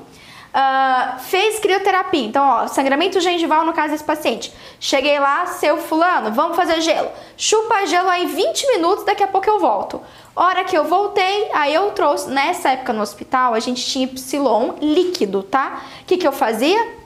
Uh, 0.57 1.19
fez 1.19 1.59
crioterapia, 1.59 2.25
então, 2.25 2.43
ó, 2.43 2.67
sangramento 2.67 3.21
gengival 3.21 3.67
no 3.67 3.75
caso 3.75 3.91
desse 3.91 4.03
paciente. 4.03 4.51
Cheguei 4.81 5.19
lá, 5.19 5.45
seu 5.45 5.77
fulano, 5.77 6.33
vamos 6.33 6.57
fazer 6.57 6.81
gelo. 6.81 7.11
Chupa 7.37 7.85
gelo 7.85 8.09
aí 8.09 8.25
20 8.25 8.67
minutos, 8.69 9.05
daqui 9.05 9.23
a 9.23 9.27
pouco 9.27 9.51
eu 9.51 9.61
volto. 9.61 10.01
Hora 10.35 10.65
que 10.65 10.75
eu 10.75 10.85
voltei, 10.85 11.51
aí 11.53 11.75
eu 11.75 11.91
trouxe, 11.91 12.31
nessa 12.31 12.71
época 12.71 12.95
no 12.95 13.03
hospital, 13.03 13.53
a 13.53 13.61
gente 13.61 13.85
tinha 13.85 14.07
Y 14.07 14.75
líquido, 14.81 15.43
tá? 15.43 15.83
O 16.01 16.05
que, 16.07 16.17
que 16.17 16.27
eu 16.27 16.33
fazia? 16.33 16.97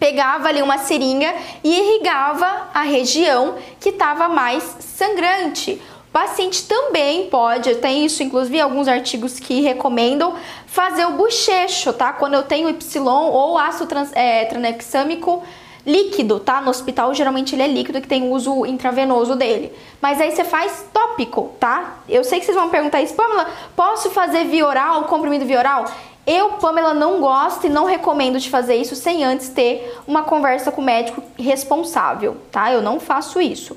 Pegava 0.00 0.48
ali 0.48 0.60
uma 0.60 0.78
seringa 0.78 1.32
e 1.62 1.78
irrigava 1.78 2.68
a 2.74 2.82
região 2.82 3.58
que 3.78 3.90
estava 3.90 4.28
mais 4.28 4.64
sangrante 4.80 5.80
paciente 6.12 6.64
também 6.66 7.28
pode, 7.28 7.74
tem 7.76 8.04
isso 8.04 8.22
inclusive 8.22 8.60
alguns 8.60 8.88
artigos 8.88 9.38
que 9.38 9.60
recomendam 9.60 10.34
fazer 10.66 11.04
o 11.06 11.12
bochecho, 11.12 11.92
tá? 11.92 12.12
Quando 12.12 12.34
eu 12.34 12.42
tenho 12.42 12.68
Y 12.68 13.06
ou 13.06 13.58
ácido 13.58 13.86
trans, 13.86 14.10
é, 14.14 14.44
tranexâmico 14.44 15.42
líquido, 15.86 16.38
tá? 16.38 16.60
No 16.60 16.70
hospital 16.70 17.14
geralmente 17.14 17.54
ele 17.54 17.62
é 17.62 17.66
líquido 17.66 18.00
que 18.00 18.08
tem 18.08 18.30
uso 18.30 18.66
intravenoso 18.66 19.34
dele. 19.34 19.72
Mas 20.00 20.20
aí 20.20 20.30
você 20.30 20.44
faz 20.44 20.86
tópico, 20.92 21.52
tá? 21.58 21.98
Eu 22.08 22.22
sei 22.22 22.38
que 22.38 22.44
vocês 22.44 22.56
vão 22.56 22.68
perguntar 22.68 23.00
isso, 23.00 23.14
Pamela, 23.14 23.46
posso 23.74 24.10
fazer 24.10 24.44
via 24.44 24.66
oral, 24.66 25.04
comprimido 25.04 25.46
via 25.46 25.58
oral? 25.58 25.86
Eu, 26.26 26.50
Pamela, 26.52 26.92
não 26.92 27.20
gosto 27.20 27.66
e 27.66 27.70
não 27.70 27.86
recomendo 27.86 28.38
de 28.38 28.50
fazer 28.50 28.76
isso 28.76 28.94
sem 28.94 29.24
antes 29.24 29.48
ter 29.48 29.98
uma 30.06 30.22
conversa 30.24 30.70
com 30.70 30.82
o 30.82 30.84
médico 30.84 31.22
responsável, 31.38 32.36
tá? 32.52 32.70
Eu 32.70 32.82
não 32.82 33.00
faço 33.00 33.40
isso. 33.40 33.74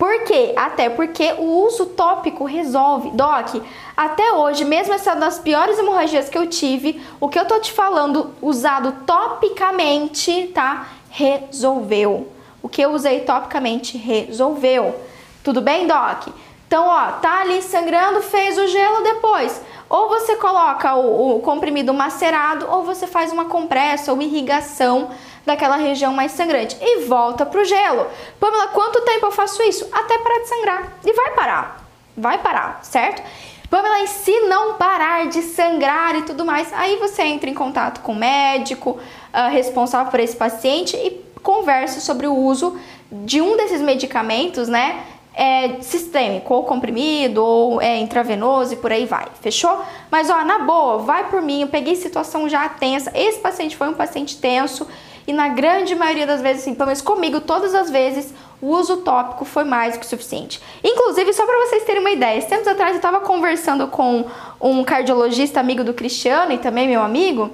Por 0.00 0.24
quê? 0.24 0.54
Até 0.56 0.88
porque 0.88 1.34
o 1.36 1.62
uso 1.66 1.84
tópico 1.84 2.46
resolve. 2.46 3.10
Doc, 3.10 3.56
até 3.94 4.32
hoje, 4.32 4.64
mesmo 4.64 4.94
essa 4.94 5.14
das 5.14 5.38
piores 5.38 5.78
hemorragias 5.78 6.30
que 6.30 6.38
eu 6.38 6.46
tive, 6.46 7.02
o 7.20 7.28
que 7.28 7.38
eu 7.38 7.44
tô 7.44 7.60
te 7.60 7.70
falando 7.70 8.32
usado 8.40 9.04
topicamente, 9.04 10.50
tá? 10.54 10.88
Resolveu. 11.10 12.32
O 12.62 12.68
que 12.68 12.80
eu 12.80 12.92
usei 12.92 13.20
topicamente 13.20 13.98
resolveu. 13.98 14.98
Tudo 15.44 15.60
bem, 15.60 15.86
Doc? 15.86 16.28
Então, 16.66 16.86
ó, 16.86 17.12
tá 17.20 17.42
ali 17.42 17.60
sangrando, 17.60 18.22
fez 18.22 18.56
o 18.56 18.68
gelo 18.68 19.02
depois. 19.02 19.60
Ou 19.86 20.08
você 20.08 20.36
coloca 20.36 20.94
o, 20.94 21.36
o 21.36 21.40
comprimido 21.40 21.92
macerado, 21.92 22.66
ou 22.70 22.84
você 22.84 23.06
faz 23.06 23.32
uma 23.32 23.44
compressa 23.44 24.14
ou 24.14 24.22
irrigação 24.22 25.10
daquela 25.44 25.76
região 25.76 26.12
mais 26.12 26.32
sangrante 26.32 26.76
e 26.80 27.04
volta 27.04 27.46
pro 27.46 27.64
gelo. 27.64 28.06
Pamela, 28.38 28.68
quanto 28.68 29.00
tempo 29.02 29.26
eu 29.26 29.32
faço 29.32 29.62
isso? 29.62 29.88
Até 29.92 30.18
parar 30.18 30.38
de 30.38 30.48
sangrar. 30.48 30.92
E 31.04 31.12
vai 31.12 31.30
parar. 31.34 31.84
Vai 32.16 32.38
parar, 32.38 32.80
certo? 32.82 33.22
Pamela, 33.70 34.02
e 34.02 34.08
se 34.08 34.32
não 34.40 34.74
parar 34.74 35.28
de 35.28 35.42
sangrar 35.42 36.16
e 36.16 36.22
tudo 36.22 36.44
mais, 36.44 36.72
aí 36.72 36.96
você 36.96 37.22
entra 37.22 37.48
em 37.48 37.54
contato 37.54 38.00
com 38.00 38.12
o 38.12 38.16
médico 38.16 38.98
uh, 38.98 39.50
responsável 39.50 40.10
por 40.10 40.18
esse 40.18 40.36
paciente 40.36 40.96
e 40.96 41.24
conversa 41.40 42.00
sobre 42.00 42.26
o 42.26 42.34
uso 42.34 42.76
de 43.10 43.40
um 43.40 43.56
desses 43.56 43.80
medicamentos, 43.80 44.68
né? 44.68 45.04
É, 45.32 45.80
sistêmico, 45.80 46.52
ou 46.52 46.64
comprimido, 46.64 47.42
ou 47.42 47.80
é, 47.80 47.98
intravenoso 47.98 48.74
e 48.74 48.76
por 48.76 48.90
aí 48.90 49.06
vai, 49.06 49.26
fechou? 49.40 49.80
Mas 50.10 50.28
ó, 50.28 50.44
na 50.44 50.58
boa, 50.58 50.98
vai 50.98 51.30
por 51.30 51.40
mim, 51.40 51.62
eu 51.62 51.68
peguei 51.68 51.94
situação 51.94 52.48
já 52.48 52.68
tensa, 52.68 53.12
esse 53.14 53.38
paciente 53.38 53.76
foi 53.76 53.88
um 53.88 53.94
paciente 53.94 54.36
tenso, 54.36 54.86
e 55.30 55.32
na 55.32 55.46
grande 55.46 55.94
maioria 55.94 56.26
das 56.26 56.42
vezes, 56.42 56.62
assim, 56.62 56.74
pelo 56.74 56.86
menos 56.86 57.00
comigo, 57.00 57.40
todas 57.40 57.72
as 57.72 57.88
vezes, 57.88 58.34
o 58.60 58.66
uso 58.66 58.96
tópico 58.96 59.44
foi 59.44 59.62
mais 59.62 59.94
do 59.94 60.00
que 60.00 60.06
suficiente. 60.06 60.60
Inclusive, 60.82 61.32
só 61.32 61.46
para 61.46 61.66
vocês 61.66 61.84
terem 61.84 62.00
uma 62.00 62.10
ideia, 62.10 62.42
tempos 62.42 62.66
atrás 62.66 62.90
eu 62.90 62.96
estava 62.96 63.20
conversando 63.20 63.86
com 63.86 64.24
um 64.60 64.82
cardiologista 64.82 65.60
amigo 65.60 65.84
do 65.84 65.94
Cristiano 65.94 66.50
e 66.50 66.58
também 66.58 66.88
meu 66.88 67.00
amigo, 67.00 67.48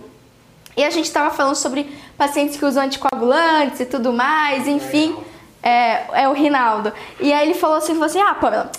e 0.74 0.82
a 0.82 0.88
gente 0.88 1.04
estava 1.04 1.28
falando 1.28 1.54
sobre 1.54 1.86
pacientes 2.16 2.56
que 2.56 2.64
usam 2.64 2.84
anticoagulantes 2.84 3.78
e 3.80 3.84
tudo 3.84 4.10
mais, 4.10 4.66
enfim, 4.66 5.14
é, 5.62 6.22
é 6.22 6.28
o 6.30 6.32
Rinaldo. 6.32 6.94
E 7.20 7.30
aí 7.30 7.46
ele 7.46 7.58
falou 7.58 7.76
assim, 7.76 7.92
falou 7.92 8.06
assim, 8.06 8.22
ah, 8.22 8.34
Pamela, 8.36 8.72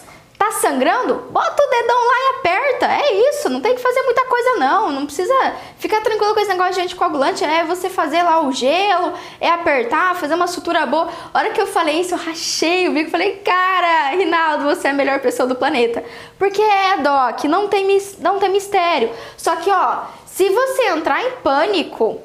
Tá 0.48 0.54
sangrando? 0.54 1.16
Bota 1.30 1.62
o 1.62 1.70
dedão 1.70 1.98
lá 2.08 2.14
e 2.16 2.40
aperta. 2.40 2.86
É 2.86 3.30
isso, 3.30 3.50
não 3.50 3.60
tem 3.60 3.76
que 3.76 3.82
fazer 3.82 4.02
muita 4.04 4.24
coisa 4.28 4.54
não. 4.54 4.94
Não 4.94 5.06
precisa 5.06 5.34
ficar 5.78 6.00
tranquilo 6.00 6.34
com 6.34 6.40
esse 6.40 6.50
negócio 6.50 6.76
de 6.76 6.82
anticoagulante. 6.82 7.44
É 7.44 7.66
você 7.66 7.90
fazer 7.90 8.24
lá 8.24 8.40
o 8.40 8.54
gelo, 8.54 9.12
é 9.42 9.50
apertar, 9.50 10.16
fazer 10.16 10.36
uma 10.36 10.48
sutura 10.48 10.86
boa. 10.86 11.10
A 11.34 11.38
hora 11.38 11.50
que 11.50 11.60
eu 11.60 11.68
falei 11.68 12.00
isso, 12.00 12.14
eu 12.14 12.18
rachei 12.18 12.88
o 12.88 12.94
bico. 12.94 13.12
Falei, 13.12 13.42
cara, 13.44 14.12
Rinaldo, 14.12 14.64
você 14.64 14.88
é 14.88 14.92
a 14.92 14.94
melhor 14.94 15.20
pessoa 15.20 15.50
do 15.50 15.56
planeta. 15.56 16.02
Porque 16.40 16.62
é, 16.62 16.96
Doc, 16.96 17.44
não 17.44 17.68
tem, 17.68 17.86
não 18.20 18.40
tem 18.40 18.50
mistério. 18.50 19.12
Só 19.36 19.58
que, 19.58 19.70
ó, 19.70 20.04
se 20.26 20.50
você 20.50 20.88
entrar 20.92 21.22
em 21.26 21.32
pânico, 21.44 22.22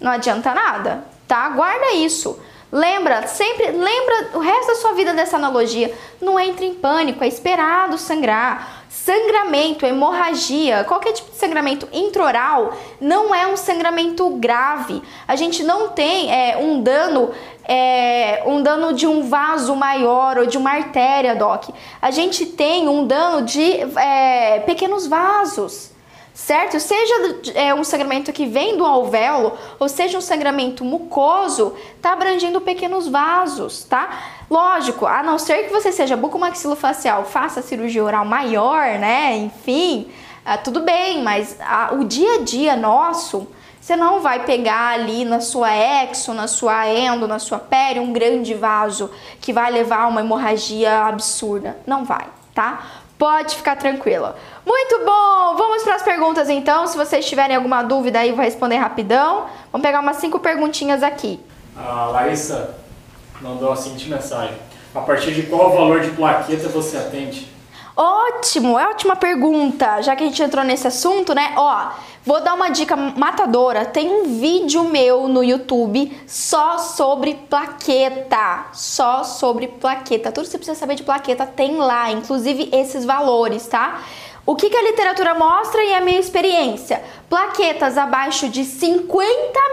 não 0.00 0.12
adianta 0.12 0.54
nada, 0.54 1.04
tá? 1.26 1.48
Guarda 1.48 1.94
isso. 1.94 2.38
Lembra, 2.74 3.28
sempre 3.28 3.70
lembra 3.70 4.30
o 4.34 4.40
resto 4.40 4.66
da 4.66 4.74
sua 4.74 4.94
vida 4.94 5.14
dessa 5.14 5.36
analogia. 5.36 5.96
Não 6.20 6.40
entre 6.40 6.66
em 6.66 6.74
pânico, 6.74 7.22
é 7.22 7.28
esperado 7.28 7.96
sangrar. 7.96 8.82
Sangramento, 8.88 9.86
hemorragia, 9.86 10.82
qualquer 10.82 11.12
tipo 11.12 11.30
de 11.30 11.36
sangramento 11.36 11.86
intraoral 11.92 12.76
não 13.00 13.32
é 13.32 13.46
um 13.46 13.56
sangramento 13.56 14.28
grave. 14.30 15.00
A 15.28 15.36
gente 15.36 15.62
não 15.62 15.90
tem 15.90 16.32
é, 16.32 16.56
um 16.56 16.82
dano 16.82 17.30
é, 17.64 18.42
um 18.44 18.60
dano 18.60 18.92
de 18.92 19.06
um 19.06 19.28
vaso 19.28 19.76
maior 19.76 20.38
ou 20.38 20.46
de 20.46 20.58
uma 20.58 20.70
artéria, 20.70 21.36
doc. 21.36 21.68
A 22.02 22.10
gente 22.10 22.44
tem 22.44 22.88
um 22.88 23.06
dano 23.06 23.42
de 23.42 23.82
é, 23.96 24.58
pequenos 24.66 25.06
vasos 25.06 25.93
certo? 26.34 26.80
Seja 26.80 27.14
é, 27.54 27.72
um 27.72 27.84
sangramento 27.84 28.32
que 28.32 28.44
vem 28.44 28.76
do 28.76 28.84
alvéolo, 28.84 29.56
ou 29.78 29.88
seja 29.88 30.18
um 30.18 30.20
sangramento 30.20 30.84
mucoso, 30.84 31.74
tá 32.02 32.12
abrangendo 32.12 32.60
pequenos 32.60 33.06
vasos, 33.06 33.84
tá? 33.84 34.18
Lógico, 34.50 35.06
a 35.06 35.22
não 35.22 35.38
ser 35.38 35.64
que 35.64 35.72
você 35.72 35.92
seja 35.92 36.16
bucomaxilofacial, 36.16 37.24
faça 37.24 37.62
cirurgia 37.62 38.02
oral 38.02 38.24
maior, 38.24 38.98
né? 38.98 39.36
Enfim, 39.36 40.10
ah, 40.44 40.58
tudo 40.58 40.80
bem, 40.80 41.22
mas 41.22 41.56
o 41.92 42.04
dia 42.04 42.34
a 42.34 42.38
dia 42.42 42.76
nosso, 42.76 43.46
você 43.80 43.94
não 43.94 44.20
vai 44.20 44.44
pegar 44.44 44.88
ali 44.88 45.24
na 45.24 45.40
sua 45.40 45.70
exo, 45.72 46.34
na 46.34 46.48
sua 46.48 46.88
endo, 46.88 47.28
na 47.28 47.38
sua 47.38 47.58
pele 47.60 48.00
um 48.00 48.12
grande 48.12 48.54
vaso 48.54 49.08
que 49.40 49.52
vai 49.52 49.70
levar 49.70 50.00
a 50.00 50.06
uma 50.08 50.20
hemorragia 50.20 51.04
absurda. 51.04 51.76
Não 51.86 52.04
vai, 52.04 52.26
tá? 52.52 52.82
Pode 53.16 53.56
ficar 53.56 53.76
tranquila. 53.76 54.36
Muito 54.66 55.04
bom! 55.04 55.56
Vamos 55.56 55.82
para 55.82 55.96
as 55.96 56.02
perguntas 56.02 56.48
então. 56.48 56.86
Se 56.86 56.96
vocês 56.96 57.26
tiverem 57.26 57.54
alguma 57.54 57.82
dúvida 57.82 58.20
aí, 58.20 58.30
eu 58.30 58.36
vou 58.36 58.44
responder 58.44 58.76
rapidão. 58.76 59.46
Vamos 59.70 59.86
pegar 59.86 60.00
umas 60.00 60.16
cinco 60.16 60.38
perguntinhas 60.38 61.02
aqui. 61.02 61.38
A 61.76 62.06
Larissa 62.06 62.76
mandou 63.40 63.72
a 63.72 63.76
seguinte 63.76 64.08
mensagem: 64.08 64.56
A 64.94 65.00
partir 65.00 65.32
de 65.32 65.42
qual 65.44 65.70
valor 65.72 66.00
de 66.00 66.10
plaqueta 66.10 66.68
você 66.68 66.96
atende? 66.96 67.54
Ótimo, 67.96 68.76
é 68.76 68.88
ótima 68.88 69.14
pergunta. 69.14 70.02
Já 70.02 70.16
que 70.16 70.24
a 70.24 70.26
gente 70.26 70.42
entrou 70.42 70.64
nesse 70.64 70.86
assunto, 70.88 71.32
né? 71.32 71.52
Ó, 71.56 71.90
vou 72.24 72.40
dar 72.40 72.54
uma 72.54 72.68
dica 72.68 72.96
matadora. 72.96 73.84
Tem 73.84 74.10
um 74.10 74.40
vídeo 74.40 74.82
meu 74.82 75.28
no 75.28 75.44
YouTube 75.44 76.10
só 76.26 76.78
sobre 76.78 77.34
plaqueta. 77.48 78.66
Só 78.72 79.22
sobre 79.22 79.68
plaqueta. 79.68 80.32
Tudo 80.32 80.44
que 80.44 80.50
você 80.50 80.58
precisa 80.58 80.78
saber 80.78 80.96
de 80.96 81.04
plaqueta 81.04 81.46
tem 81.46 81.76
lá, 81.76 82.10
inclusive 82.10 82.68
esses 82.72 83.04
valores, 83.04 83.68
tá? 83.68 84.00
O 84.46 84.54
que, 84.54 84.68
que 84.68 84.76
a 84.76 84.82
literatura 84.82 85.34
mostra 85.34 85.82
e 85.82 85.94
a 85.94 86.02
minha 86.02 86.20
experiência? 86.20 87.02
Plaquetas 87.30 87.96
abaixo 87.96 88.46
de 88.46 88.62
50 88.62 89.24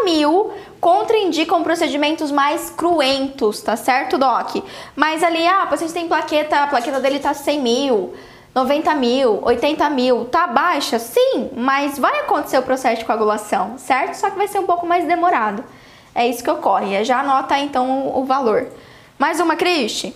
mil 0.06 0.54
contraindicam 0.80 1.62
procedimentos 1.62 2.32
mais 2.32 2.70
cruentos, 2.70 3.62
tá 3.62 3.76
certo, 3.76 4.18
Doc? 4.18 4.64
Mas 4.96 5.24
ali, 5.24 5.46
ah, 5.46 5.66
o 5.66 5.68
paciente 5.68 5.94
tem 5.94 6.08
plaqueta, 6.08 6.56
a 6.64 6.68
plaqueta 6.68 7.02
dele 7.02 7.20
tá 7.20 7.34
100 7.34 7.62
mil, 7.62 8.14
90 8.56 8.96
mil, 8.96 9.40
80 9.44 9.90
mil, 9.90 10.26
tá 10.26 10.48
baixa? 10.48 10.98
Sim, 11.00 11.50
mas 11.54 12.00
vai 12.00 12.22
acontecer 12.22 12.58
o 12.58 12.64
processo 12.64 13.00
de 13.00 13.06
coagulação, 13.06 13.78
certo? 13.78 14.14
Só 14.14 14.30
que 14.30 14.38
vai 14.38 14.48
ser 14.48 14.60
um 14.60 14.66
pouco 14.66 14.88
mais 14.88 15.06
demorado. 15.06 15.66
É 16.16 16.26
isso 16.26 16.42
que 16.42 16.50
ocorre. 16.50 17.04
Já 17.04 17.20
anota 17.20 17.60
então 17.60 18.18
o 18.18 18.24
valor. 18.24 18.68
Mais 19.20 19.42
uma, 19.42 19.58
Cristi? 19.58 20.16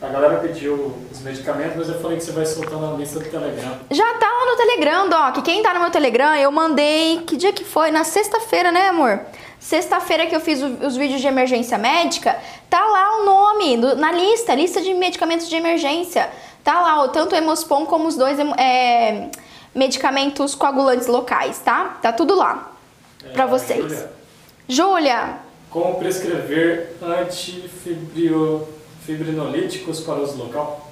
A 0.00 0.08
galera 0.08 0.40
pediu 0.40 0.94
os 1.10 1.20
medicamentos, 1.20 1.76
mas 1.76 1.88
eu 1.88 1.98
falei 2.00 2.18
que 2.18 2.24
você 2.24 2.32
vai 2.32 2.44
soltar 2.44 2.78
na 2.78 2.92
lista 2.92 3.18
do 3.18 3.30
Telegram. 3.30 3.78
Já 3.90 4.14
tá 4.14 4.26
lá 4.26 4.50
no 4.50 4.56
Telegram, 4.56 5.08
Doc. 5.08 5.42
Quem 5.42 5.62
tá 5.62 5.72
no 5.72 5.80
meu 5.80 5.90
Telegram, 5.90 6.34
eu 6.34 6.52
mandei. 6.52 7.22
Que 7.26 7.34
dia 7.36 7.50
que 7.50 7.64
foi? 7.64 7.90
Na 7.90 8.04
sexta-feira, 8.04 8.70
né, 8.70 8.88
amor? 8.88 9.20
Sexta-feira 9.58 10.26
que 10.26 10.36
eu 10.36 10.40
fiz 10.40 10.60
os 10.62 10.96
vídeos 10.96 11.20
de 11.20 11.26
emergência 11.26 11.78
médica, 11.78 12.38
tá 12.68 12.84
lá 12.84 13.20
o 13.20 13.24
nome 13.24 13.76
na 13.96 14.12
lista, 14.12 14.54
lista 14.54 14.82
de 14.82 14.92
medicamentos 14.92 15.48
de 15.48 15.56
emergência. 15.56 16.28
Tá 16.62 16.80
lá, 16.80 17.08
tanto 17.08 17.34
o 17.34 17.38
Hemospon 17.38 17.86
como 17.86 18.06
os 18.06 18.16
dois 18.16 18.38
é, 18.58 19.30
medicamentos 19.74 20.54
coagulantes 20.54 21.06
locais, 21.06 21.58
tá? 21.58 21.98
Tá 22.02 22.12
tudo 22.12 22.34
lá 22.34 22.70
é, 23.24 23.30
pra 23.30 23.46
vocês. 23.46 24.04
Júlia. 24.68 25.38
Como 25.70 25.98
prescrever 25.98 26.94
antifibrio 27.02 28.68
Fibrinolíticos 29.06 30.00
para 30.00 30.20
uso 30.20 30.36
local? 30.36 30.90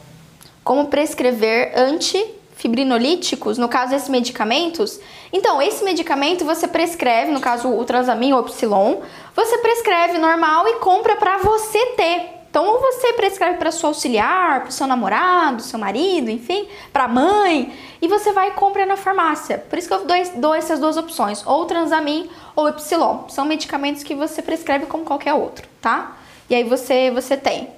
Como 0.62 0.87
prescrever 0.87 1.77
antifibrinolíticos, 1.77 3.59
no 3.59 3.69
caso 3.69 3.93
esses 3.93 4.09
medicamentos? 4.09 5.01
Então, 5.33 5.61
esse 5.61 5.83
medicamento 5.83 6.45
você 6.45 6.69
prescreve, 6.69 7.33
no 7.33 7.41
caso 7.41 7.69
o 7.69 7.85
Transamin 7.85 8.33
ou 8.33 8.41
Epsilon, 8.41 9.01
você 9.35 9.59
prescreve 9.59 10.19
normal 10.19 10.69
e 10.69 10.75
compra 10.75 11.17
para 11.17 11.39
você 11.39 11.87
ter. 11.97 12.29
Então, 12.49 12.65
ou 12.65 12.81
você 12.81 13.15
prescreve 13.15 13.59
para 13.59 13.73
sua 13.73 13.91
auxiliar, 13.91 14.61
para 14.61 14.71
seu 14.71 14.87
namorado, 14.87 15.61
seu 15.61 15.77
marido, 15.77 16.31
enfim, 16.31 16.69
para 16.93 17.09
mãe, 17.09 17.75
e 18.01 18.07
você 18.07 18.31
vai 18.31 18.51
e 18.51 18.53
compra 18.53 18.87
na 18.87 18.97
farmácia. 18.97 19.59
Por 19.59 19.77
isso 19.77 19.89
que 19.89 19.95
eu 19.95 20.05
dou, 20.05 20.17
dou 20.37 20.55
essas 20.55 20.79
duas 20.79 20.97
opções, 20.97 21.45
ou 21.45 21.65
Transamin 21.65 22.31
ou 22.55 22.69
Epsilon. 22.69 23.29
São 23.29 23.45
medicamentos 23.45 24.05
que 24.05 24.15
você 24.15 24.41
prescreve 24.41 24.87
como 24.87 25.05
qualquer 25.05 25.35
outro, 25.35 25.67
tá? 25.83 26.17
E 26.49 26.55
aí 26.55 26.62
você, 26.62 27.11
você 27.11 27.37
tem. 27.37 27.69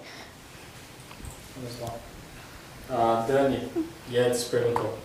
A 2.88 3.24
Dani 3.26 3.68
Guedes 4.08 4.44
perguntou. 4.44 4.98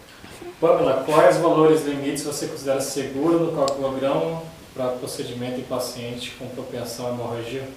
Pamela, 0.59 1.03
quais 1.05 1.37
valores 1.37 1.83
limites 1.83 2.23
você 2.23 2.47
considera 2.47 2.81
seguro 2.81 3.39
no 3.39 3.51
calculograma 3.53 4.43
para 4.75 4.89
procedimento 4.89 5.59
em 5.59 5.63
paciente 5.63 6.31
com 6.31 6.47
propensão 6.49 7.07
à 7.07 7.09
hemorragia? 7.09 7.67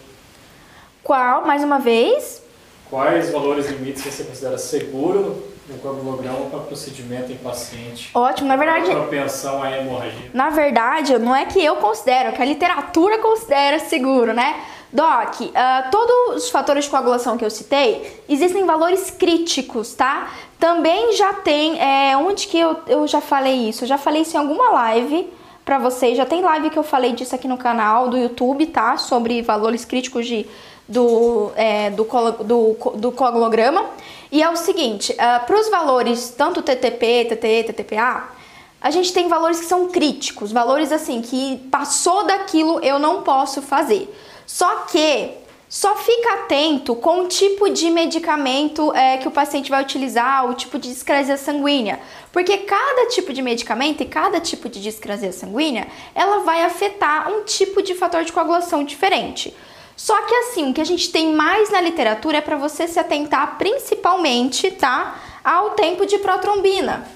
Qual, 1.03 1.47
mais 1.47 1.63
uma 1.63 1.79
vez? 1.79 2.43
Quais 2.91 3.31
valores 3.31 3.69
limites 3.69 4.03
você 4.05 4.25
considera 4.25 4.59
seguro 4.59 5.55
no 5.69 5.79
coagulograma 5.79 6.51
para 6.51 6.61
procedimento 6.61 7.33
em 7.33 7.37
paciente? 7.37 8.11
Ótimo, 8.15 8.49
na 8.49 8.57
verdade. 8.57 8.91
Propensão 8.91 9.63
à 9.63 9.71
hemorragia. 9.71 10.31
Na 10.33 10.51
verdade, 10.51 11.19
não 11.19 11.35
é 11.35 11.47
que 11.47 11.63
eu 11.63 11.77
considero, 11.77 12.29
é 12.29 12.33
que 12.33 12.43
a 12.43 12.45
literatura 12.45 13.19
considera 13.19 13.79
seguro, 13.79 14.33
né? 14.35 14.63
Doc, 14.95 15.41
uh, 15.41 15.51
todos 15.91 16.45
os 16.45 16.51
fatores 16.51 16.85
de 16.85 16.91
coagulação 16.91 17.37
que 17.37 17.45
eu 17.45 17.51
citei, 17.51 18.23
existem 18.29 18.65
valores 18.65 19.11
críticos, 19.11 19.93
tá? 19.93 20.31
Também 20.57 21.17
já 21.17 21.33
tem, 21.33 21.81
é, 21.81 22.17
onde 22.17 22.47
que 22.47 22.57
eu, 22.57 22.77
eu 22.87 23.05
já 23.09 23.21
falei 23.21 23.69
isso? 23.69 23.83
Eu 23.83 23.89
já 23.89 23.99
falei 23.99 24.23
isso 24.23 24.37
em 24.37 24.39
alguma 24.39 24.71
live 24.71 25.29
pra 25.65 25.81
vocês, 25.81 26.17
já 26.17 26.25
tem 26.25 26.43
live 26.43 26.71
que 26.71 26.79
eu 26.79 26.85
falei 26.85 27.13
disso 27.13 27.35
aqui 27.35 27.49
no 27.49 27.59
canal 27.59 28.09
do 28.09 28.17
YouTube, 28.17 28.67
tá? 28.67 28.97
Sobre 28.97 29.43
valores 29.43 29.85
críticos 29.85 30.29
de, 30.29 30.47
do, 30.89 31.51
é, 31.57 31.91
do, 31.91 32.05
do, 32.45 32.77
do 32.95 33.11
coagulograma. 33.11 33.87
E 34.31 34.45
é 34.45 34.49
o 34.49 34.55
seguinte, 34.55 35.13
uh, 35.15 35.17
ah, 35.19 35.41
para 35.41 35.59
os 35.59 35.69
valores, 35.71 36.33
tanto 36.39 36.63
TTP, 36.63 37.25
TTE, 37.31 37.73
TTPA, 37.73 38.29
a 38.81 38.91
gente 38.93 39.13
tem 39.13 39.27
valores 39.27 39.59
que 39.59 39.67
são 39.67 39.89
críticos, 39.89 40.53
valores 40.53 40.93
assim, 40.93 41.21
que 41.21 41.57
passou 41.69 42.25
daquilo 42.25 42.79
eu 42.79 43.01
não 43.01 43.23
posso 43.23 43.61
fazer. 43.61 44.09
Só 44.47 44.77
que 44.91 45.31
só 45.69 45.97
fica 45.97 46.35
atento 46.35 46.95
com 46.95 47.23
o 47.23 47.27
tipo 47.27 47.69
de 47.69 47.91
medicamento 47.91 48.95
é, 48.95 49.17
que 49.17 49.27
o 49.27 49.31
paciente 49.31 49.71
vai 49.71 49.83
utilizar, 49.83 50.49
o 50.49 50.55
tipo 50.55 50.79
de 50.79 50.89
discrasia 50.89 51.37
sanguínea, 51.37 51.99
porque 52.33 52.59
cada 52.59 53.09
tipo 53.09 53.33
de 53.33 53.43
medicamento 53.43 54.01
e 54.01 54.07
cada 54.07 54.39
tipo 54.41 54.69
de 54.69 54.81
discrasia 54.81 55.33
sanguínea, 55.33 55.89
ela 56.15 56.45
vai 56.45 56.63
afetar 56.63 57.29
um 57.29 57.43
tipo 57.43 57.83
de 57.83 57.95
fator 57.95 58.23
de 58.23 58.33
coagulação 58.33 58.85
diferente. 58.85 59.53
Só 59.97 60.21
que 60.23 60.35
assim, 60.35 60.71
o 60.71 60.75
que 60.75 60.81
a 60.81 60.87
gente 60.87 61.11
tem 61.11 61.33
mais 61.35 61.71
na 61.71 61.81
literatura 61.81 62.39
é 62.39 62.41
para 62.41 62.57
você 62.57 62.87
se 62.87 62.99
atentar 62.99 63.59
principalmente, 63.59 64.71
tá, 64.71 65.21
ao 65.43 65.71
tempo 65.71 66.07
de 66.07 66.19
protrombina. 66.19 67.07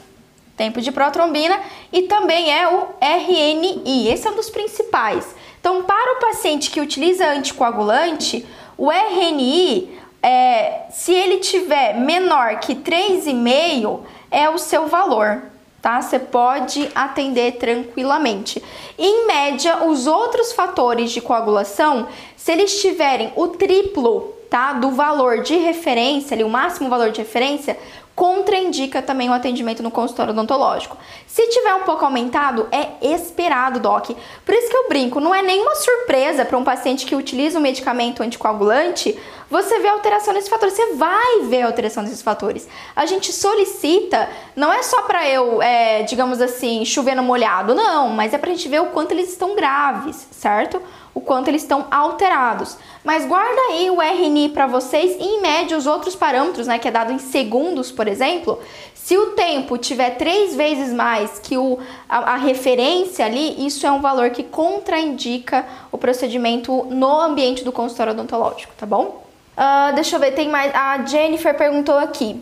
Tempo 0.56 0.80
de 0.80 0.90
protrombina 0.90 1.60
e 1.92 2.02
também 2.02 2.52
é 2.52 2.66
o 2.66 2.88
RNI. 3.00 4.08
Esse 4.08 4.26
é 4.26 4.30
um 4.30 4.34
dos 4.34 4.50
principais. 4.50 5.24
Então, 5.60 5.82
para 5.82 6.14
o 6.14 6.20
paciente 6.20 6.70
que 6.70 6.80
utiliza 6.80 7.26
anticoagulante, 7.26 8.46
o 8.76 8.90
RNI, 8.90 9.98
é, 10.22 10.82
se 10.90 11.12
ele 11.12 11.38
tiver 11.38 11.94
menor 11.94 12.60
que 12.60 12.74
3,5, 12.74 14.00
é 14.30 14.48
o 14.48 14.58
seu 14.58 14.86
valor, 14.86 15.42
tá? 15.80 16.00
Você 16.00 16.18
pode 16.18 16.88
atender 16.94 17.56
tranquilamente. 17.56 18.62
Em 18.98 19.26
média, 19.26 19.84
os 19.84 20.06
outros 20.06 20.52
fatores 20.52 21.10
de 21.10 21.20
coagulação, 21.20 22.08
se 22.36 22.52
eles 22.52 22.80
tiverem 22.80 23.32
o 23.36 23.48
triplo, 23.48 24.34
tá, 24.50 24.72
do 24.72 24.90
valor 24.90 25.42
de 25.42 25.56
referência, 25.56 26.34
ali, 26.34 26.44
o 26.44 26.48
máximo 26.48 26.88
valor 26.88 27.10
de 27.10 27.20
referência, 27.20 27.78
contraindica 28.18 29.00
também 29.00 29.30
o 29.30 29.32
atendimento 29.32 29.80
no 29.80 29.92
consultório 29.92 30.32
odontológico. 30.32 30.96
Se 31.24 31.46
tiver 31.50 31.72
um 31.74 31.84
pouco 31.84 32.04
aumentado, 32.04 32.66
é 32.72 32.88
esperado, 33.00 33.78
doc. 33.78 34.10
Por 34.44 34.54
isso 34.56 34.68
que 34.68 34.76
eu 34.76 34.88
brinco, 34.88 35.20
não 35.20 35.32
é 35.32 35.40
nenhuma 35.40 35.76
surpresa 35.76 36.44
para 36.44 36.58
um 36.58 36.64
paciente 36.64 37.06
que 37.06 37.14
utiliza 37.14 37.60
um 37.60 37.62
medicamento 37.62 38.20
anticoagulante 38.20 39.16
você 39.50 39.78
vê 39.78 39.88
alteração 39.88 40.34
nesses 40.34 40.50
fatores, 40.50 40.74
você 40.74 40.94
vai 40.94 41.40
ver 41.44 41.62
alteração 41.62 42.02
nesses 42.02 42.20
fatores. 42.20 42.68
A 42.94 43.06
gente 43.06 43.32
solicita, 43.32 44.28
não 44.54 44.70
é 44.70 44.82
só 44.82 45.02
para 45.02 45.26
eu, 45.26 45.62
é, 45.62 46.02
digamos 46.02 46.40
assim, 46.42 46.84
chover 46.84 47.14
no 47.14 47.22
molhado, 47.22 47.74
não, 47.74 48.10
mas 48.10 48.34
é 48.34 48.38
para 48.38 48.50
a 48.50 48.54
gente 48.54 48.68
ver 48.68 48.82
o 48.82 48.86
quanto 48.86 49.12
eles 49.12 49.30
estão 49.30 49.54
graves, 49.54 50.28
certo? 50.30 50.82
O 51.14 51.20
quanto 51.22 51.48
eles 51.48 51.62
estão 51.62 51.86
alterados. 51.90 52.76
Mas 53.08 53.24
guarda 53.24 53.58
aí 53.70 53.88
o 53.88 54.02
RNI 54.02 54.50
para 54.50 54.66
vocês 54.66 55.16
e 55.18 55.24
em 55.24 55.40
média 55.40 55.78
os 55.78 55.86
outros 55.86 56.14
parâmetros, 56.14 56.66
né, 56.66 56.78
que 56.78 56.86
é 56.86 56.90
dado 56.90 57.10
em 57.10 57.18
segundos, 57.18 57.90
por 57.90 58.06
exemplo, 58.06 58.60
se 58.92 59.16
o 59.16 59.28
tempo 59.28 59.78
tiver 59.78 60.18
três 60.18 60.54
vezes 60.54 60.92
mais 60.92 61.38
que 61.38 61.56
o, 61.56 61.78
a, 62.06 62.34
a, 62.34 62.36
referência 62.36 63.24
ali, 63.24 63.66
isso 63.66 63.86
é 63.86 63.90
um 63.90 64.02
valor 64.02 64.28
que 64.28 64.42
contraindica 64.42 65.64
o 65.90 65.96
procedimento 65.96 66.84
no 66.90 67.18
ambiente 67.18 67.64
do 67.64 67.72
consultório 67.72 68.12
odontológico, 68.12 68.74
tá 68.76 68.84
bom? 68.84 69.24
Uh, 69.56 69.94
deixa 69.94 70.16
eu 70.16 70.20
ver, 70.20 70.32
tem 70.32 70.50
mais. 70.50 70.70
A 70.74 71.02
Jennifer 71.06 71.56
perguntou 71.56 71.96
aqui. 71.96 72.38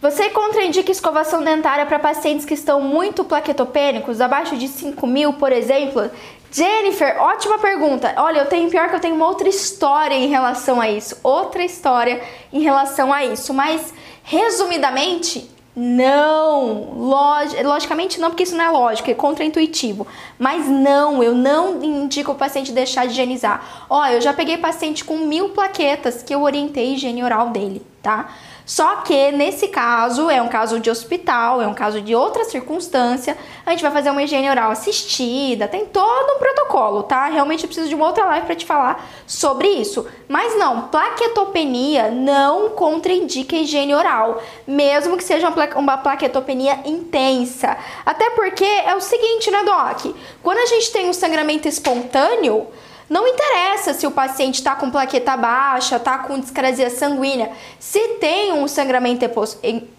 Você 0.00 0.30
contraindica 0.30 0.92
escovação 0.92 1.42
dentária 1.42 1.84
para 1.84 1.98
pacientes 1.98 2.46
que 2.46 2.54
estão 2.54 2.80
muito 2.80 3.24
plaquetopênicos, 3.24 4.20
abaixo 4.20 4.56
de 4.56 4.68
5 4.68 5.04
mil, 5.08 5.32
por 5.32 5.50
exemplo? 5.50 6.08
Jennifer, 6.50 7.20
ótima 7.20 7.58
pergunta. 7.58 8.14
Olha, 8.16 8.40
eu 8.40 8.46
tenho 8.46 8.70
pior 8.70 8.88
que 8.88 8.96
eu 8.96 9.00
tenho 9.00 9.14
uma 9.14 9.26
outra 9.26 9.48
história 9.48 10.14
em 10.14 10.28
relação 10.28 10.80
a 10.80 10.88
isso. 10.88 11.18
Outra 11.22 11.64
história 11.64 12.20
em 12.52 12.60
relação 12.60 13.12
a 13.12 13.24
isso. 13.24 13.52
Mas, 13.52 13.92
resumidamente, 14.22 15.50
não, 15.80 16.92
log 16.98 17.62
logicamente 17.62 18.18
não, 18.18 18.30
porque 18.30 18.42
isso 18.42 18.56
não 18.56 18.64
é 18.64 18.70
lógico, 18.70 19.08
é 19.08 19.14
contraintuitivo. 19.14 20.06
Mas 20.36 20.66
não, 20.66 21.22
eu 21.22 21.34
não 21.34 21.80
indico 21.84 22.32
o 22.32 22.34
paciente 22.34 22.72
deixar 22.72 23.06
de 23.06 23.12
higienizar. 23.12 23.86
Ó, 23.88 24.04
eu 24.06 24.20
já 24.20 24.32
peguei 24.32 24.58
paciente 24.58 25.04
com 25.04 25.18
mil 25.18 25.50
plaquetas 25.50 26.20
que 26.22 26.34
eu 26.34 26.42
orientei 26.42 26.94
higiene 26.94 27.22
oral 27.22 27.50
dele, 27.50 27.80
tá? 28.02 28.28
Só 28.68 28.96
que 28.96 29.32
nesse 29.32 29.68
caso, 29.68 30.28
é 30.28 30.42
um 30.42 30.48
caso 30.48 30.78
de 30.78 30.90
hospital, 30.90 31.62
é 31.62 31.66
um 31.66 31.72
caso 31.72 32.02
de 32.02 32.14
outra 32.14 32.44
circunstância, 32.44 33.34
a 33.64 33.70
gente 33.70 33.80
vai 33.80 33.90
fazer 33.90 34.10
uma 34.10 34.22
higiene 34.22 34.50
oral 34.50 34.70
assistida, 34.70 35.66
tem 35.66 35.86
todo 35.86 36.36
um 36.36 36.38
protocolo, 36.38 37.02
tá? 37.04 37.28
Realmente 37.28 37.64
eu 37.64 37.68
preciso 37.68 37.88
de 37.88 37.94
uma 37.94 38.06
outra 38.06 38.26
live 38.26 38.44
para 38.44 38.54
te 38.54 38.66
falar 38.66 39.08
sobre 39.26 39.68
isso. 39.68 40.06
Mas 40.28 40.54
não, 40.58 40.88
plaquetopenia 40.88 42.10
não 42.10 42.68
contraindica 42.68 43.56
higiene 43.56 43.94
oral, 43.94 44.42
mesmo 44.66 45.16
que 45.16 45.24
seja 45.24 45.48
uma 45.74 45.96
plaquetopenia 45.96 46.80
intensa. 46.84 47.74
Até 48.04 48.28
porque 48.30 48.66
é 48.66 48.94
o 48.94 49.00
seguinte, 49.00 49.50
né, 49.50 49.64
Doc? 49.64 50.14
Quando 50.42 50.58
a 50.58 50.66
gente 50.66 50.92
tem 50.92 51.08
um 51.08 51.14
sangramento 51.14 51.66
espontâneo, 51.66 52.66
Não 53.08 53.26
interessa 53.26 53.94
se 53.94 54.06
o 54.06 54.10
paciente 54.10 54.56
está 54.56 54.74
com 54.74 54.90
plaqueta 54.90 55.34
baixa, 55.36 55.96
está 55.96 56.18
com 56.18 56.38
discrasia 56.38 56.90
sanguínea. 56.90 57.50
Se 57.78 57.98
tem 58.20 58.52
um 58.52 58.68
sangramento 58.68 59.24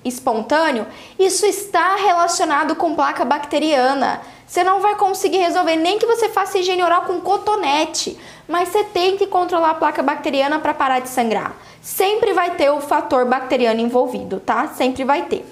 espontâneo, 0.05 0.85
isso 1.17 1.45
está 1.45 1.95
relacionado 1.95 2.75
com 2.75 2.93
placa 2.93 3.25
bacteriana. 3.25 4.21
Você 4.45 4.63
não 4.63 4.79
vai 4.79 4.95
conseguir 4.95 5.37
resolver 5.37 5.75
nem 5.75 5.97
que 5.97 6.05
você 6.05 6.29
faça 6.29 6.59
higiene 6.59 6.83
oral 6.83 7.03
com 7.03 7.19
cotonete, 7.21 8.17
mas 8.47 8.69
você 8.69 8.83
tem 8.83 9.17
que 9.17 9.25
controlar 9.25 9.71
a 9.71 9.75
placa 9.75 10.03
bacteriana 10.03 10.59
para 10.59 10.73
parar 10.73 10.99
de 10.99 11.09
sangrar. 11.09 11.55
Sempre 11.81 12.33
vai 12.33 12.51
ter 12.51 12.69
o 12.69 12.81
fator 12.81 13.25
bacteriano 13.25 13.79
envolvido, 13.79 14.39
tá? 14.39 14.67
Sempre 14.67 15.03
vai 15.03 15.23
ter. 15.23 15.45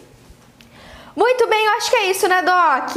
Muito 1.16 1.48
bem, 1.48 1.66
eu 1.66 1.72
acho 1.74 1.90
que 1.90 1.96
é 1.96 2.12
isso, 2.12 2.28
né, 2.28 2.44
Doc? 2.44 2.96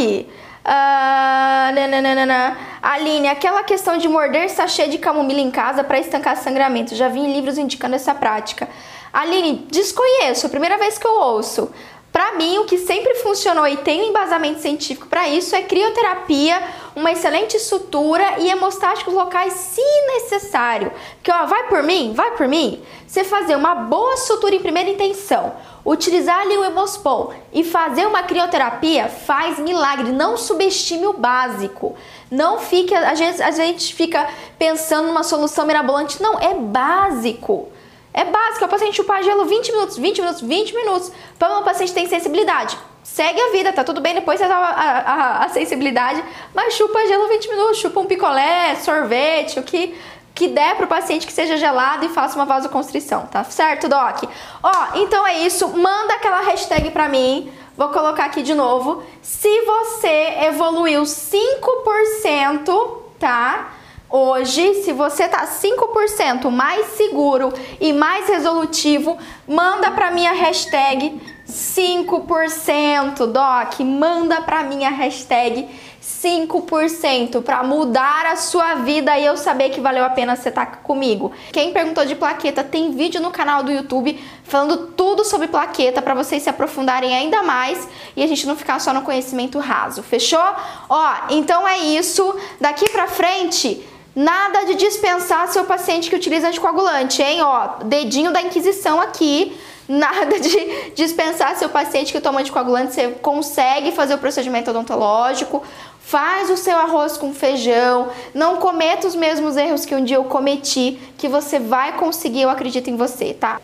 Uh, 0.65 1.73
nananana. 1.75 2.57
Aline, 2.83 3.29
aquela 3.29 3.63
questão 3.63 3.97
de 3.97 4.09
morder 4.09 4.49
sachê 4.51 4.89
de 4.89 4.99
camomila 4.99 5.41
em 5.41 5.51
casa 5.51 5.83
para 5.83 5.99
estancar 5.99 6.37
sangramento. 6.37 6.95
Já 6.95 7.09
vi 7.09 7.21
em 7.21 7.33
livros 7.33 7.59
indicando 7.59 7.95
essa 7.95 8.15
prática. 8.15 8.69
Aline, 9.13 9.67
desconheço, 9.71 10.47
é 10.47 10.49
primeira 10.49 10.79
vez 10.79 10.99
que 10.99 11.07
eu 11.07 11.13
ouço. 11.13 11.71
Para 12.13 12.33
mim, 12.33 12.59
o 12.59 12.65
que 12.65 12.77
sempre 12.77 13.15
funcionou 13.17 13.67
e 13.69 13.77
tem 13.77 14.03
um 14.03 14.09
embasamento 14.09 14.61
científico 14.61 15.07
para 15.07 15.29
isso 15.29 15.55
é 15.55 15.63
crioterapia, 15.63 16.61
uma 16.97 17.13
excelente 17.13 17.57
sutura 17.61 18.41
e 18.41 18.51
hemostáticos 18.51 19.15
locais 19.15 19.53
se 19.53 19.83
necessário. 20.15 20.91
Que 21.23 21.31
ó, 21.31 21.47
vai 21.47 21.69
por 21.69 21.85
mim, 21.85 22.13
vai 22.13 22.33
por 22.33 22.49
mim. 22.49 22.83
Você 23.07 23.23
fazer 23.23 23.55
uma 23.55 23.77
boa 23.77 24.17
sutura 24.17 24.57
em 24.57 24.61
primeira 24.61 24.91
intenção, 24.91 25.55
utilizar 25.85 26.41
ali 26.41 26.57
o 26.57 26.65
Hemospol 26.65 27.35
e 27.53 27.65
fazer 27.65 28.07
uma 28.07 28.23
crioterapia 28.23 29.09
faz 29.09 29.59
milagre. 29.59 30.13
Não 30.13 30.37
subestime 30.37 31.07
o 31.07 31.13
básico. 31.13 31.97
Não 32.31 32.59
fique, 32.59 32.95
às 32.95 33.41
a 33.41 33.51
gente 33.51 33.95
fica 33.95 34.29
pensando 34.59 35.09
numa 35.09 35.23
solução 35.23 35.67
mirabolante. 35.67 36.23
Não, 36.23 36.39
é 36.39 36.55
básico. 36.55 37.69
É 38.13 38.25
básico, 38.25 38.65
é 38.65 38.67
o 38.67 38.71
paciente 38.71 38.97
chupar 38.97 39.23
gelo 39.23 39.45
20 39.45 39.73
minutos, 39.73 39.97
20 39.97 40.21
minutos, 40.21 40.41
20 40.43 40.75
minutos. 40.75 41.13
Para 41.39 41.59
o 41.59 41.63
paciente 41.63 41.93
tem 41.93 42.09
sensibilidade. 42.09 42.77
Segue 43.03 43.41
a 43.41 43.51
vida, 43.51 43.73
tá 43.73 43.83
tudo 43.83 44.01
bem, 44.01 44.15
depois 44.15 44.39
você 44.39 44.47
dá 44.47 44.57
a, 44.57 45.01
a, 45.01 45.45
a, 45.45 45.49
sensibilidade, 45.49 46.23
mas 46.55 46.75
chupa 46.75 47.07
gelo 47.07 47.29
20 47.29 47.49
minutos, 47.49 47.79
chupa 47.79 47.99
um 47.99 48.05
picolé, 48.05 48.77
sorvete, 48.77 49.59
o 49.59 49.63
que 49.63 49.97
que 50.41 50.49
der 50.49 50.75
para 50.75 50.87
o 50.87 50.89
paciente 50.89 51.27
que 51.27 51.33
seja 51.35 51.59
gelado 51.59 52.07
e 52.07 52.09
faça 52.09 52.35
uma 52.35 52.47
vasoconstrição, 52.47 53.27
tá 53.27 53.45
certo, 53.45 53.91
Doc? 53.91 54.23
Ó, 54.63 54.87
então 54.95 55.27
é 55.27 55.41
isso, 55.41 55.69
manda 55.69 56.15
aquela 56.15 56.41
hashtag 56.41 56.91
para 56.93 57.11
mim, 57.11 57.53
vou 57.77 57.91
colocar 57.91 58.25
aqui 58.25 58.43
de 58.43 58.55
novo. 58.55 59.03
Se 59.21 59.61
você 59.67 60.39
evoluiu 60.47 61.03
5%, 61.03 62.91
tá? 63.19 63.75
Hoje, 64.09 64.83
se 64.83 64.95
você 64.95 65.29
tá 65.29 65.47
5% 65.47 66.51
mais 66.51 66.87
seguro 66.93 67.53
e 67.79 67.93
mais 67.93 68.27
resolutivo, 68.27 69.19
manda 69.47 69.91
para 69.91 70.11
minha 70.11 70.33
hashtag 70.33 71.21
5%, 71.47 73.27
Doc, 73.27 73.81
manda 73.81 74.41
para 74.41 74.63
minha 74.63 74.89
hashtag 74.89 75.69
5% 76.03 77.43
para 77.43 77.63
mudar 77.63 78.25
a 78.27 78.37
sua 78.37 78.77
vida 78.77 79.19
e 79.19 79.27
eu 79.27 79.37
saber 79.37 79.69
que 79.69 79.81
valeu 79.81 80.05
a 80.05 80.11
pena 80.11 80.35
você 80.35 80.49
estar 80.49 80.67
tá 80.67 80.77
comigo. 80.77 81.31
Quem 81.53 81.73
perguntou 81.73 82.07
de 82.07 82.15
plaqueta, 82.15 82.65
tem 82.65 82.93
vídeo 82.93 83.21
no 83.21 83.31
canal 83.31 83.63
do 83.63 83.71
YouTube 83.71 84.19
falando 84.45 84.93
tudo 84.97 85.25
sobre 85.25 85.49
plaqueta 85.49 86.01
para 86.01 86.15
vocês 86.15 86.43
se 86.43 86.49
aprofundarem 86.49 87.15
ainda 87.15 87.43
mais 87.43 87.87
e 88.17 88.23
a 88.23 88.27
gente 88.27 88.47
não 88.47 88.57
ficar 88.57 88.81
só 88.81 88.95
no 88.95 89.03
conhecimento 89.03 89.59
raso. 89.59 90.03
Fechou? 90.03 90.41
Ó, 90.89 91.13
então 91.29 91.69
é 91.69 91.79
isso. 91.79 92.35
Daqui 92.61 92.89
para 92.91 93.07
frente, 93.07 93.87
Nada 94.15 94.65
de 94.65 94.75
dispensar 94.75 95.47
seu 95.49 95.65
paciente 95.65 96.11
que 96.11 96.17
utiliza 96.17 96.49
anticoagulante, 96.49 97.23
hein? 97.23 97.43
Ó, 97.43 97.85
dedinho 97.85 98.33
da 98.33 98.43
Inquisição 98.43 99.01
aqui. 99.01 99.57
Nada 99.89 100.39
de 100.39 100.93
dispensar 100.95 101.57
seu 101.57 101.69
paciente 101.69 102.13
que 102.13 102.21
toma 102.21 102.41
anticoagulante. 102.41 102.93
Você 102.93 103.09
consegue 103.23 103.93
fazer 103.93 104.15
o 104.15 104.19
procedimento 104.19 104.71
odontológico. 104.71 105.63
Faz 106.11 106.51
o 106.51 106.57
seu 106.57 106.77
arroz 106.77 107.17
com 107.17 107.33
feijão. 107.33 108.11
Não 108.35 108.57
cometa 108.57 109.07
os 109.07 109.15
mesmos 109.15 109.57
erros 109.57 109.85
que 109.85 109.95
um 109.95 110.03
dia 110.03 110.17
eu 110.17 110.25
cometi, 110.25 110.99
que 111.17 111.29
você 111.29 111.61
vai 111.61 111.97
conseguir, 111.99 112.43
eu 112.43 112.51
acredito 112.51 112.91
em 112.91 112.97
você, 112.97 113.33
tá? 113.33 113.61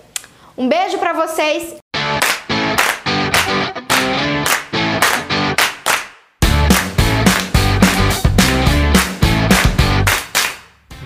Um 0.57 0.68
beijo 0.68 0.97
para 0.99 1.12
vocês. 1.12 1.74